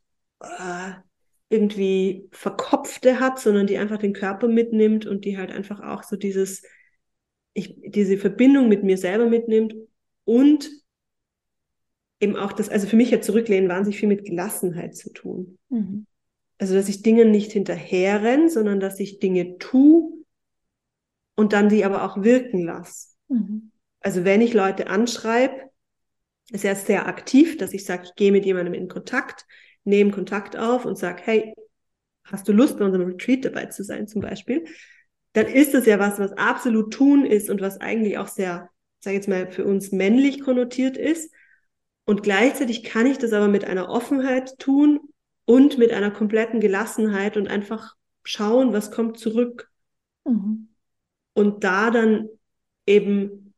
äh, 0.41 0.93
irgendwie 1.49 2.29
verkopfte 2.33 3.21
hat, 3.21 3.39
sondern 3.39 3.67
die 3.67 3.79
einfach 3.79 3.99
den 3.99 4.15
Körper 4.15 4.49
mitnimmt 4.49 5.07
und 5.07 5.25
die 5.25 5.37
halt 5.37 5.53
einfach 5.53 5.81
auch 5.81 6.03
so 6.03 6.17
dieses, 6.17 6.63
ich, 7.53 7.77
diese 7.85 8.17
Verbindung 8.17 8.69
mit 8.69 8.83
mir 8.83 8.97
selber 8.97 9.27
mitnimmt 9.27 9.75
und 10.25 10.71
eben 12.23 12.37
auch 12.37 12.53
das, 12.53 12.69
also 12.69 12.87
für 12.87 12.97
mich 12.97 13.13
hat 13.13 13.25
Zurücklehnen 13.25 13.69
wahnsinnig 13.69 13.99
viel 13.99 14.09
mit 14.09 14.25
Gelassenheit 14.25 14.97
zu 14.97 15.13
tun. 15.13 15.59
Mhm. 15.69 16.07
Also, 16.59 16.75
dass 16.75 16.89
ich 16.89 17.03
Dinge 17.03 17.25
nicht 17.25 17.51
hinterherrenne, 17.51 18.49
sondern 18.49 18.79
dass 18.79 19.01
ich 19.01 19.19
Dinge 19.19 19.59
tue 19.59 20.13
und 21.35 21.53
dann 21.53 21.69
die 21.69 21.85
aber 21.85 22.05
auch 22.05 22.23
wirken 22.23 22.63
lasse. 22.63 23.09
Mhm. 23.29 23.73
Also, 24.01 24.25
wenn 24.25 24.41
ich 24.41 24.55
Leute 24.55 24.87
anschreibe, 24.87 25.71
ist 26.53 26.65
erst 26.65 26.87
sehr 26.87 27.07
aktiv, 27.07 27.57
dass 27.57 27.73
ich 27.73 27.85
sage, 27.85 28.05
ich 28.05 28.15
gehe 28.15 28.31
mit 28.31 28.47
jemandem 28.47 28.75
in 28.75 28.89
Kontakt, 28.89 29.45
nehme 29.85 30.13
Kontakt 30.13 30.57
auf 30.57 30.85
und 30.85 30.97
sage, 30.97 31.23
hey, 31.25 31.55
hast 32.25 32.47
du 32.47 32.53
Lust, 32.53 32.79
bei 32.79 32.85
unserem 32.85 33.07
Retreat 33.07 33.45
dabei 33.45 33.67
zu 33.67 33.83
sein, 33.83 34.07
zum 34.07 34.21
Beispiel? 34.21 34.65
Dann 35.33 35.47
ist 35.47 35.75
das 35.75 35.87
ja 35.87 35.99
was, 35.99 36.21
was 36.21 36.33
absolut 36.33 36.93
tun 36.93 37.27
ist 37.27 37.51
und 37.51 37.61
was 37.61 37.81
eigentlich 37.81 38.19
auch 38.19 38.29
sehr, 38.29 38.71
sage 39.01 39.17
ich 39.17 39.23
jetzt 39.23 39.29
mal, 39.29 39.51
für 39.51 39.65
uns 39.65 39.91
männlich 39.91 40.43
konnotiert 40.43 40.97
ist. 40.97 41.33
Und 42.05 42.23
gleichzeitig 42.23 42.83
kann 42.83 43.07
ich 43.07 43.19
das 43.19 43.33
aber 43.33 43.49
mit 43.49 43.65
einer 43.65 43.89
Offenheit 43.89 44.59
tun 44.59 45.01
und 45.45 45.79
mit 45.79 45.93
einer 45.93 46.11
kompletten 46.11 46.61
Gelassenheit 46.61 47.37
und 47.37 47.49
einfach 47.49 47.95
schauen, 48.25 48.73
was 48.73 48.91
kommt 48.91 49.19
zurück. 49.19 49.71
Mhm. 50.25 50.69
Und 51.35 51.65
da 51.65 51.91
dann 51.91 52.29
eben 52.87 53.55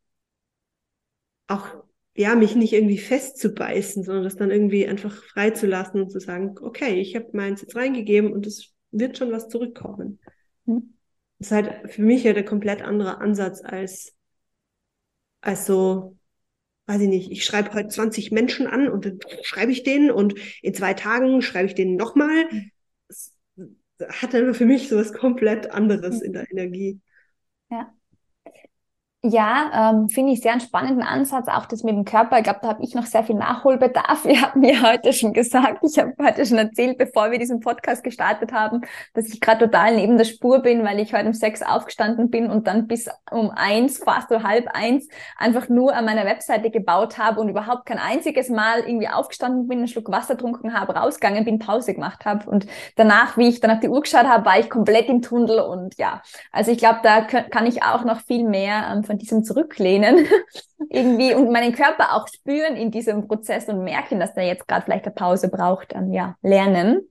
auch, 1.47 1.69
ja, 2.15 2.35
mich 2.35 2.55
nicht 2.55 2.73
irgendwie 2.73 2.99
festzubeißen, 2.99 4.05
sondern 4.05 4.25
das 4.25 4.37
dann 4.37 4.51
irgendwie 4.51 4.87
einfach 4.87 5.13
freizulassen 5.13 6.03
und 6.03 6.11
zu 6.11 6.21
sagen, 6.21 6.55
okay, 6.61 7.01
ich 7.01 7.17
habe 7.17 7.29
meins 7.33 7.63
jetzt 7.63 7.77
reingegeben 7.77 8.33
und 8.33 8.47
es 8.47 8.73
wird 8.91 9.19
schon 9.19 9.33
was 9.33 9.49
zurückkommen. 9.49 10.21
Mhm. 10.67 10.95
Das 11.39 11.49
ist 11.49 11.53
halt 11.53 11.91
für 11.93 12.03
mich 12.03 12.25
ja 12.25 12.33
der 12.33 12.45
komplett 12.45 12.83
andere 12.83 13.19
Ansatz 13.19 13.63
als, 13.63 14.15
als 15.41 15.67
so, 15.67 16.17
weiß 16.87 17.01
ich 17.01 17.09
nicht, 17.09 17.31
ich 17.31 17.45
schreibe 17.45 17.73
heute 17.73 17.89
20 17.89 18.31
Menschen 18.31 18.67
an 18.67 18.89
und 18.89 19.07
dann 19.07 19.19
schreibe 19.43 19.73
ich 19.73 19.83
denen 19.83 20.11
und 20.11 20.35
in 20.63 20.75
zwei 20.75 20.95
Tagen 20.95 21.43
schreibe 21.43 21.67
ich 21.67 21.75
denen 21.75 21.97
nochmal. 21.97 22.47
Das 23.09 23.33
hat 24.09 24.35
dann 24.35 24.55
für 24.55 24.67
mich 24.67 24.89
so 24.89 24.97
was 24.97 25.13
komplett 25.13 25.71
anderes 25.71 26.21
in 26.21 26.33
der 26.33 26.51
Energie. 26.51 27.01
Ja. 27.71 27.93
Ja, 29.27 29.91
ähm, 29.91 30.11
finde 30.11 30.35
ich 30.35 30.43
sehr 30.43 30.53
einen 30.53 30.61
spannenden 30.61 31.03
Ansatz, 31.03 31.49
auch 31.49 31.65
das 31.65 31.83
mit 31.83 31.95
dem 31.95 32.05
Körper. 32.05 32.37
Ich 32.37 32.45
glaube, 32.45 32.59
da 32.61 32.69
habe 32.69 32.83
ich 32.83 32.95
noch 32.95 33.07
sehr 33.07 33.25
viel 33.25 33.37
Nachholbedarf. 33.37 34.23
Ihr 34.27 34.43
habt 34.43 34.57
mir 34.57 34.83
heute 34.83 35.15
schon 35.15 35.33
gesagt, 35.33 35.79
ich 35.83 35.99
habe 35.99 36.13
heute 36.23 36.45
schon 36.45 36.59
erzählt, 36.59 36.99
bevor 36.99 37.31
wir 37.31 37.39
diesen 37.39 37.61
Podcast 37.61 38.05
gestartet 38.05 38.53
haben, 38.53 38.83
dass 39.15 39.33
ich 39.33 39.41
gerade 39.41 39.65
total 39.65 39.97
neben 39.97 40.19
der 40.19 40.27
Spur 40.27 40.59
bin, 40.59 40.85
weil 40.85 41.01
ich 41.01 41.15
heute 41.15 41.29
um 41.29 41.33
sechs 41.33 41.63
aufgestanden 41.63 42.29
bin 42.29 42.51
und 42.51 42.67
dann 42.67 42.87
bis 42.87 43.09
um 43.31 43.51
eins, 43.51 43.97
fast 43.97 44.29
so 44.29 44.43
halb 44.43 44.69
eins, 44.75 45.09
einfach 45.39 45.71
nur 45.71 45.97
an 45.97 46.05
meiner 46.05 46.27
Webseite 46.27 46.71
gebaut 46.71 47.17
habe 47.17 47.41
und 47.41 47.49
überhaupt 47.49 47.87
kein 47.87 47.99
einziges 47.99 48.51
Mal 48.51 48.81
irgendwie 48.81 49.09
aufgestanden 49.09 49.69
bin, 49.69 49.79
einen 49.79 49.89
Schluck 49.89 50.13
Wasser 50.13 50.35
getrunken 50.35 50.79
habe, 50.79 50.97
rausgegangen 50.97 51.47
bin, 51.47 51.59
Pause 51.59 51.95
gemacht 51.95 52.27
habe. 52.27 52.51
Und 52.51 52.67
danach, 52.97 53.39
wie 53.39 53.49
ich 53.49 53.61
dann 53.61 53.71
auf 53.71 53.81
die 53.81 53.89
Uhr 53.89 54.03
geschaut 54.03 54.27
habe, 54.27 54.45
war 54.45 54.59
ich 54.59 54.69
komplett 54.69 55.09
im 55.09 55.23
Tunnel 55.23 55.61
und 55.61 55.97
ja, 55.97 56.21
also 56.53 56.71
ich 56.71 56.77
glaube, 56.77 56.99
da 57.03 57.23
kann 57.23 57.65
ich 57.65 57.83
auch 57.83 58.05
noch 58.05 58.21
viel 58.21 58.47
mehr 58.47 58.93
ähm, 58.93 59.03
von 59.03 59.14
diesem 59.19 59.45
Zurücklehnen 59.45 60.27
irgendwie 60.91 61.35
und 61.35 61.51
meinen 61.51 61.73
Körper 61.73 62.15
auch 62.15 62.29
spüren 62.29 62.77
in 62.77 62.91
diesem 62.91 63.27
Prozess 63.27 63.69
und 63.69 63.85
merken, 63.85 64.21
dass 64.21 64.35
der 64.35 64.45
jetzt 64.45 64.69
gerade 64.69 64.85
vielleicht 64.85 65.07
eine 65.07 65.15
Pause 65.15 65.49
braucht, 65.49 65.95
ähm, 65.95 66.13
ja, 66.13 66.37
lernen. 66.43 67.09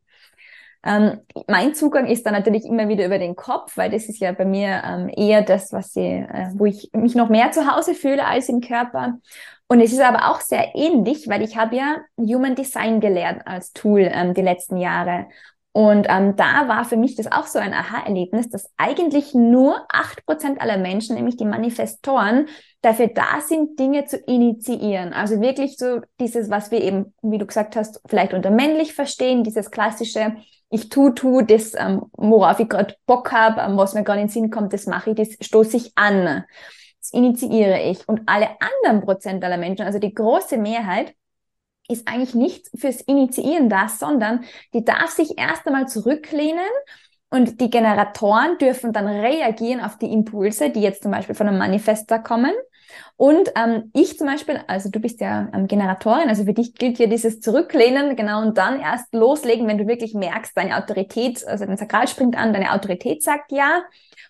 Ähm, 0.86 1.22
mein 1.48 1.74
Zugang 1.74 2.08
ist 2.08 2.26
dann 2.26 2.34
natürlich 2.34 2.66
immer 2.66 2.90
wieder 2.90 3.06
über 3.06 3.18
den 3.18 3.36
Kopf, 3.36 3.78
weil 3.78 3.90
das 3.90 4.10
ist 4.10 4.20
ja 4.20 4.34
bei 4.34 4.44
mir 4.44 4.82
ähm, 4.86 5.10
eher 5.16 5.42
das, 5.42 5.72
was 5.72 5.94
sie, 5.94 6.02
äh, 6.02 6.50
wo 6.54 6.66
ich 6.66 6.90
mich 6.94 7.16
noch 7.16 7.30
mehr 7.30 7.52
zu 7.52 7.74
Hause 7.74 7.94
fühle 7.94 8.26
als 8.26 8.50
im 8.50 8.60
Körper. 8.60 9.20
Und 9.68 9.80
es 9.80 9.94
ist 9.94 10.02
aber 10.02 10.30
auch 10.30 10.42
sehr 10.42 10.76
ähnlich, 10.76 11.28
weil 11.30 11.42
ich 11.42 11.58
habe 11.58 11.76
ja 11.78 11.98
Human 12.18 12.56
Design 12.56 13.00
gelernt 13.00 13.44
als 13.46 13.72
Tool 13.72 14.02
ähm, 14.02 14.34
die 14.34 14.42
letzten 14.42 14.78
Jahre. 14.78 15.28
Und 15.76 16.06
ähm, 16.08 16.36
da 16.36 16.68
war 16.68 16.86
für 16.86 16.98
mich 16.98 17.16
das 17.16 17.32
auch 17.32 17.48
so 17.48 17.58
ein 17.58 17.74
Aha-Erlebnis, 17.74 18.48
dass 18.48 18.72
eigentlich 18.78 19.34
nur 19.34 19.86
acht 19.92 20.24
Prozent 20.28 20.62
aller 20.62 20.78
Menschen, 20.78 21.16
nämlich 21.16 21.36
die 21.36 21.46
Manifestoren, 21.46 22.48
dafür 22.84 23.08
da 23.08 23.42
sind, 23.42 23.80
Dinge 23.80 24.06
zu 24.06 24.18
initiieren. 24.18 25.14
Also 25.14 25.42
wirklich 25.42 25.78
so 25.78 26.02
dieses, 26.20 26.52
was 26.52 26.70
wir 26.70 26.80
eben, 26.80 27.16
wie 27.24 27.40
du 27.40 27.48
gesagt 27.48 27.76
hast, 27.76 28.02
vielleicht 28.06 28.36
unter 28.36 28.52
männlich 28.52 28.94
verstehen, 28.94 29.44
dieses 29.44 29.72
klassische, 29.72 30.36
ich 30.70 30.90
tu, 30.90 31.10
tu, 31.10 31.42
das, 31.42 31.74
ähm, 31.76 32.04
worauf 32.14 32.60
ich 32.60 32.70
gerade 32.70 32.96
Bock 33.08 33.32
habe, 33.32 33.62
ähm, 33.62 33.76
was 33.76 33.96
mir 33.96 34.04
gerade 34.04 34.22
in 34.22 34.28
den 34.28 34.32
Sinn 34.34 34.52
kommt, 34.52 34.74
das 34.74 34.86
mache 34.86 35.10
ich, 35.10 35.16
das 35.16 35.30
stoße 35.44 35.78
ich 35.78 35.92
an. 35.96 36.44
Das 37.00 37.12
initiiere 37.12 37.82
ich. 37.82 38.08
Und 38.08 38.22
alle 38.28 38.50
anderen 38.60 39.02
Prozent 39.02 39.44
aller 39.44 39.58
Menschen, 39.58 39.86
also 39.86 39.98
die 39.98 40.14
große 40.14 40.58
Mehrheit, 40.58 41.16
ist 41.90 42.08
eigentlich 42.08 42.34
nicht 42.34 42.70
fürs 42.76 43.02
Initiieren 43.02 43.70
da, 43.70 43.88
sondern 43.90 44.46
die 44.74 44.86
darf 44.86 45.10
sich 45.10 45.38
erst 45.38 45.68
einmal 45.68 45.88
zurücklehnen 45.88 46.60
und 47.30 47.60
die 47.62 47.70
Generatoren 47.70 48.58
dürfen 48.60 48.94
dann 48.94 49.08
reagieren 49.08 49.82
auf 49.82 49.98
die 49.98 50.12
Impulse, 50.12 50.70
die 50.70 50.82
jetzt 50.82 51.04
zum 51.04 51.12
Beispiel 51.12 51.34
von 51.36 51.48
einem 51.48 51.58
Manifester 51.58 52.20
kommen. 52.20 52.54
Und 53.18 53.52
ähm, 53.56 53.90
ich 53.94 54.18
zum 54.20 54.28
Beispiel, 54.28 54.62
also 54.68 54.90
du 54.90 55.00
bist 55.00 55.20
ja 55.20 55.50
ähm, 55.54 55.68
Generatorin, 55.68 56.30
also 56.30 56.46
für 56.46 56.54
dich 56.54 56.76
gilt 56.76 57.00
ja 57.00 57.08
dieses 57.08 57.40
Zurücklehnen, 57.40 58.16
genau, 58.16 58.42
und 58.42 58.58
dann 58.58 58.80
erst 58.80 59.14
loslegen, 59.16 59.68
wenn 59.68 59.80
du 59.80 59.88
wirklich 59.88 60.14
merkst, 60.14 60.56
deine 60.56 60.78
Autorität, 60.78 61.44
also 61.48 61.66
dein 61.66 61.78
Sakral 61.78 62.08
springt 62.08 62.38
an, 62.38 62.54
deine 62.54 62.72
Autorität 62.72 63.24
sagt 63.24 63.52
ja. 63.52 63.84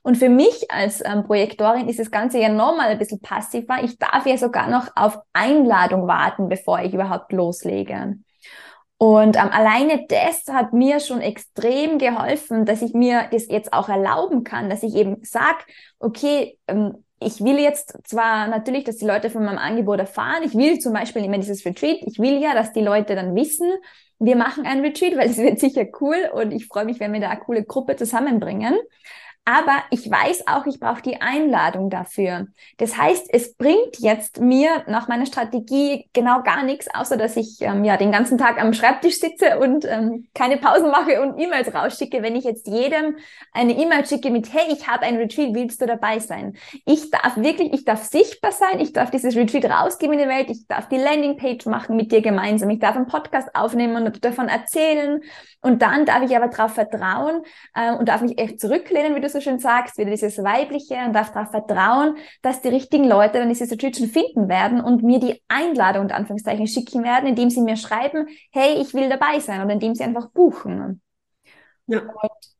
Und 0.04 0.18
für 0.18 0.30
mich 0.30 0.70
als 0.70 1.02
ähm, 1.04 1.24
Projektorin 1.24 1.88
ist 1.88 1.98
das 1.98 2.12
Ganze 2.12 2.38
ja 2.38 2.50
nochmal 2.50 2.90
ein 2.90 3.00
bisschen 3.00 3.22
passiver. 3.22 3.82
Ich 3.84 3.98
darf 3.98 4.26
ja 4.26 4.38
sogar 4.38 4.70
noch 4.70 4.90
auf 4.96 5.18
Einladung 5.32 6.08
warten, 6.08 6.50
bevor 6.50 6.80
ich 6.82 6.94
überhaupt 6.94 7.32
loslege. 7.32 8.18
Und 8.98 9.38
ähm, 9.38 9.50
alleine 9.52 10.06
das 10.08 10.46
hat 10.54 10.74
mir 10.74 11.00
schon 11.00 11.22
extrem 11.22 11.98
geholfen, 11.98 12.66
dass 12.66 12.82
ich 12.82 12.94
mir 12.94 13.28
das 13.32 13.48
jetzt 13.48 13.74
auch 13.74 13.90
erlauben 13.90 14.44
kann, 14.44 14.70
dass 14.70 14.84
ich 14.84 14.96
eben 14.96 15.18
sag, 15.24 15.66
okay, 16.00 16.58
ähm, 16.68 17.04
ich 17.20 17.44
will 17.44 17.60
jetzt 17.60 17.98
zwar 18.06 18.48
natürlich, 18.48 18.84
dass 18.84 18.98
die 18.98 19.06
Leute 19.06 19.30
von 19.30 19.46
meinem 19.46 19.58
Angebot 19.58 20.00
erfahren, 20.00 20.44
ich 20.44 20.54
will 20.56 20.80
zum 20.80 20.94
Beispiel 20.94 21.24
immer 21.24 21.38
dieses 21.38 21.66
Retreat, 21.66 22.00
ich 22.06 22.20
will 22.20 22.42
ja, 22.42 22.54
dass 22.54 22.74
die 22.74 22.82
Leute 22.82 23.16
dann 23.16 23.36
wissen, 23.36 23.72
wir 24.20 24.36
machen 24.36 24.66
ein 24.66 24.82
Retreat, 24.82 25.18
weil 25.18 25.30
es 25.30 25.38
wird 25.38 25.60
sicher 25.60 25.86
cool 26.02 26.18
und 26.34 26.52
ich 26.52 26.68
freue 26.68 26.86
mich, 26.86 27.00
wenn 27.00 27.14
wir 27.14 27.22
da 27.22 27.30
eine 27.30 27.40
coole 27.40 27.64
Gruppe 27.64 27.96
zusammenbringen. 27.96 28.78
Aber 29.46 29.84
ich 29.90 30.10
weiß 30.10 30.48
auch, 30.48 30.66
ich 30.68 30.80
brauche 30.80 31.02
die 31.02 31.20
Einladung 31.20 31.90
dafür. 31.90 32.48
Das 32.78 32.98
heißt, 32.98 33.28
es 33.30 33.56
bringt 33.56 34.00
jetzt 34.00 34.40
mir 34.40 34.84
nach 34.88 35.10
meiner 35.10 35.26
Strategie 35.26 36.08
genau 36.14 36.44
gar 36.44 36.64
nichts, 36.64 36.88
außer 36.94 37.18
dass 37.18 37.36
ich 37.36 37.58
ähm, 37.60 37.84
ja 37.84 37.98
den 37.98 38.14
ganzen 38.14 38.38
Tag 38.38 38.62
am 38.62 38.74
Schreibtisch 38.74 39.20
sitze 39.20 39.60
und 39.60 39.84
ähm, 39.84 40.30
keine 40.34 40.56
Pausen 40.56 40.92
mache 40.92 41.22
und 41.22 41.38
E-Mails 41.38 41.74
rausschicke. 41.74 42.24
Wenn 42.24 42.38
ich 42.38 42.46
jetzt 42.46 42.68
jedem 42.68 43.18
eine 43.52 43.74
E-Mail 43.74 44.06
schicke 44.06 44.30
mit 44.30 44.54
Hey, 44.54 44.72
ich 44.72 44.88
habe 44.88 45.04
ein 45.04 45.18
Retreat, 45.18 45.54
willst 45.54 45.82
du 45.82 45.88
dabei 45.88 46.20
sein? 46.20 46.56
Ich 46.86 47.12
darf 47.12 47.36
wirklich, 47.36 47.74
ich 47.74 47.84
darf 47.84 48.04
sichtbar 48.04 48.54
sein, 48.54 48.80
ich 48.80 48.94
darf 48.94 49.12
dieses 49.12 49.36
Retreat 49.36 49.66
rausgeben 49.66 50.18
in 50.18 50.24
die 50.24 50.34
Welt, 50.34 50.50
ich 50.52 50.68
darf 50.68 50.88
die 50.88 50.98
Landingpage 50.98 51.66
machen 51.66 51.98
mit 51.98 52.14
dir 52.14 52.22
gemeinsam, 52.22 52.70
ich 52.70 52.80
darf 52.80 52.96
einen 52.96 53.08
Podcast 53.08 53.54
aufnehmen 53.56 54.06
und 54.06 54.24
davon 54.24 54.48
erzählen 54.48 55.22
und 55.64 55.82
dann 55.82 56.06
darf 56.06 56.22
ich 56.24 56.36
aber 56.36 56.50
darauf 56.50 56.74
vertrauen 56.74 57.42
äh, 57.74 57.94
und 57.96 58.10
darf 58.10 58.22
mich 58.22 58.38
echt 58.38 58.60
zurücklehnen, 58.60 59.16
wie 59.16 59.22
du 59.22 59.30
so 59.30 59.40
schön 59.40 59.60
sagst, 59.60 59.98
wieder 59.98 60.12
dieses 60.12 60.38
Weibliche 60.44 60.96
und 61.06 61.14
darf 61.14 61.32
darauf 61.32 61.52
vertrauen, 61.52 62.18
dass 62.42 62.62
die 62.62 62.68
richtigen 62.68 63.06
Leute 63.06 63.40
dann 63.40 63.50
diese 63.50 63.66
Situation 63.66 64.10
finden 64.10 64.50
werden 64.50 64.82
und 64.82 65.04
mir 65.04 65.20
die 65.20 65.42
Einladung 65.48 66.04
und 66.04 66.12
Anführungszeichen 66.12 66.68
schicken 66.68 67.04
werden, 67.04 67.28
indem 67.28 67.50
sie 67.50 67.62
mir 67.62 67.78
schreiben, 67.78 68.28
hey, 68.52 68.82
ich 68.82 68.94
will 68.94 69.08
dabei 69.10 69.40
sein 69.40 69.64
oder 69.64 69.74
indem 69.74 69.96
sie 69.96 70.04
einfach 70.04 70.30
buchen. 70.32 71.02
Ja. 71.88 72.02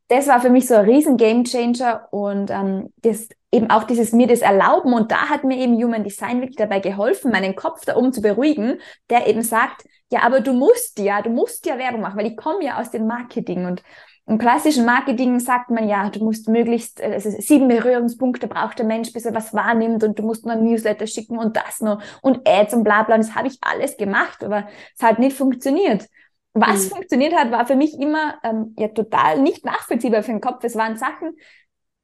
Das 0.08 0.28
war 0.28 0.42
für 0.42 0.50
mich 0.50 0.68
so 0.68 0.76
ein 0.76 0.86
riesen 0.86 1.18
Game 1.18 1.44
Changer 1.44 2.08
und 2.12 2.52
ähm, 2.52 2.94
das 2.98 3.30
eben 3.52 3.70
auch 3.70 3.84
dieses 3.84 4.12
mir 4.12 4.28
das 4.28 4.42
erlauben 4.42 4.94
und 4.94 5.12
da 5.12 5.30
hat 5.30 5.44
mir 5.44 5.58
eben 5.58 5.82
Human 5.82 6.04
Design 6.04 6.42
wirklich 6.42 6.58
dabei 6.58 6.80
geholfen, 6.80 7.32
meinen 7.32 7.56
Kopf 7.56 7.86
da 7.86 7.96
oben 7.96 8.12
zu 8.12 8.22
beruhigen, 8.22 8.80
der 9.10 9.28
eben 9.28 9.44
sagt, 9.44 9.86
ja, 10.12 10.22
aber 10.24 10.42
du 10.42 10.54
musst 10.54 11.00
ja, 11.00 11.22
du 11.22 11.30
musst 11.30 11.66
ja 11.66 11.78
Werbung 11.78 12.02
machen, 12.02 12.18
weil 12.18 12.28
ich 12.28 12.38
komme 12.38 12.64
ja 12.64 12.80
aus 12.80 12.92
dem 12.92 13.08
Marketing 13.08 13.66
und 13.66 13.82
im 14.26 14.38
klassischen 14.38 14.86
Marketing 14.86 15.40
sagt 15.40 15.70
man 15.70 15.88
ja, 15.88 16.10
du 16.10 16.24
musst 16.24 16.48
möglichst, 16.48 17.02
also 17.02 17.30
sieben 17.30 17.68
Berührungspunkte 17.68 18.48
braucht 18.48 18.80
der 18.80 18.86
Mensch, 18.86 19.12
bis 19.12 19.26
er 19.26 19.36
was 19.36 19.54
wahrnimmt 19.54 20.04
und 20.04 20.18
du 20.18 20.24
musst 20.24 20.46
nur 20.46 20.56
Newsletter 20.56 21.08
schicken 21.08 21.38
und 21.38 21.58
das 21.58 21.82
noch 21.82 22.02
und 22.22 22.48
Ads 22.48 22.74
und 22.74 22.84
bla 22.86 23.04
bla. 23.04 23.16
Und 23.16 23.26
das 23.26 23.36
habe 23.36 23.50
ich 23.50 23.58
alles 23.62 23.98
gemacht, 23.98 24.44
aber 24.44 24.68
es 24.96 25.04
hat 25.04 25.20
nicht 25.20 25.36
funktioniert. 25.36 26.08
Was 26.54 26.86
mhm. 26.86 26.90
funktioniert 26.90 27.36
hat, 27.36 27.52
war 27.52 27.66
für 27.66 27.76
mich 27.76 28.00
immer 28.00 28.36
ähm, 28.44 28.76
ja 28.78 28.88
total 28.90 29.40
nicht 29.40 29.66
nachvollziehbar 29.66 30.24
für 30.24 30.32
den 30.32 30.42
Kopf. 30.42 30.64
Es 30.64 30.76
waren 30.76 30.98
Sachen, 30.98 31.36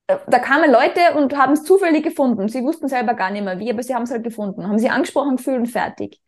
äh, 0.07 0.17
da 0.27 0.39
kamen 0.39 0.71
Leute 0.71 1.17
und 1.17 1.37
haben 1.37 1.53
es 1.53 1.63
zufällig 1.63 2.03
gefunden. 2.03 2.47
Sie 2.47 2.63
wussten 2.63 2.87
selber 2.87 3.13
gar 3.13 3.29
nicht 3.29 3.43
mehr 3.43 3.59
wie, 3.59 3.71
aber 3.71 3.83
sie 3.83 3.93
haben 3.93 4.03
es 4.03 4.11
halt 4.11 4.23
gefunden, 4.23 4.67
haben 4.67 4.79
sie 4.79 4.89
angesprochen, 4.89 5.37
gefühlt 5.37 5.59
und 5.59 5.67
fertig. 5.67 6.19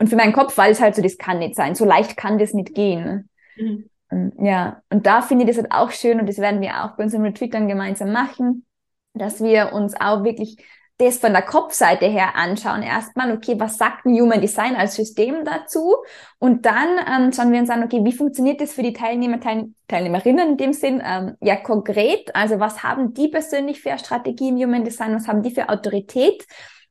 Und 0.00 0.08
für 0.08 0.16
meinen 0.16 0.32
Kopf 0.32 0.56
war 0.58 0.68
es 0.68 0.80
halt 0.80 0.96
so, 0.96 1.02
das 1.02 1.16
kann 1.16 1.38
nicht 1.38 1.54
sein. 1.54 1.76
So 1.76 1.84
leicht 1.84 2.16
kann 2.16 2.38
das 2.38 2.52
nicht 2.54 2.74
gehen. 2.74 3.30
Mhm. 3.56 3.88
Ähm, 4.10 4.32
ja, 4.38 4.82
und 4.90 5.06
da 5.06 5.22
finde 5.22 5.44
ich 5.44 5.50
das 5.50 5.58
halt 5.58 5.72
auch 5.72 5.92
schön 5.92 6.20
und 6.20 6.28
das 6.28 6.38
werden 6.38 6.60
wir 6.60 6.84
auch 6.84 6.96
bei 6.96 7.04
unserem 7.04 7.24
Retreat 7.24 7.54
dann 7.54 7.68
gemeinsam 7.68 8.12
machen, 8.12 8.66
dass 9.14 9.42
wir 9.42 9.72
uns 9.72 9.94
auch 9.98 10.24
wirklich 10.24 10.56
das 10.98 11.18
von 11.18 11.32
der 11.32 11.42
Kopfseite 11.42 12.06
her 12.06 12.36
anschauen. 12.36 12.82
Erstmal, 12.82 13.32
okay, 13.32 13.58
was 13.58 13.78
sagt 13.78 14.06
ein 14.06 14.14
Human 14.14 14.40
Design 14.40 14.76
als 14.76 14.94
System 14.94 15.44
dazu? 15.44 15.96
Und 16.38 16.66
dann 16.66 16.88
ähm, 16.98 17.32
schauen 17.32 17.52
wir 17.52 17.60
uns 17.60 17.70
an, 17.70 17.82
okay, 17.82 18.00
wie 18.04 18.12
funktioniert 18.12 18.60
das 18.60 18.72
für 18.72 18.82
die 18.82 18.92
Teilnehmer, 18.92 19.40
Teil 19.40 19.70
Teilnehmerinnen 19.88 20.50
in 20.50 20.56
dem 20.56 20.72
Sinn? 20.72 21.02
Ähm, 21.04 21.36
ja, 21.40 21.56
konkret. 21.56 22.34
Also 22.34 22.60
was 22.60 22.82
haben 22.84 23.12
die 23.12 23.28
persönlich 23.28 23.80
für 23.80 23.90
eine 23.90 23.98
Strategie 23.98 24.50
im 24.50 24.56
Human 24.56 24.84
Design? 24.84 25.14
Was 25.14 25.26
haben 25.26 25.42
die 25.42 25.50
für 25.50 25.68
Autorität? 25.68 26.46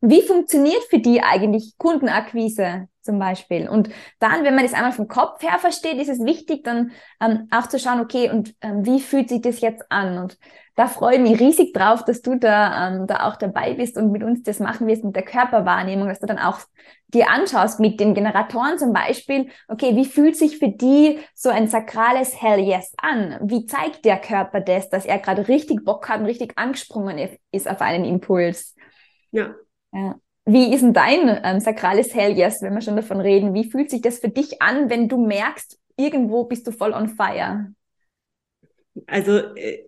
Wie 0.05 0.21
funktioniert 0.21 0.83
für 0.89 0.99
die 0.99 1.23
eigentlich 1.23 1.77
Kundenakquise 1.77 2.89
zum 3.03 3.19
Beispiel? 3.19 3.69
Und 3.69 3.89
dann, 4.19 4.43
wenn 4.43 4.53
man 4.53 4.65
das 4.65 4.73
einmal 4.73 4.91
vom 4.91 5.07
Kopf 5.07 5.41
her 5.41 5.57
versteht, 5.59 5.97
ist 5.97 6.09
es 6.09 6.19
wichtig, 6.19 6.65
dann 6.65 6.91
ähm, 7.21 7.47
auch 7.51 7.67
zu 7.67 7.79
schauen, 7.79 8.01
okay, 8.01 8.29
und 8.29 8.53
ähm, 8.59 8.85
wie 8.85 8.99
fühlt 8.99 9.29
sich 9.29 9.41
das 9.41 9.61
jetzt 9.61 9.89
an? 9.89 10.17
Und 10.17 10.37
da 10.75 10.87
freue 10.87 11.15
ich 11.15 11.21
mich 11.21 11.39
riesig 11.39 11.71
drauf, 11.71 12.03
dass 12.03 12.21
du 12.21 12.35
da, 12.35 12.89
ähm, 12.89 13.07
da 13.07 13.29
auch 13.29 13.37
dabei 13.37 13.75
bist 13.75 13.95
und 13.95 14.11
mit 14.11 14.23
uns 14.23 14.43
das 14.43 14.59
machen 14.59 14.87
wirst 14.87 15.05
mit 15.05 15.15
der 15.15 15.23
Körperwahrnehmung, 15.23 16.09
dass 16.09 16.19
du 16.19 16.25
dann 16.25 16.39
auch 16.39 16.59
dir 17.07 17.29
anschaust 17.29 17.79
mit 17.79 18.01
den 18.01 18.13
Generatoren 18.13 18.77
zum 18.77 18.91
Beispiel, 18.91 19.51
okay, 19.69 19.95
wie 19.95 20.03
fühlt 20.03 20.35
sich 20.35 20.57
für 20.57 20.69
die 20.69 21.19
so 21.33 21.47
ein 21.47 21.69
sakrales 21.69 22.41
Hell 22.41 22.59
Yes 22.59 22.93
an? 22.97 23.39
Wie 23.41 23.67
zeigt 23.67 24.03
der 24.03 24.17
Körper 24.17 24.59
das, 24.59 24.89
dass 24.89 25.05
er 25.05 25.19
gerade 25.19 25.47
richtig 25.47 25.85
Bock 25.85 26.09
hat 26.09 26.19
und 26.19 26.25
richtig 26.25 26.57
angesprungen 26.57 27.37
ist 27.53 27.69
auf 27.69 27.79
einen 27.79 28.03
Impuls? 28.03 28.75
Ja. 29.31 29.55
Wie 30.45 30.73
ist 30.73 30.81
denn 30.81 30.93
dein 30.93 31.39
ähm, 31.43 31.59
sakrales 31.59 32.13
Hell 32.13 32.37
Yes, 32.37 32.61
wenn 32.61 32.73
wir 32.73 32.81
schon 32.81 32.95
davon 32.97 33.21
reden? 33.21 33.53
Wie 33.53 33.69
fühlt 33.69 33.89
sich 33.89 34.01
das 34.01 34.19
für 34.19 34.29
dich 34.29 34.61
an, 34.61 34.89
wenn 34.89 35.07
du 35.07 35.25
merkst, 35.25 35.79
irgendwo 35.95 36.43
bist 36.45 36.67
du 36.67 36.71
voll 36.71 36.93
on 36.93 37.07
fire? 37.09 37.73
Also 39.07 39.37
äh, 39.55 39.85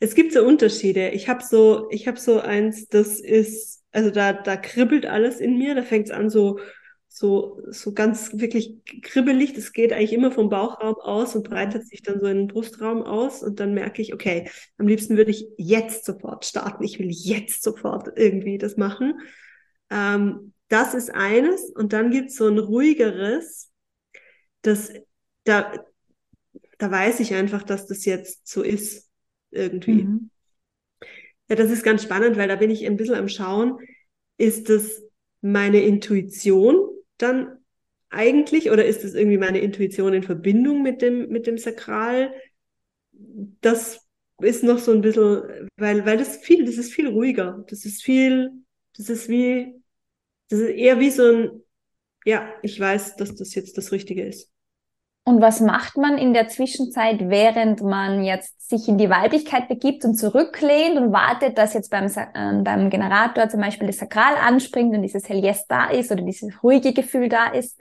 es 0.00 0.14
gibt 0.14 0.32
so 0.32 0.44
Unterschiede. 0.44 1.10
Ich 1.10 1.28
habe 1.28 1.42
so, 1.42 1.88
ich 1.90 2.06
habe 2.06 2.18
so 2.18 2.40
eins, 2.40 2.88
das 2.88 3.20
ist, 3.20 3.82
also 3.92 4.10
da, 4.10 4.32
da 4.32 4.56
kribbelt 4.56 5.06
alles 5.06 5.40
in 5.40 5.58
mir, 5.58 5.74
da 5.74 5.82
fängt 5.82 6.06
es 6.06 6.10
an 6.12 6.30
so 6.30 6.60
so, 7.18 7.62
so 7.70 7.94
ganz 7.94 8.32
wirklich 8.34 8.74
kribbelig. 9.00 9.54
Das 9.54 9.72
geht 9.72 9.90
eigentlich 9.94 10.12
immer 10.12 10.30
vom 10.30 10.50
Bauchraum 10.50 10.96
aus 10.96 11.34
und 11.34 11.48
breitet 11.48 11.88
sich 11.88 12.02
dann 12.02 12.20
so 12.20 12.26
in 12.26 12.36
den 12.36 12.46
Brustraum 12.46 13.02
aus. 13.02 13.42
Und 13.42 13.58
dann 13.58 13.72
merke 13.72 14.02
ich, 14.02 14.12
okay, 14.12 14.50
am 14.76 14.86
liebsten 14.86 15.16
würde 15.16 15.30
ich 15.30 15.48
jetzt 15.56 16.04
sofort 16.04 16.44
starten. 16.44 16.84
Ich 16.84 16.98
will 16.98 17.08
jetzt 17.10 17.62
sofort 17.62 18.10
irgendwie 18.16 18.58
das 18.58 18.76
machen. 18.76 19.18
Ähm, 19.88 20.52
das 20.68 20.92
ist 20.92 21.08
eines. 21.08 21.70
Und 21.70 21.94
dann 21.94 22.10
gibt 22.10 22.28
es 22.28 22.36
so 22.36 22.48
ein 22.48 22.58
ruhigeres, 22.58 23.72
das, 24.60 24.92
da, 25.44 25.72
da 26.76 26.90
weiß 26.90 27.20
ich 27.20 27.32
einfach, 27.32 27.62
dass 27.62 27.86
das 27.86 28.04
jetzt 28.04 28.46
so 28.46 28.62
ist. 28.62 29.08
Irgendwie. 29.50 30.04
Mhm. 30.04 30.30
Ja, 31.48 31.56
das 31.56 31.70
ist 31.70 31.82
ganz 31.82 32.02
spannend, 32.02 32.36
weil 32.36 32.48
da 32.48 32.56
bin 32.56 32.70
ich 32.70 32.84
ein 32.84 32.98
bisschen 32.98 33.14
am 33.14 33.28
Schauen. 33.28 33.78
Ist 34.36 34.68
das 34.68 35.02
meine 35.40 35.80
Intuition 35.80 36.90
dann 37.18 37.58
eigentlich 38.10 38.70
oder 38.70 38.84
ist 38.84 39.04
es 39.04 39.14
irgendwie 39.14 39.38
meine 39.38 39.58
Intuition 39.60 40.14
in 40.14 40.22
Verbindung 40.22 40.82
mit 40.82 41.02
dem, 41.02 41.28
mit 41.28 41.46
dem 41.46 41.58
Sakral? 41.58 42.32
Das 43.60 44.06
ist 44.40 44.62
noch 44.64 44.78
so 44.78 44.92
ein 44.92 45.00
bisschen, 45.00 45.68
weil, 45.76 46.04
weil 46.06 46.18
das 46.18 46.36
viel, 46.38 46.64
das 46.64 46.76
ist 46.76 46.92
viel 46.92 47.08
ruhiger. 47.08 47.64
Das 47.68 47.84
ist 47.84 48.02
viel, 48.02 48.52
das 48.96 49.08
ist 49.08 49.28
wie, 49.28 49.74
das 50.48 50.60
ist 50.60 50.70
eher 50.70 51.00
wie 51.00 51.10
so 51.10 51.24
ein, 51.24 51.62
ja, 52.24 52.52
ich 52.62 52.78
weiß, 52.78 53.16
dass 53.16 53.34
das 53.36 53.54
jetzt 53.54 53.78
das 53.78 53.92
Richtige 53.92 54.24
ist. 54.26 54.50
Und 55.28 55.40
was 55.40 55.58
macht 55.58 55.96
man 55.96 56.18
in 56.18 56.32
der 56.32 56.46
Zwischenzeit, 56.46 57.28
während 57.28 57.82
man 57.82 58.22
jetzt 58.22 58.70
sich 58.70 58.86
in 58.86 58.96
die 58.96 59.10
Weiblichkeit 59.10 59.66
begibt 59.66 60.04
und 60.04 60.14
zurücklehnt 60.14 60.96
und 60.96 61.12
wartet, 61.12 61.58
dass 61.58 61.74
jetzt 61.74 61.90
beim, 61.90 62.06
äh, 62.06 62.62
beim 62.62 62.90
Generator 62.90 63.48
zum 63.48 63.60
Beispiel 63.60 63.88
das 63.88 63.98
Sakral 63.98 64.36
anspringt 64.36 64.94
und 64.94 65.02
dieses 65.02 65.28
Hell 65.28 65.44
Yes 65.44 65.66
da 65.66 65.90
ist 65.90 66.12
oder 66.12 66.22
dieses 66.22 66.62
ruhige 66.62 66.92
Gefühl 66.92 67.28
da 67.28 67.48
ist? 67.48 67.80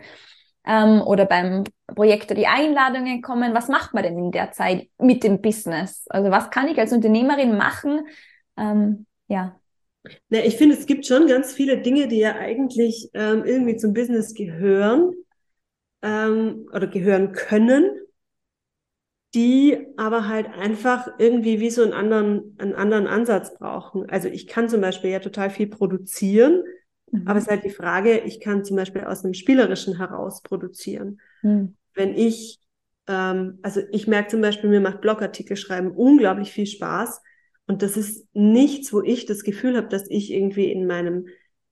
Ähm, 0.65 1.03
oder 1.03 1.25
beim 1.25 1.65
Projektor 1.85 2.35
die 2.35 2.47
Einladungen 2.47 3.21
kommen. 3.21 3.53
Was 3.53 3.67
macht 3.67 3.93
man 3.93 4.01
denn 4.01 4.17
in 4.17 4.31
der 4.31 4.51
Zeit 4.51 4.87
mit 4.97 5.23
dem 5.23 5.39
Business? 5.39 6.03
Also 6.09 6.31
was 6.31 6.49
kann 6.49 6.67
ich 6.67 6.79
als 6.79 6.93
Unternehmerin 6.93 7.57
machen? 7.57 8.07
Ähm, 8.57 9.05
ja. 9.27 9.59
Na, 10.29 10.39
ich 10.39 10.55
finde, 10.55 10.73
es 10.73 10.87
gibt 10.87 11.05
schon 11.05 11.27
ganz 11.27 11.53
viele 11.53 11.77
Dinge, 11.77 12.07
die 12.07 12.17
ja 12.17 12.37
eigentlich 12.37 13.11
ähm, 13.13 13.43
irgendwie 13.45 13.77
zum 13.77 13.93
Business 13.93 14.33
gehören 14.33 15.11
ähm, 16.05 16.69
oder 16.71 16.85
gehören 16.85 17.31
können, 17.31 17.89
die 19.33 19.87
aber 19.97 20.27
halt 20.27 20.47
einfach 20.47 21.09
irgendwie 21.17 21.59
wie 21.59 21.71
so 21.71 21.81
einen 21.81 21.93
anderen, 21.93 22.55
einen 22.59 22.75
anderen 22.75 23.07
Ansatz 23.07 23.57
brauchen. 23.57 24.07
Also 24.09 24.29
ich 24.29 24.47
kann 24.47 24.69
zum 24.69 24.81
Beispiel 24.81 25.09
ja 25.09 25.19
total 25.19 25.49
viel 25.49 25.67
produzieren, 25.67 26.63
mhm. 27.11 27.27
aber 27.27 27.39
es 27.39 27.45
ist 27.45 27.51
halt 27.51 27.65
die 27.65 27.71
Frage, 27.71 28.19
ich 28.19 28.39
kann 28.39 28.63
zum 28.63 28.77
Beispiel 28.77 29.03
aus 29.03 29.25
einem 29.25 29.33
Spielerischen 29.33 29.97
heraus 29.97 30.41
produzieren. 30.43 31.19
Mhm. 31.41 31.75
Wenn 31.95 32.13
ich, 32.13 32.59
ähm, 33.07 33.57
also 33.63 33.81
ich 33.91 34.07
merke 34.07 34.29
zum 34.29 34.41
Beispiel, 34.41 34.69
mir 34.69 34.81
macht 34.81 35.01
Blogartikel 35.01 35.57
schreiben 35.57 35.91
unglaublich 35.91 36.51
viel 36.51 36.67
Spaß. 36.67 37.21
Und 37.67 37.81
das 37.81 37.97
ist 37.97 38.27
nichts, 38.33 38.93
wo 38.93 39.01
ich 39.01 39.25
das 39.25 39.43
Gefühl 39.43 39.75
habe, 39.75 39.87
dass 39.87 40.07
ich 40.07 40.31
irgendwie 40.31 40.71
in 40.71 40.85
meinem 40.85 41.25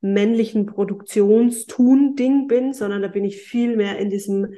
männlichen 0.04 0.66
Produktionstun-Ding 0.66 2.48
bin, 2.48 2.74
sondern 2.74 3.02
da 3.02 3.08
bin 3.08 3.24
ich 3.24 3.38
viel 3.38 3.78
mehr 3.78 3.98
in 3.98 4.10
diesem 4.10 4.54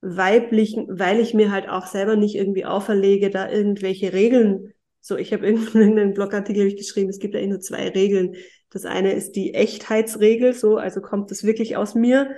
weiblichen, 0.00 0.86
weil 0.90 1.20
ich 1.20 1.34
mir 1.34 1.52
halt 1.52 1.68
auch 1.68 1.86
selber 1.86 2.16
nicht 2.16 2.34
irgendwie 2.34 2.64
auferlege, 2.64 3.30
da 3.30 3.48
irgendwelche 3.48 4.12
Regeln. 4.12 4.72
So, 5.00 5.16
ich 5.16 5.32
habe 5.32 5.46
irgendeinen 5.46 6.14
Blogartikel 6.14 6.66
ich 6.66 6.76
geschrieben, 6.76 7.10
es 7.10 7.20
gibt 7.20 7.34
ja 7.34 7.46
nur 7.46 7.60
zwei 7.60 7.88
Regeln. 7.88 8.34
Das 8.70 8.84
eine 8.84 9.12
ist 9.12 9.32
die 9.32 9.54
Echtheitsregel, 9.54 10.52
so, 10.52 10.76
also 10.76 11.00
kommt 11.00 11.30
das 11.30 11.44
wirklich 11.44 11.76
aus 11.76 11.94
mir. 11.94 12.28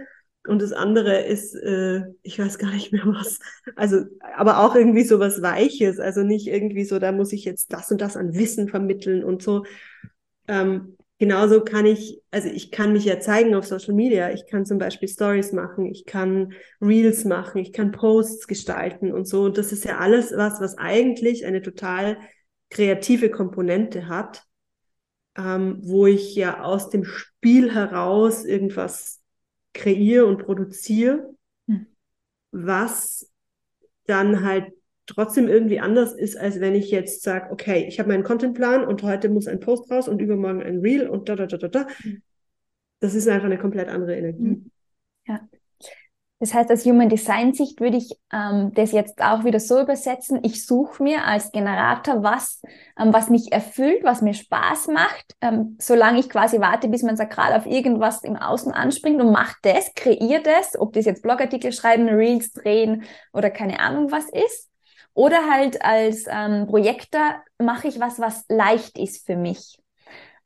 Und 0.46 0.60
das 0.60 0.72
andere 0.72 1.22
ist, 1.22 1.54
äh, 1.54 2.02
ich 2.22 2.38
weiß 2.38 2.58
gar 2.58 2.72
nicht 2.72 2.92
mehr 2.92 3.06
was. 3.06 3.38
Also, 3.74 4.04
aber 4.36 4.60
auch 4.60 4.74
irgendwie 4.74 5.04
so 5.04 5.18
was 5.18 5.40
Weiches. 5.40 5.98
Also 5.98 6.22
nicht 6.22 6.46
irgendwie 6.46 6.84
so, 6.84 6.98
da 6.98 7.12
muss 7.12 7.32
ich 7.32 7.44
jetzt 7.44 7.72
das 7.72 7.90
und 7.90 8.00
das 8.02 8.16
an 8.18 8.34
Wissen 8.34 8.68
vermitteln 8.68 9.24
und 9.24 9.42
so. 9.42 9.64
Ähm, 10.46 10.96
genauso 11.20 11.62
kann 11.62 11.84
ich, 11.84 12.22
also 12.30 12.48
ich 12.48 12.72
kann 12.72 12.94
mich 12.94 13.04
ja 13.04 13.20
zeigen 13.20 13.54
auf 13.54 13.66
Social 13.66 13.92
Media. 13.92 14.30
Ich 14.32 14.46
kann 14.46 14.64
zum 14.64 14.78
Beispiel 14.78 15.06
Stories 15.06 15.52
machen, 15.52 15.84
ich 15.84 16.06
kann 16.06 16.54
Reels 16.80 17.26
machen, 17.26 17.58
ich 17.58 17.74
kann 17.74 17.92
Posts 17.92 18.48
gestalten 18.48 19.12
und 19.12 19.28
so. 19.28 19.42
Und 19.42 19.58
das 19.58 19.70
ist 19.70 19.84
ja 19.84 19.98
alles 19.98 20.32
was, 20.34 20.60
was 20.60 20.78
eigentlich 20.78 21.44
eine 21.44 21.60
total 21.60 22.16
kreative 22.70 23.30
Komponente 23.30 24.08
hat, 24.08 24.44
ähm, 25.36 25.78
wo 25.82 26.06
ich 26.06 26.34
ja 26.34 26.62
aus 26.62 26.88
dem 26.88 27.04
Spiel 27.04 27.74
heraus 27.74 28.46
irgendwas 28.46 29.20
kreiere 29.74 30.24
und 30.24 30.42
produziere, 30.46 31.34
hm. 31.66 31.86
was 32.50 33.30
dann 34.06 34.42
halt 34.42 34.72
trotzdem 35.14 35.48
irgendwie 35.48 35.80
anders 35.80 36.12
ist, 36.12 36.36
als 36.36 36.60
wenn 36.60 36.74
ich 36.74 36.90
jetzt 36.90 37.22
sage, 37.22 37.50
okay, 37.50 37.84
ich 37.88 37.98
habe 37.98 38.08
meinen 38.08 38.24
Contentplan 38.24 38.84
und 38.84 39.02
heute 39.02 39.28
muss 39.28 39.46
ein 39.46 39.60
Post 39.60 39.90
raus 39.90 40.08
und 40.08 40.20
übermorgen 40.20 40.62
ein 40.62 40.78
Reel 40.78 41.08
und 41.08 41.28
da, 41.28 41.36
da, 41.36 41.46
da, 41.46 41.56
da, 41.56 41.68
da. 41.68 41.86
Mhm. 42.02 42.22
Das 43.00 43.14
ist 43.14 43.28
einfach 43.28 43.46
eine 43.46 43.58
komplett 43.58 43.88
andere 43.88 44.16
Energie. 44.16 44.42
Mhm. 44.42 44.70
Ja. 45.26 45.40
Das 46.42 46.54
heißt, 46.54 46.72
aus 46.72 46.86
Human 46.86 47.10
Design 47.10 47.52
Sicht 47.52 47.80
würde 47.80 47.98
ich 47.98 48.12
ähm, 48.32 48.72
das 48.72 48.92
jetzt 48.92 49.20
auch 49.20 49.44
wieder 49.44 49.60
so 49.60 49.78
übersetzen. 49.78 50.40
Ich 50.42 50.64
suche 50.64 51.02
mir 51.02 51.26
als 51.26 51.52
Generator 51.52 52.22
was, 52.22 52.62
ähm, 52.98 53.12
was 53.12 53.28
mich 53.28 53.52
erfüllt, 53.52 54.02
was 54.04 54.22
mir 54.22 54.32
Spaß 54.32 54.88
macht, 54.88 55.36
ähm, 55.42 55.76
solange 55.78 56.18
ich 56.18 56.30
quasi 56.30 56.58
warte, 56.58 56.88
bis 56.88 57.02
mein 57.02 57.18
Sakral 57.18 57.52
auf 57.52 57.66
irgendwas 57.66 58.24
im 58.24 58.36
Außen 58.36 58.72
anspringt 58.72 59.20
und 59.20 59.32
mache 59.32 59.56
das, 59.60 59.92
kreiere 59.94 60.42
das, 60.42 60.80
ob 60.80 60.94
das 60.94 61.04
jetzt 61.04 61.22
Blogartikel 61.22 61.72
schreiben, 61.72 62.08
Reels 62.08 62.52
drehen 62.52 63.02
oder 63.34 63.50
keine 63.50 63.78
Ahnung 63.80 64.10
was 64.10 64.30
ist. 64.30 64.69
Oder 65.20 65.50
halt 65.50 65.84
als 65.84 66.24
ähm, 66.30 66.66
Projektor 66.66 67.20
mache 67.58 67.88
ich 67.88 68.00
was, 68.00 68.20
was 68.20 68.46
leicht 68.48 68.98
ist 68.98 69.26
für 69.26 69.36
mich. 69.36 69.78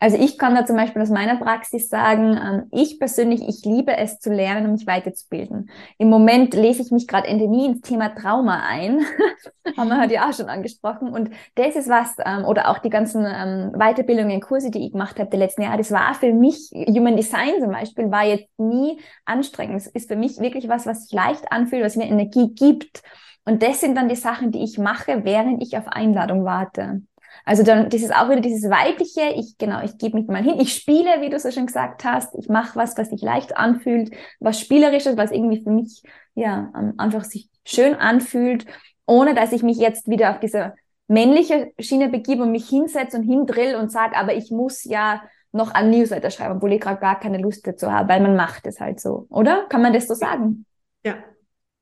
Also 0.00 0.16
ich 0.18 0.36
kann 0.36 0.56
da 0.56 0.66
zum 0.66 0.74
Beispiel 0.74 1.00
aus 1.00 1.10
meiner 1.10 1.36
Praxis 1.36 1.88
sagen, 1.88 2.36
ähm, 2.36 2.64
ich 2.72 2.98
persönlich, 2.98 3.40
ich 3.48 3.64
liebe 3.64 3.96
es 3.96 4.18
zu 4.18 4.32
lernen 4.32 4.66
und 4.66 4.72
mich 4.72 4.86
weiterzubilden. 4.88 5.70
Im 5.96 6.08
Moment 6.08 6.54
lese 6.54 6.82
ich 6.82 6.90
mich 6.90 7.06
gerade 7.06 7.32
nie 7.32 7.66
ins 7.66 7.82
Thema 7.82 8.16
Trauma 8.16 8.64
ein, 8.66 9.06
haben 9.76 9.90
wir 9.90 10.00
heute 10.00 10.14
ja 10.14 10.28
auch 10.28 10.34
schon 10.34 10.48
angesprochen. 10.48 11.08
Und 11.08 11.30
das 11.54 11.76
ist 11.76 11.88
was, 11.88 12.16
ähm, 12.26 12.44
oder 12.44 12.68
auch 12.68 12.78
die 12.78 12.90
ganzen 12.90 13.24
ähm, 13.24 13.70
Weiterbildungen, 13.78 14.40
Kurse, 14.40 14.72
die 14.72 14.86
ich 14.86 14.90
gemacht 14.90 15.20
habe 15.20 15.30
die 15.30 15.36
letzten 15.36 15.62
Jahre, 15.62 15.78
das 15.78 15.92
war 15.92 16.14
für 16.14 16.32
mich, 16.32 16.72
Human 16.74 17.16
Design 17.16 17.60
zum 17.60 17.70
Beispiel, 17.70 18.10
war 18.10 18.24
jetzt 18.24 18.50
nie 18.58 18.98
anstrengend. 19.24 19.76
Es 19.76 19.86
ist 19.86 20.08
für 20.08 20.16
mich 20.16 20.40
wirklich 20.40 20.68
was, 20.68 20.84
was 20.84 21.04
sich 21.04 21.12
leicht 21.12 21.52
anfühlt, 21.52 21.84
was 21.84 21.94
mir 21.94 22.06
Energie 22.06 22.52
gibt. 22.52 23.04
Und 23.44 23.62
das 23.62 23.80
sind 23.80 23.96
dann 23.96 24.08
die 24.08 24.16
Sachen, 24.16 24.50
die 24.52 24.62
ich 24.64 24.78
mache, 24.78 25.24
während 25.24 25.62
ich 25.62 25.76
auf 25.76 25.88
Einladung 25.88 26.44
warte. 26.44 27.02
Also 27.44 27.62
dann, 27.62 27.90
das 27.90 28.00
ist 28.00 28.14
auch 28.14 28.30
wieder 28.30 28.40
dieses 28.40 28.70
weibliche, 28.70 29.34
ich 29.34 29.58
genau, 29.58 29.82
ich 29.82 29.98
gebe 29.98 30.16
mich 30.16 30.28
mal 30.28 30.42
hin, 30.42 30.58
ich 30.60 30.72
spiele, 30.72 31.20
wie 31.20 31.30
du 31.30 31.38
so 31.38 31.50
schon 31.50 31.66
gesagt 31.66 32.04
hast, 32.04 32.34
ich 32.36 32.48
mache 32.48 32.76
was, 32.76 32.96
was 32.96 33.10
sich 33.10 33.20
leicht 33.22 33.56
anfühlt, 33.56 34.14
was 34.40 34.60
spielerisches, 34.60 35.16
was 35.16 35.30
irgendwie 35.30 35.62
für 35.62 35.70
mich 35.70 36.02
ja 36.34 36.72
einfach 36.96 37.24
sich 37.24 37.50
schön 37.64 37.94
anfühlt, 37.94 38.66
ohne 39.06 39.34
dass 39.34 39.52
ich 39.52 39.62
mich 39.62 39.78
jetzt 39.78 40.08
wieder 40.08 40.30
auf 40.30 40.40
diese 40.40 40.74
männliche 41.06 41.72
Schiene 41.78 42.08
begebe 42.08 42.44
und 42.44 42.52
mich 42.52 42.68
hinsetze 42.68 43.18
und 43.18 43.24
hindrill 43.24 43.74
und 43.76 43.92
sage, 43.92 44.16
aber 44.16 44.34
ich 44.34 44.50
muss 44.50 44.84
ja 44.84 45.22
noch 45.52 45.72
ein 45.72 45.90
Newsletter 45.90 46.30
schreiben, 46.30 46.56
obwohl 46.56 46.72
ich 46.72 46.80
gerade 46.80 47.00
gar 47.00 47.20
keine 47.20 47.38
Lust 47.38 47.66
dazu 47.66 47.92
habe, 47.92 48.08
weil 48.08 48.20
man 48.20 48.36
macht 48.36 48.66
es 48.66 48.80
halt 48.80 49.00
so, 49.00 49.26
oder? 49.28 49.66
Kann 49.68 49.82
man 49.82 49.92
das 49.92 50.08
so 50.08 50.14
sagen? 50.14 50.66
Ja, 51.04 51.16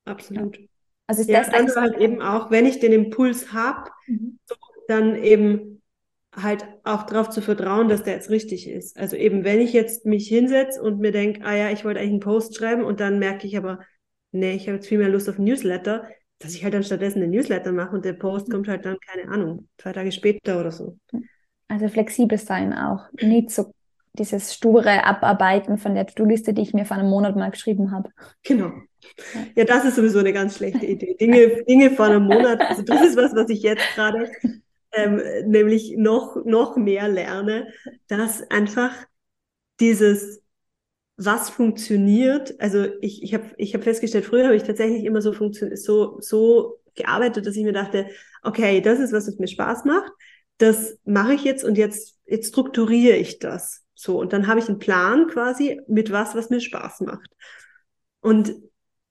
absolut. 0.05 0.59
Ja. 0.59 0.65
Also 1.13 1.21
ist 1.21 1.29
ja, 1.29 1.41
das 1.41 1.53
also 1.53 1.79
halt 1.79 1.99
eben 1.99 2.23
auch, 2.23 2.51
wenn 2.51 2.65
ich 2.65 2.81
den 2.81 2.91
Impuls 2.91 3.53
habe, 3.53 3.91
mhm. 4.07 4.39
so, 4.47 4.55
dann 4.89 5.15
eben 5.15 5.83
halt 6.35 6.65
auch 6.85 7.03
darauf 7.03 7.29
zu 7.29 7.43
vertrauen, 7.43 7.91
dass 7.91 8.03
der 8.03 8.15
jetzt 8.15 8.31
richtig 8.31 8.67
ist. 8.67 8.97
Also 8.97 9.17
eben, 9.17 9.45
wenn 9.45 9.61
ich 9.61 9.75
jetzt 9.75 10.07
mich 10.07 10.27
hinsetze 10.27 10.81
und 10.81 11.01
mir 11.01 11.13
denke, 11.13 11.45
ah 11.45 11.55
ja, 11.55 11.71
ich 11.71 11.85
wollte 11.85 12.01
eigentlich 12.01 12.13
einen 12.13 12.21
Post 12.21 12.57
schreiben 12.57 12.83
und 12.83 12.99
dann 13.01 13.19
merke 13.19 13.47
ich 13.47 13.59
aber, 13.59 13.81
nee, 14.31 14.55
ich 14.55 14.69
habe 14.69 14.77
jetzt 14.77 14.89
viel 14.89 14.97
mehr 14.97 15.11
Lust 15.11 15.29
auf 15.29 15.39
ein 15.39 15.45
Newsletter, 15.45 16.09
dass 16.39 16.55
ich 16.55 16.65
halt 16.65 16.73
dann 16.73 16.83
stattdessen 16.83 17.23
einen 17.23 17.33
Newsletter 17.33 17.73
mache 17.73 17.95
und 17.95 18.07
der 18.07 18.15
Post 18.15 18.49
mhm. 18.49 18.53
kommt 18.53 18.69
halt 18.69 18.87
dann, 18.87 18.97
keine 19.07 19.31
Ahnung, 19.31 19.69
zwei 19.77 19.93
Tage 19.93 20.13
später 20.13 20.61
oder 20.61 20.71
so. 20.71 20.97
Also 21.69 21.89
flexibel 21.89 22.39
sein 22.39 22.73
auch. 22.73 23.05
Nicht 23.21 23.51
so 23.51 23.75
dieses 24.15 24.55
sture 24.55 25.05
Abarbeiten 25.05 25.77
von 25.77 25.95
der 25.95 26.07
To-Do-Liste, 26.07 26.55
die 26.55 26.63
ich 26.63 26.73
mir 26.73 26.87
vor 26.87 26.97
einem 26.97 27.11
Monat 27.11 27.37
mal 27.37 27.51
geschrieben 27.51 27.93
habe. 27.93 28.09
Genau. 28.43 28.73
Ja, 29.55 29.65
das 29.65 29.85
ist 29.85 29.97
sowieso 29.97 30.19
eine 30.19 30.33
ganz 30.33 30.57
schlechte 30.57 30.87
Idee. 30.87 31.17
Dinge, 31.21 31.65
Dinge 31.65 31.91
vor 31.91 32.07
einem 32.07 32.25
Monat, 32.25 32.61
also 32.61 32.83
das 32.83 33.03
ist 33.03 33.17
was, 33.17 33.35
was 33.35 33.51
ich 33.51 33.63
jetzt 33.63 33.83
gerade 33.95 34.31
ähm, 34.93 35.21
nämlich 35.47 35.95
noch, 35.97 36.37
noch 36.45 36.77
mehr 36.77 37.09
lerne, 37.09 37.73
dass 38.09 38.43
einfach 38.51 38.93
dieses, 39.81 40.43
was 41.17 41.51
funktioniert, 41.51 42.59
also 42.61 42.87
ich, 43.01 43.23
ich 43.23 43.35
habe 43.35 43.45
ich 43.57 43.75
hab 43.75 43.85
festgestellt, 43.85 44.25
früher 44.25 44.45
habe 44.45 44.57
ich 44.57 44.63
tatsächlich 44.65 45.05
immer 45.05 45.23
so, 45.23 45.33
so, 45.75 46.21
so 46.21 46.81
gearbeitet, 46.95 47.47
dass 47.47 47.57
ich 47.57 47.65
mir 47.65 47.73
dachte, 47.73 48.09
okay, 48.43 48.81
das 48.81 48.99
ist 49.01 49.13
was, 49.13 49.27
was 49.29 49.39
mir 49.39 49.49
Spaß 49.49 49.85
macht, 49.85 50.13
das 50.59 50.99
mache 51.05 51.35
ich 51.35 51.45
jetzt 51.45 51.65
und 51.65 51.77
jetzt, 51.79 52.19
jetzt 52.27 52.49
strukturiere 52.49 53.17
ich 53.17 53.39
das. 53.39 53.85
So, 53.95 54.21
und 54.21 54.33
dann 54.33 54.47
habe 54.47 54.61
ich 54.61 54.69
einen 54.69 54.79
Plan 54.79 55.29
quasi 55.29 55.81
mit 55.89 56.11
was, 56.13 56.35
was 56.35 56.51
mir 56.51 56.61
Spaß 56.61 57.01
macht. 57.03 57.31
Und 58.21 58.55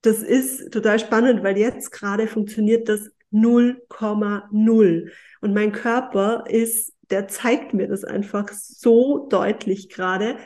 das 0.01 0.23
ist 0.23 0.71
total 0.71 0.99
spannend, 0.99 1.43
weil 1.43 1.57
jetzt 1.57 1.91
gerade 1.91 2.27
funktioniert 2.27 2.89
das 2.89 3.11
0,0. 3.31 5.11
Und 5.41 5.53
mein 5.53 5.71
Körper 5.71 6.43
ist, 6.47 6.93
der 7.09 7.27
zeigt 7.27 7.73
mir 7.73 7.87
das 7.87 8.03
einfach 8.03 8.49
so 8.49 9.27
deutlich 9.29 9.89
gerade. 9.89 10.37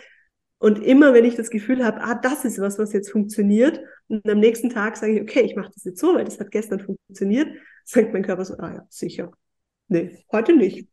Und 0.58 0.84
immer 0.84 1.14
wenn 1.14 1.26
ich 1.26 1.36
das 1.36 1.50
Gefühl 1.50 1.84
habe, 1.84 2.02
ah, 2.02 2.16
das 2.16 2.46
ist 2.46 2.60
was, 2.60 2.80
was 2.80 2.94
jetzt 2.94 3.12
funktioniert, 3.12 3.82
und 4.08 4.28
am 4.30 4.40
nächsten 4.40 4.70
Tag 4.70 4.98
sage 4.98 5.16
ich, 5.16 5.22
okay, 5.22 5.42
ich 5.42 5.56
mache 5.56 5.72
das 5.74 5.84
jetzt 5.84 6.00
so, 6.00 6.14
weil 6.14 6.26
das 6.26 6.40
hat 6.40 6.52
gestern 6.52 6.80
funktioniert, 6.80 7.48
sagt 7.86 8.14
mein 8.14 8.24
Körper 8.24 8.46
so, 8.46 8.56
ah 8.58 8.74
ja, 8.74 8.86
sicher. 8.90 9.32
Nee, 9.88 10.24
heute 10.32 10.56
nicht. 10.56 10.88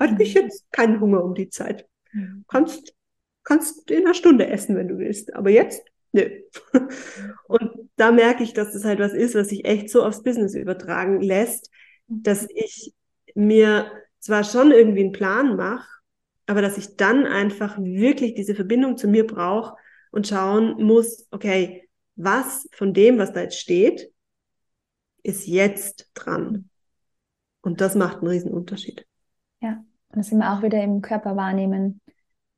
Heute 0.00 0.12
habe 0.12 0.22
ich 0.22 0.34
mhm. 0.34 0.42
jetzt 0.42 0.70
keinen 0.70 1.00
Hunger 1.00 1.24
um 1.24 1.34
die 1.34 1.48
Zeit. 1.48 1.86
Mhm. 2.12 2.44
Kannst, 2.48 2.94
kannst 3.42 3.90
in 3.90 4.04
einer 4.04 4.14
Stunde 4.14 4.48
essen, 4.48 4.76
wenn 4.76 4.88
du 4.88 4.98
willst. 4.98 5.34
Aber 5.34 5.50
jetzt, 5.50 5.82
nö. 6.18 6.30
Und 7.48 7.70
da 7.96 8.12
merke 8.12 8.42
ich, 8.42 8.52
dass 8.52 8.72
das 8.72 8.84
halt 8.84 8.98
was 9.00 9.12
ist, 9.12 9.34
was 9.34 9.48
sich 9.48 9.64
echt 9.64 9.90
so 9.90 10.04
aufs 10.04 10.22
Business 10.22 10.54
übertragen 10.54 11.20
lässt, 11.20 11.70
dass 12.06 12.48
ich 12.54 12.92
mir 13.34 13.90
zwar 14.20 14.44
schon 14.44 14.70
irgendwie 14.70 15.00
einen 15.00 15.12
Plan 15.12 15.56
mache, 15.56 15.88
aber 16.46 16.62
dass 16.62 16.78
ich 16.78 16.96
dann 16.96 17.26
einfach 17.26 17.78
wirklich 17.78 18.34
diese 18.34 18.54
Verbindung 18.54 18.96
zu 18.96 19.08
mir 19.08 19.26
brauche 19.26 19.76
und 20.10 20.26
schauen 20.26 20.82
muss, 20.82 21.26
okay, 21.30 21.88
was 22.16 22.68
von 22.72 22.94
dem, 22.94 23.18
was 23.18 23.32
da 23.32 23.42
jetzt 23.42 23.58
steht, 23.58 24.10
ist 25.22 25.46
jetzt 25.46 26.10
dran. 26.14 26.70
Und 27.60 27.80
das 27.80 27.94
macht 27.94 28.18
einen 28.18 28.28
riesen 28.28 28.52
Unterschied. 28.52 29.06
Ja, 29.60 29.84
und 30.08 30.18
das 30.18 30.28
sind 30.28 30.38
wir 30.38 30.52
auch 30.52 30.62
wieder 30.62 30.82
im 30.82 31.02
Körper 31.02 31.36
wahrnehmen 31.36 32.00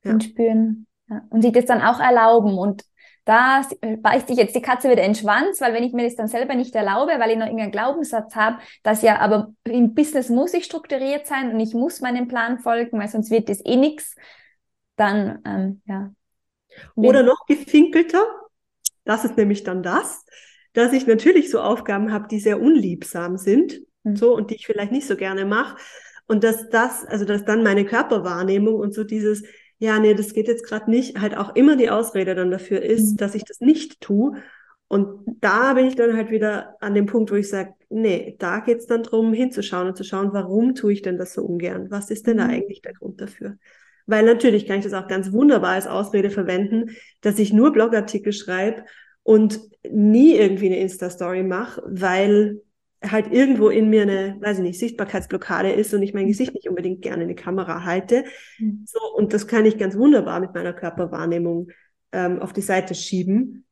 ja. 0.03 0.13
und 0.13 0.23
spüren. 0.23 0.87
Ja. 1.09 1.25
Und 1.29 1.41
sich 1.41 1.51
das 1.51 1.65
dann 1.65 1.81
auch 1.81 1.99
erlauben. 1.99 2.57
Und 2.57 2.83
da 3.25 3.61
beißt 4.01 4.27
sich 4.27 4.37
jetzt 4.37 4.55
die 4.55 4.61
Katze 4.61 4.89
wieder 4.89 5.03
in 5.03 5.13
den 5.13 5.15
Schwanz, 5.15 5.61
weil 5.61 5.73
wenn 5.73 5.83
ich 5.83 5.93
mir 5.93 6.05
das 6.05 6.15
dann 6.15 6.27
selber 6.27 6.55
nicht 6.55 6.73
erlaube, 6.73 7.11
weil 7.19 7.31
ich 7.31 7.37
noch 7.37 7.45
irgendeinen 7.45 7.71
Glaubenssatz 7.71 8.35
habe, 8.35 8.57
dass 8.83 9.03
ja, 9.03 9.19
aber 9.19 9.53
im 9.63 9.93
Business 9.93 10.29
muss 10.29 10.53
ich 10.53 10.65
strukturiert 10.65 11.27
sein 11.27 11.53
und 11.53 11.59
ich 11.59 11.73
muss 11.73 12.01
meinem 12.01 12.27
Plan 12.27 12.59
folgen, 12.59 12.99
weil 12.99 13.07
sonst 13.07 13.29
wird 13.29 13.49
das 13.49 13.63
eh 13.63 13.75
nichts, 13.75 14.15
dann, 14.95 15.39
ähm, 15.45 15.81
ja. 15.85 16.11
Oder 16.95 17.21
noch 17.23 17.45
gefinkelter, 17.47 18.23
das 19.03 19.25
ist 19.25 19.37
nämlich 19.37 19.63
dann 19.63 19.83
das, 19.83 20.25
dass 20.73 20.93
ich 20.93 21.05
natürlich 21.05 21.49
so 21.49 21.59
Aufgaben 21.59 22.11
habe, 22.11 22.27
die 22.27 22.39
sehr 22.39 22.61
unliebsam 22.61 23.37
sind, 23.37 23.81
mhm. 24.03 24.15
so, 24.15 24.35
und 24.35 24.49
die 24.49 24.55
ich 24.55 24.65
vielleicht 24.65 24.91
nicht 24.91 25.07
so 25.07 25.15
gerne 25.15 25.45
mache. 25.45 25.77
Und 26.27 26.43
dass 26.43 26.69
das, 26.69 27.05
also 27.05 27.25
dass 27.25 27.43
dann 27.43 27.61
meine 27.61 27.83
Körperwahrnehmung 27.83 28.75
und 28.75 28.93
so 28.93 29.03
dieses, 29.03 29.43
ja, 29.81 29.97
nee, 29.97 30.13
das 30.13 30.33
geht 30.33 30.47
jetzt 30.47 30.63
gerade 30.63 30.91
nicht, 30.91 31.19
halt 31.19 31.35
auch 31.35 31.55
immer 31.55 31.75
die 31.75 31.89
Ausrede 31.89 32.35
dann 32.35 32.51
dafür 32.51 32.83
ist, 32.83 33.13
mhm. 33.13 33.17
dass 33.17 33.33
ich 33.33 33.45
das 33.45 33.61
nicht 33.61 33.99
tue. 33.99 34.35
Und 34.87 35.25
da 35.41 35.73
bin 35.73 35.87
ich 35.87 35.95
dann 35.95 36.15
halt 36.15 36.29
wieder 36.29 36.75
an 36.81 36.93
dem 36.93 37.07
Punkt, 37.07 37.31
wo 37.31 37.35
ich 37.35 37.49
sage, 37.49 37.73
nee, 37.89 38.35
da 38.37 38.59
geht's 38.59 38.85
dann 38.85 39.01
drum, 39.01 39.33
hinzuschauen 39.33 39.87
und 39.87 39.97
zu 39.97 40.03
schauen, 40.03 40.33
warum 40.33 40.75
tue 40.75 40.93
ich 40.93 41.01
denn 41.01 41.17
das 41.17 41.33
so 41.33 41.41
ungern? 41.41 41.89
Was 41.89 42.11
ist 42.11 42.27
denn 42.27 42.37
da 42.37 42.45
mhm. 42.45 42.51
eigentlich 42.51 42.83
der 42.83 42.93
Grund 42.93 43.21
dafür? 43.21 43.57
Weil 44.05 44.23
natürlich 44.23 44.67
kann 44.67 44.77
ich 44.77 44.83
das 44.83 44.93
auch 44.93 45.07
ganz 45.07 45.31
wunderbar 45.31 45.71
als 45.71 45.87
Ausrede 45.87 46.29
verwenden, 46.29 46.91
dass 47.21 47.39
ich 47.39 47.51
nur 47.51 47.71
Blogartikel 47.71 48.33
schreibe 48.33 48.83
und 49.23 49.61
nie 49.89 50.35
irgendwie 50.35 50.67
eine 50.67 50.79
Insta-Story 50.79 51.41
mache, 51.41 51.81
weil 51.87 52.61
halt 53.03 53.31
irgendwo 53.31 53.69
in 53.69 53.89
mir 53.89 54.03
eine, 54.03 54.37
weiß 54.39 54.57
ich 54.57 54.63
nicht, 54.63 54.79
Sichtbarkeitsblockade 54.79 55.71
ist 55.71 55.93
und 55.93 56.03
ich 56.03 56.13
mein 56.13 56.27
Gesicht 56.27 56.53
nicht 56.53 56.69
unbedingt 56.69 57.01
gerne 57.01 57.23
in 57.23 57.29
die 57.29 57.35
Kamera 57.35 57.83
halte. 57.83 58.25
Mhm. 58.59 58.83
So, 58.85 58.99
und 59.15 59.33
das 59.33 59.47
kann 59.47 59.65
ich 59.65 59.77
ganz 59.77 59.95
wunderbar 59.95 60.39
mit 60.39 60.53
meiner 60.53 60.73
Körperwahrnehmung 60.73 61.69
ähm, 62.11 62.39
auf 62.39 62.53
die 62.53 62.61
Seite 62.61 62.93
schieben. 62.93 63.65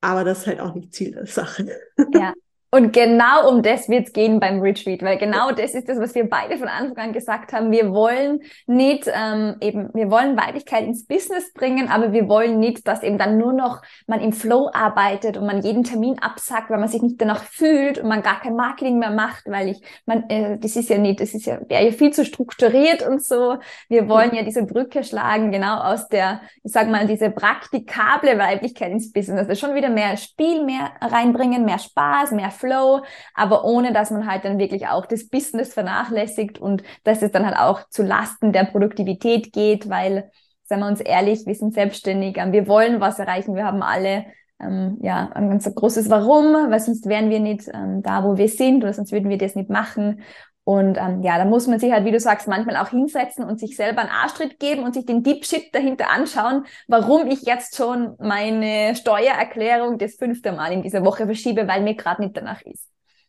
Aber 0.00 0.24
das 0.24 0.40
ist 0.40 0.46
halt 0.46 0.60
auch 0.60 0.74
nicht 0.74 0.94
Ziel 0.94 1.12
der 1.12 1.26
Sache. 1.26 1.66
Ja, 2.12 2.32
Und 2.76 2.92
genau 2.92 3.48
um 3.48 3.62
das 3.62 3.88
wird 3.88 4.08
es 4.08 4.12
gehen 4.12 4.38
beim 4.38 4.60
Retreat, 4.60 5.02
weil 5.02 5.16
genau 5.16 5.50
das 5.50 5.72
ist 5.72 5.88
das, 5.88 5.98
was 5.98 6.14
wir 6.14 6.28
beide 6.28 6.58
von 6.58 6.68
Anfang 6.68 7.06
an 7.06 7.12
gesagt 7.14 7.54
haben. 7.54 7.70
Wir 7.70 7.90
wollen 7.94 8.40
nicht 8.66 9.10
ähm, 9.10 9.54
eben, 9.62 9.88
wir 9.94 10.10
wollen 10.10 10.36
Weiblichkeit 10.36 10.84
ins 10.84 11.06
Business 11.06 11.54
bringen, 11.54 11.88
aber 11.88 12.12
wir 12.12 12.28
wollen 12.28 12.58
nicht, 12.58 12.86
dass 12.86 13.02
eben 13.02 13.16
dann 13.16 13.38
nur 13.38 13.54
noch 13.54 13.80
man 14.06 14.20
im 14.20 14.34
Flow 14.34 14.68
arbeitet 14.74 15.38
und 15.38 15.46
man 15.46 15.62
jeden 15.62 15.84
Termin 15.84 16.18
absackt, 16.18 16.68
weil 16.68 16.78
man 16.78 16.90
sich 16.90 17.00
nicht 17.00 17.18
danach 17.18 17.44
fühlt 17.44 17.96
und 17.96 18.10
man 18.10 18.20
gar 18.20 18.40
kein 18.40 18.56
Marketing 18.56 18.98
mehr 18.98 19.10
macht, 19.10 19.46
weil 19.46 19.70
ich, 19.70 19.80
man, 20.04 20.28
äh, 20.28 20.58
das 20.58 20.76
ist 20.76 20.90
ja 20.90 20.98
nicht, 20.98 21.22
das 21.22 21.32
ist 21.32 21.46
ja, 21.46 21.58
wäre 21.70 21.86
ja 21.86 21.92
viel 21.92 22.12
zu 22.12 22.26
strukturiert 22.26 23.08
und 23.08 23.24
so. 23.24 23.56
Wir 23.88 24.06
wollen 24.06 24.34
ja 24.34 24.42
diese 24.42 24.66
Brücke 24.66 25.02
schlagen, 25.02 25.50
genau 25.50 25.78
aus 25.78 26.08
der, 26.08 26.42
ich 26.62 26.72
sag 26.72 26.90
mal, 26.90 27.06
diese 27.06 27.30
praktikable 27.30 28.36
Weiblichkeit 28.36 28.92
ins 28.92 29.14
Business. 29.14 29.48
Also 29.48 29.66
schon 29.66 29.74
wieder 29.74 29.88
mehr 29.88 30.18
Spiel 30.18 30.62
mehr 30.62 30.90
reinbringen, 31.00 31.64
mehr 31.64 31.78
Spaß, 31.78 32.32
mehr 32.32 32.50
Flow 32.50 32.65
Flow, 32.66 33.02
aber 33.34 33.64
ohne 33.64 33.92
dass 33.92 34.10
man 34.10 34.26
halt 34.26 34.44
dann 34.44 34.58
wirklich 34.58 34.88
auch 34.88 35.06
das 35.06 35.28
Business 35.28 35.72
vernachlässigt 35.74 36.58
und 36.58 36.82
dass 37.04 37.22
es 37.22 37.30
dann 37.32 37.46
halt 37.46 37.56
auch 37.56 37.88
zu 37.88 38.02
Lasten 38.02 38.52
der 38.52 38.64
Produktivität 38.64 39.52
geht, 39.52 39.88
weil, 39.88 40.30
seien 40.64 40.80
wir 40.80 40.88
uns 40.88 41.00
ehrlich, 41.00 41.46
wir 41.46 41.54
sind 41.54 41.74
selbstständig, 41.74 42.36
ähm, 42.38 42.52
wir 42.52 42.66
wollen 42.66 43.00
was 43.00 43.18
erreichen, 43.18 43.54
wir 43.54 43.64
haben 43.64 43.82
alle 43.82 44.26
ähm, 44.60 44.98
ja, 45.02 45.30
ein 45.34 45.50
ganz 45.50 45.72
großes 45.72 46.10
Warum, 46.10 46.70
weil 46.70 46.80
sonst 46.80 47.06
wären 47.06 47.30
wir 47.30 47.40
nicht 47.40 47.68
ähm, 47.72 48.02
da, 48.02 48.24
wo 48.24 48.36
wir 48.36 48.48
sind 48.48 48.82
oder 48.82 48.92
sonst 48.92 49.12
würden 49.12 49.28
wir 49.28 49.38
das 49.38 49.54
nicht 49.54 49.70
machen. 49.70 50.22
Und 50.68 50.98
ähm, 50.98 51.22
ja, 51.22 51.38
da 51.38 51.44
muss 51.44 51.68
man 51.68 51.78
sich 51.78 51.92
halt, 51.92 52.04
wie 52.04 52.10
du 52.10 52.18
sagst, 52.18 52.48
manchmal 52.48 52.76
auch 52.76 52.88
hinsetzen 52.88 53.44
und 53.44 53.60
sich 53.60 53.76
selber 53.76 54.00
einen 54.00 54.10
Arschtritt 54.10 54.58
geben 54.58 54.82
und 54.82 54.94
sich 54.94 55.06
den 55.06 55.22
Deep 55.22 55.44
Shit 55.44 55.72
dahinter 55.72 56.10
anschauen, 56.10 56.64
warum 56.88 57.28
ich 57.28 57.42
jetzt 57.42 57.76
schon 57.76 58.16
meine 58.18 58.96
Steuererklärung 58.96 59.96
das 59.96 60.16
fünfte 60.16 60.50
Mal 60.50 60.72
in 60.72 60.82
dieser 60.82 61.04
Woche 61.04 61.26
verschiebe, 61.26 61.68
weil 61.68 61.82
mir 61.82 61.94
gerade 61.94 62.20
nicht 62.20 62.36
danach 62.36 62.62
ist. 62.62 62.88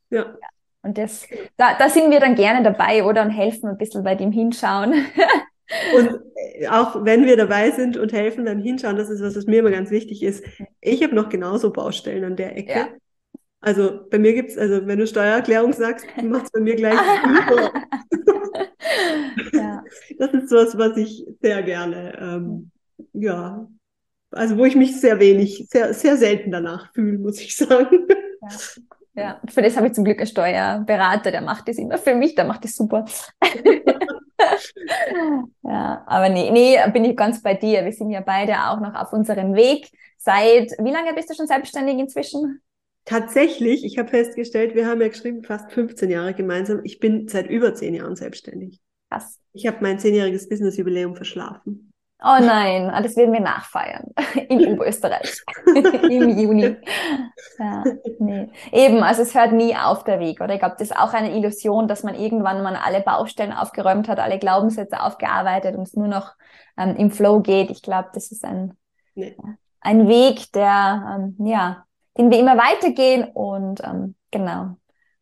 Ja. 0.09 0.21
ja. 0.21 0.47
Und 0.81 0.97
das, 0.97 1.27
da, 1.57 1.75
da 1.77 1.89
sind 1.89 2.09
wir 2.09 2.19
dann 2.19 2.33
gerne 2.33 2.63
dabei, 2.63 3.03
oder? 3.03 3.21
Und 3.21 3.29
helfen 3.29 3.69
ein 3.69 3.77
bisschen 3.77 4.03
bei 4.03 4.15
dem 4.15 4.31
Hinschauen. 4.31 4.93
Und 5.95 6.21
äh, 6.55 6.67
auch 6.69 7.05
wenn 7.05 7.25
wir 7.25 7.35
dabei 7.37 7.71
sind 7.71 7.97
und 7.97 8.13
helfen 8.13 8.45
beim 8.45 8.61
Hinschauen, 8.61 8.95
das 8.95 9.09
ist 9.09 9.21
was, 9.21 9.35
was 9.35 9.47
mir 9.47 9.59
immer 9.59 9.69
ganz 9.71 9.91
wichtig 9.91 10.23
ist. 10.23 10.45
Ich 10.79 11.03
habe 11.03 11.13
noch 11.13 11.27
genauso 11.27 11.73
Baustellen 11.73 12.23
an 12.23 12.35
der 12.37 12.57
Ecke. 12.57 12.71
Ja. 12.71 12.87
Also 13.59 14.01
bei 14.09 14.19
mir 14.19 14.33
gibt 14.33 14.51
es, 14.51 14.57
also 14.57 14.85
wenn 14.85 14.99
du 14.99 15.07
Steuererklärung 15.07 15.73
sagst, 15.73 16.05
macht 16.23 16.45
es 16.45 16.51
bei 16.51 16.59
mir 16.59 16.75
gleich 16.75 16.99
ja. 19.53 19.83
Das 20.19 20.33
ist 20.33 20.51
was, 20.51 20.77
was 20.77 20.97
ich 20.97 21.25
sehr 21.41 21.63
gerne, 21.63 22.17
ähm, 22.19 22.71
ja, 23.13 23.67
also 24.31 24.57
wo 24.57 24.65
ich 24.65 24.75
mich 24.75 24.99
sehr 24.99 25.19
wenig, 25.19 25.67
sehr, 25.69 25.93
sehr 25.93 26.17
selten 26.17 26.51
danach 26.51 26.93
fühle, 26.93 27.17
muss 27.17 27.39
ich 27.39 27.55
sagen. 27.55 28.07
Ja. 28.41 28.49
Ja, 29.17 29.41
für 29.49 29.63
das 29.63 29.75
habe 29.75 29.87
ich 29.87 29.93
zum 29.93 30.03
Glück 30.03 30.19
einen 30.19 30.27
Steuerberater, 30.27 31.31
der 31.31 31.41
macht 31.41 31.67
das 31.67 31.79
immer 31.79 31.97
für 31.97 32.13
mich, 32.13 32.35
der 32.35 32.45
macht 32.45 32.63
das 32.63 32.75
super. 32.75 33.03
ja, 35.63 36.03
aber 36.05 36.29
nee, 36.29 36.51
nee, 36.51 36.77
bin 36.93 37.03
ich 37.03 37.17
ganz 37.17 37.41
bei 37.41 37.55
dir. 37.55 37.83
Wir 37.83 37.91
sind 37.91 38.11
ja 38.11 38.21
beide 38.21 38.53
auch 38.53 38.79
noch 38.79 38.93
auf 38.93 39.11
unserem 39.13 39.55
Weg. 39.55 39.89
Seit, 40.19 40.71
wie 40.77 40.91
lange 40.91 41.15
bist 41.15 41.31
du 41.31 41.33
schon 41.33 41.47
selbstständig 41.47 41.97
inzwischen? 41.97 42.61
Tatsächlich, 43.07 43.85
ich 43.85 43.97
habe 43.97 44.09
festgestellt, 44.09 44.75
wir 44.75 44.85
haben 44.85 44.99
ja 44.99 45.07
geschrieben, 45.07 45.41
fast 45.41 45.71
15 45.71 46.09
Jahre 46.09 46.33
gemeinsam. 46.33 46.81
Ich 46.83 46.99
bin 46.99 47.29
seit 47.29 47.49
über 47.49 47.73
10 47.73 47.93
Jahren 47.93 48.17
selbstständig. 48.17 48.81
Krass. 49.09 49.39
Ich 49.53 49.65
habe 49.65 49.77
mein 49.79 49.97
zehnjähriges 49.97 50.49
Business-Jubiläum 50.49 51.15
verschlafen. 51.15 51.93
Oh 52.19 52.37
nein, 52.41 52.91
das 53.01 53.15
werden 53.15 53.31
wir 53.31 53.39
nachfeiern 53.39 54.11
in 54.49 54.67
Oberösterreich 54.67 55.41
im 56.09 56.37
Juni. 56.37 56.75
Ja, 57.57 57.83
nee. 58.19 58.49
Eben, 58.73 59.01
also 59.03 59.21
es 59.21 59.33
hört 59.33 59.53
nie 59.53 59.73
auf 59.73 60.03
der 60.03 60.19
Weg, 60.19 60.41
oder? 60.41 60.55
Ich 60.55 60.59
glaube, 60.59 60.75
das 60.77 60.89
ist 60.89 60.97
auch 60.97 61.13
eine 61.13 61.33
Illusion, 61.37 61.87
dass 61.87 62.03
man 62.03 62.15
irgendwann 62.15 62.61
mal 62.61 62.75
alle 62.75 62.99
Baustellen 62.99 63.53
aufgeräumt 63.53 64.09
hat, 64.09 64.19
alle 64.19 64.39
Glaubenssätze 64.39 65.01
aufgearbeitet 65.01 65.77
und 65.77 65.83
es 65.83 65.93
nur 65.93 66.09
noch 66.09 66.33
ähm, 66.77 66.97
im 66.97 67.09
Flow 67.09 67.39
geht. 67.39 67.69
Ich 67.69 67.83
glaube, 67.83 68.09
das 68.13 68.31
ist 68.33 68.43
ein, 68.43 68.73
nee. 69.15 69.37
ein 69.79 70.09
Weg, 70.09 70.51
der 70.51 71.21
ähm, 71.39 71.47
ja 71.47 71.86
den 72.17 72.31
wir 72.31 72.39
immer 72.39 72.57
weitergehen 72.57 73.25
und 73.25 73.81
ähm, 73.83 74.15
genau. 74.31 74.77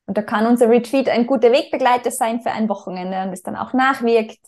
Und 0.08 0.18
da 0.18 0.22
kann 0.22 0.46
unser 0.46 0.70
Retreat 0.70 1.10
ein 1.10 1.26
guter 1.26 1.52
Wegbegleiter 1.52 2.12
sein 2.12 2.42
für 2.42 2.52
ein 2.52 2.70
Wochenende 2.70 3.24
und 3.24 3.34
es 3.34 3.42
dann 3.42 3.56
auch 3.56 3.74
nachwirkt. 3.74 4.40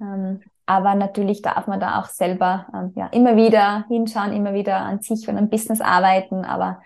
Ähm, 0.00 0.40
aber 0.66 0.94
natürlich 0.94 1.42
darf 1.42 1.66
man 1.66 1.80
da 1.80 2.00
auch 2.00 2.06
selber 2.06 2.66
ähm, 2.74 2.92
ja 2.94 3.06
immer 3.08 3.36
wieder 3.36 3.86
hinschauen, 3.88 4.32
immer 4.32 4.54
wieder 4.54 4.76
an 4.76 5.00
sich 5.00 5.26
und 5.28 5.36
am 5.36 5.50
Business 5.50 5.80
arbeiten. 5.80 6.44
Aber 6.44 6.80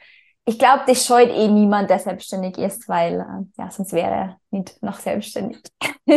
ich 0.47 0.59
glaube, 0.59 0.85
das 0.87 1.05
scheut 1.05 1.29
eh 1.31 1.49
niemand, 1.49 1.91
der 1.91 1.99
selbstständig 1.99 2.57
ist, 2.57 2.89
weil 2.89 3.21
äh, 3.21 3.45
ja, 3.59 3.71
sonst 3.71 3.93
wäre 3.93 4.11
er 4.11 4.39
nicht 4.51 4.83
noch 4.83 4.99
selbstständig. 4.99 5.61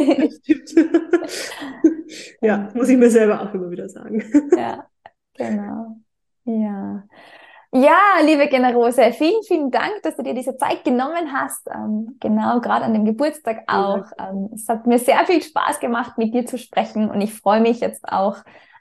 ja, 2.42 2.70
muss 2.74 2.90
ich 2.90 2.98
mir 2.98 3.10
selber 3.10 3.42
auch 3.42 3.54
immer 3.54 3.70
wieder 3.72 3.90
sagen. 3.90 4.24
ja, 4.56 4.86
genau. 5.34 5.98
Ja. 6.46 7.04
Ja, 7.80 8.24
liebe 8.24 8.48
Generose, 8.48 9.12
vielen, 9.12 9.44
vielen 9.44 9.70
Dank, 9.70 10.02
dass 10.02 10.16
du 10.16 10.24
dir 10.24 10.34
diese 10.34 10.58
Zeit 10.58 10.84
genommen 10.84 11.32
hast. 11.32 11.68
Ähm, 11.72 12.18
genau, 12.20 12.60
gerade 12.60 12.86
an 12.86 12.94
dem 12.94 13.06
Geburtstag 13.06 13.66
auch. 13.68 14.04
Ähm, 14.18 14.50
es 14.56 14.68
hat 14.68 14.88
mir 14.88 14.98
sehr 14.98 15.24
viel 15.28 15.44
Spaß 15.44 15.80
gemacht, 15.80 16.18
mit 16.18 16.34
dir 16.34 16.48
zu 16.48 16.58
sprechen 16.58 17.08
und 17.08 17.22
ich 17.22 17.36
freue 17.36 17.62
mich 17.62 17.80
jetzt 17.80 18.04
auch 18.12 18.38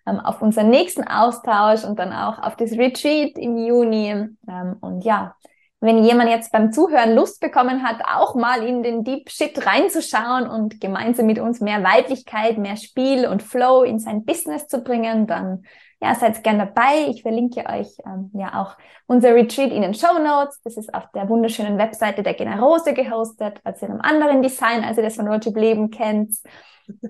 ähm, 0.07 0.19
auf 0.19 0.41
unseren 0.41 0.71
nächsten 0.71 1.07
Austausch 1.07 1.85
und 1.85 1.99
dann 1.99 2.15
auch 2.15 2.39
auf 2.39 2.57
das 2.57 2.73
Retreat 2.73 3.37
im 3.37 3.59
Juni. 3.59 4.29
Ähm, 4.49 4.77
und 4.81 5.05
ja, 5.05 5.35
wenn 5.81 6.03
jemand 6.03 6.31
jetzt 6.31 6.51
beim 6.51 6.73
Zuhören 6.73 7.15
Lust 7.15 7.41
bekommen 7.41 7.83
hat, 7.83 8.01
auch 8.11 8.35
mal 8.35 8.67
in 8.67 8.83
den 8.83 9.05
Deep 9.05 9.29
Shit 9.29 9.67
reinzuschauen 9.67 10.49
und 10.49 10.81
gemeinsam 10.81 11.27
mit 11.27 11.39
uns 11.39 11.61
mehr 11.61 11.85
Weiblichkeit, 11.85 12.57
mehr 12.57 12.77
Spiel 12.79 13.27
und 13.27 13.43
Flow 13.43 13.83
in 13.83 13.99
sein 13.99 14.25
Business 14.25 14.69
zu 14.69 14.83
bringen, 14.83 15.27
dann 15.27 15.65
ja, 16.01 16.15
seid 16.15 16.43
gern 16.45 16.59
dabei. 16.59 17.07
Ich 17.09 17.23
verlinke 17.23 17.65
euch 17.67 17.89
ähm, 18.05 18.31
ja 18.35 18.61
auch 18.61 18.77
unser 19.07 19.35
Retreat 19.35 19.73
in 19.73 19.83
den 19.83 19.95
Show 19.95 20.19
Notes. 20.19 20.61
Das 20.63 20.77
ist 20.77 20.93
auf 20.93 21.05
der 21.15 21.29
wunderschönen 21.29 21.79
Webseite 21.79 22.23
der 22.23 22.35
Generose 22.35 22.93
gehostet, 22.93 23.61
also 23.65 23.87
in 23.87 23.93
einem 23.93 24.01
anderen 24.03 24.43
Design, 24.43 24.85
als 24.85 24.99
ihr 24.99 25.03
das 25.03 25.17
von 25.17 25.29
Roadtrip 25.29 25.57
Leben 25.57 25.91
kennt. 25.91 26.37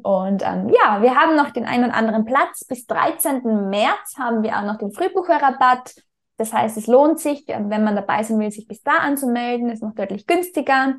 Und 0.02 0.42
ähm, 0.42 0.70
ja, 0.70 1.02
wir 1.02 1.14
haben 1.16 1.36
noch 1.36 1.50
den 1.50 1.66
einen 1.66 1.84
oder 1.84 1.94
anderen 1.94 2.24
Platz. 2.24 2.64
Bis 2.64 2.86
13. 2.86 3.68
März 3.68 4.14
haben 4.18 4.42
wir 4.42 4.56
auch 4.56 4.64
noch 4.64 4.78
den 4.78 4.92
Frühbucherrabatt. 4.92 5.94
Das 6.38 6.52
heißt, 6.52 6.76
es 6.76 6.86
lohnt 6.86 7.18
sich, 7.18 7.44
wenn 7.48 7.84
man 7.84 7.96
dabei 7.96 8.22
sein 8.22 8.38
will, 8.38 8.50
sich 8.50 8.68
bis 8.68 8.82
da 8.82 8.98
anzumelden. 8.98 9.70
Ist 9.70 9.82
noch 9.82 9.94
deutlich 9.94 10.26
günstiger. 10.26 10.94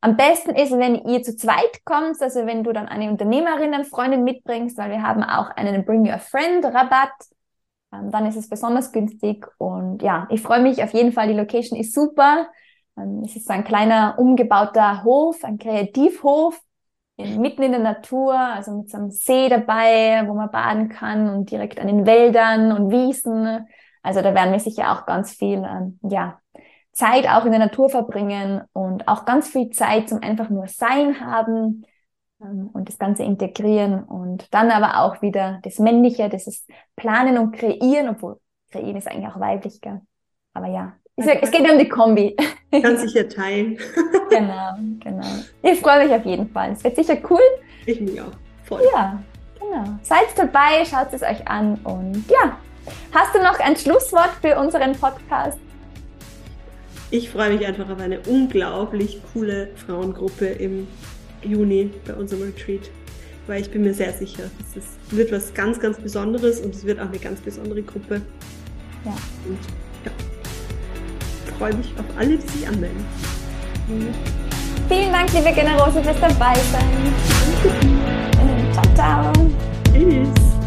Am 0.00 0.16
besten 0.16 0.50
ist, 0.50 0.72
wenn 0.72 1.06
ihr 1.06 1.22
zu 1.22 1.36
zweit 1.36 1.84
kommt, 1.84 2.20
also 2.22 2.46
wenn 2.46 2.62
du 2.62 2.72
dann 2.72 2.86
eine 2.88 3.10
Unternehmerin, 3.10 3.74
eine 3.74 3.84
Freundin 3.84 4.22
mitbringst, 4.22 4.78
weil 4.78 4.90
wir 4.90 5.02
haben 5.02 5.24
auch 5.24 5.50
einen 5.50 5.84
Bring 5.84 6.08
Your 6.08 6.18
Friend 6.18 6.64
Rabatt. 6.64 7.12
Ähm, 7.92 8.10
dann 8.10 8.26
ist 8.26 8.36
es 8.36 8.48
besonders 8.48 8.92
günstig. 8.92 9.46
Und 9.58 10.02
ja, 10.02 10.28
ich 10.30 10.40
freue 10.40 10.62
mich 10.62 10.82
auf 10.82 10.92
jeden 10.92 11.12
Fall. 11.12 11.28
Die 11.28 11.34
Location 11.34 11.78
ist 11.78 11.94
super. 11.94 12.48
Ähm, 12.96 13.22
es 13.24 13.34
ist 13.34 13.46
so 13.46 13.52
ein 13.52 13.64
kleiner 13.64 14.14
umgebauter 14.18 15.02
Hof, 15.04 15.42
ein 15.42 15.58
Kreativhof 15.58 16.60
mitten 17.18 17.64
in 17.64 17.72
der 17.72 17.80
Natur, 17.80 18.38
also 18.38 18.70
mit 18.72 18.90
so 18.90 18.96
einem 18.96 19.10
See 19.10 19.48
dabei, 19.48 20.22
wo 20.28 20.34
man 20.34 20.50
baden 20.50 20.88
kann 20.88 21.28
und 21.28 21.50
direkt 21.50 21.80
an 21.80 21.88
den 21.88 22.06
Wäldern 22.06 22.70
und 22.70 22.90
Wiesen. 22.92 23.66
Also 24.02 24.22
da 24.22 24.34
werden 24.34 24.52
wir 24.52 24.60
sicher 24.60 24.92
auch 24.92 25.04
ganz 25.04 25.32
viel, 25.32 25.64
ähm, 25.64 25.98
ja, 26.08 26.38
Zeit 26.98 27.28
auch 27.28 27.44
in 27.44 27.52
der 27.52 27.60
Natur 27.60 27.88
verbringen 27.88 28.62
und 28.72 29.06
auch 29.06 29.24
ganz 29.24 29.48
viel 29.48 29.70
Zeit 29.70 30.08
zum 30.08 30.20
einfach 30.20 30.50
nur 30.50 30.66
Sein 30.66 31.20
haben 31.20 31.86
ähm, 32.42 32.70
und 32.72 32.88
das 32.88 32.98
Ganze 32.98 33.22
integrieren 33.22 34.02
und 34.02 34.52
dann 34.52 34.72
aber 34.72 35.04
auch 35.04 35.22
wieder 35.22 35.60
das 35.62 35.78
Männliche, 35.78 36.28
das 36.28 36.48
ist 36.48 36.68
Planen 36.96 37.38
und 37.38 37.52
Kreieren, 37.52 38.08
obwohl 38.08 38.40
Kreieren 38.72 38.96
ist 38.96 39.06
eigentlich 39.06 39.28
auch 39.28 39.38
weiblich, 39.38 39.80
gell? 39.80 40.00
aber 40.54 40.66
ja, 40.66 40.94
es 41.14 41.50
geht 41.52 41.70
um 41.70 41.78
die 41.78 41.88
Kombi. 41.88 42.36
Kann 42.70 42.96
sich 42.96 43.14
ja 43.14 43.22
teilen. 43.24 43.78
genau, 44.30 44.74
genau. 44.98 45.26
Ich 45.62 45.80
freue 45.80 46.04
mich 46.04 46.14
auf 46.14 46.24
jeden 46.24 46.48
Fall. 46.50 46.72
Es 46.72 46.82
wird 46.82 46.96
sicher 46.96 47.16
cool. 47.30 47.40
Ich 47.86 48.00
mich 48.00 48.20
auch. 48.20 48.32
Voll. 48.64 48.82
Ja, 48.92 49.22
genau. 49.58 49.84
Seid 50.02 50.26
dabei, 50.36 50.84
schaut 50.84 51.12
es 51.12 51.22
euch 51.22 51.46
an 51.48 51.76
und 51.84 52.24
ja. 52.28 52.56
Hast 53.14 53.34
du 53.34 53.38
noch 53.38 53.58
ein 53.60 53.76
Schlusswort 53.76 54.30
für 54.40 54.58
unseren 54.58 54.92
Podcast? 54.92 55.58
Ich 57.10 57.30
freue 57.30 57.56
mich 57.56 57.66
einfach 57.66 57.88
auf 57.88 57.98
eine 57.98 58.20
unglaublich 58.20 59.20
coole 59.32 59.70
Frauengruppe 59.86 60.46
im 60.46 60.86
Juni 61.42 61.90
bei 62.06 62.14
unserem 62.14 62.42
Retreat, 62.42 62.90
weil 63.46 63.62
ich 63.62 63.70
bin 63.70 63.82
mir 63.82 63.94
sehr 63.94 64.12
sicher, 64.12 64.50
es 64.76 65.16
wird 65.16 65.32
was 65.32 65.54
ganz, 65.54 65.80
ganz 65.80 65.98
Besonderes 65.98 66.60
und 66.60 66.74
es 66.74 66.84
wird 66.84 67.00
auch 67.00 67.08
eine 67.08 67.18
ganz 67.18 67.40
besondere 67.40 67.82
Gruppe. 67.82 68.20
Ja. 69.04 69.12
Und 69.46 69.58
ja 70.04 70.12
freue 71.58 71.74
mich 71.74 71.92
auf 71.98 72.04
alle, 72.16 72.38
die 72.38 72.48
sich 72.48 72.68
anmelden. 72.68 73.04
Vielen 74.88 75.12
Dank, 75.12 75.32
liebe 75.32 75.52
Generose, 75.52 76.02
fürs 76.02 76.20
dabei 76.20 76.54
sein. 76.72 77.12
ciao, 78.72 78.94
ciao. 78.94 79.32
Tschüss. 79.92 80.57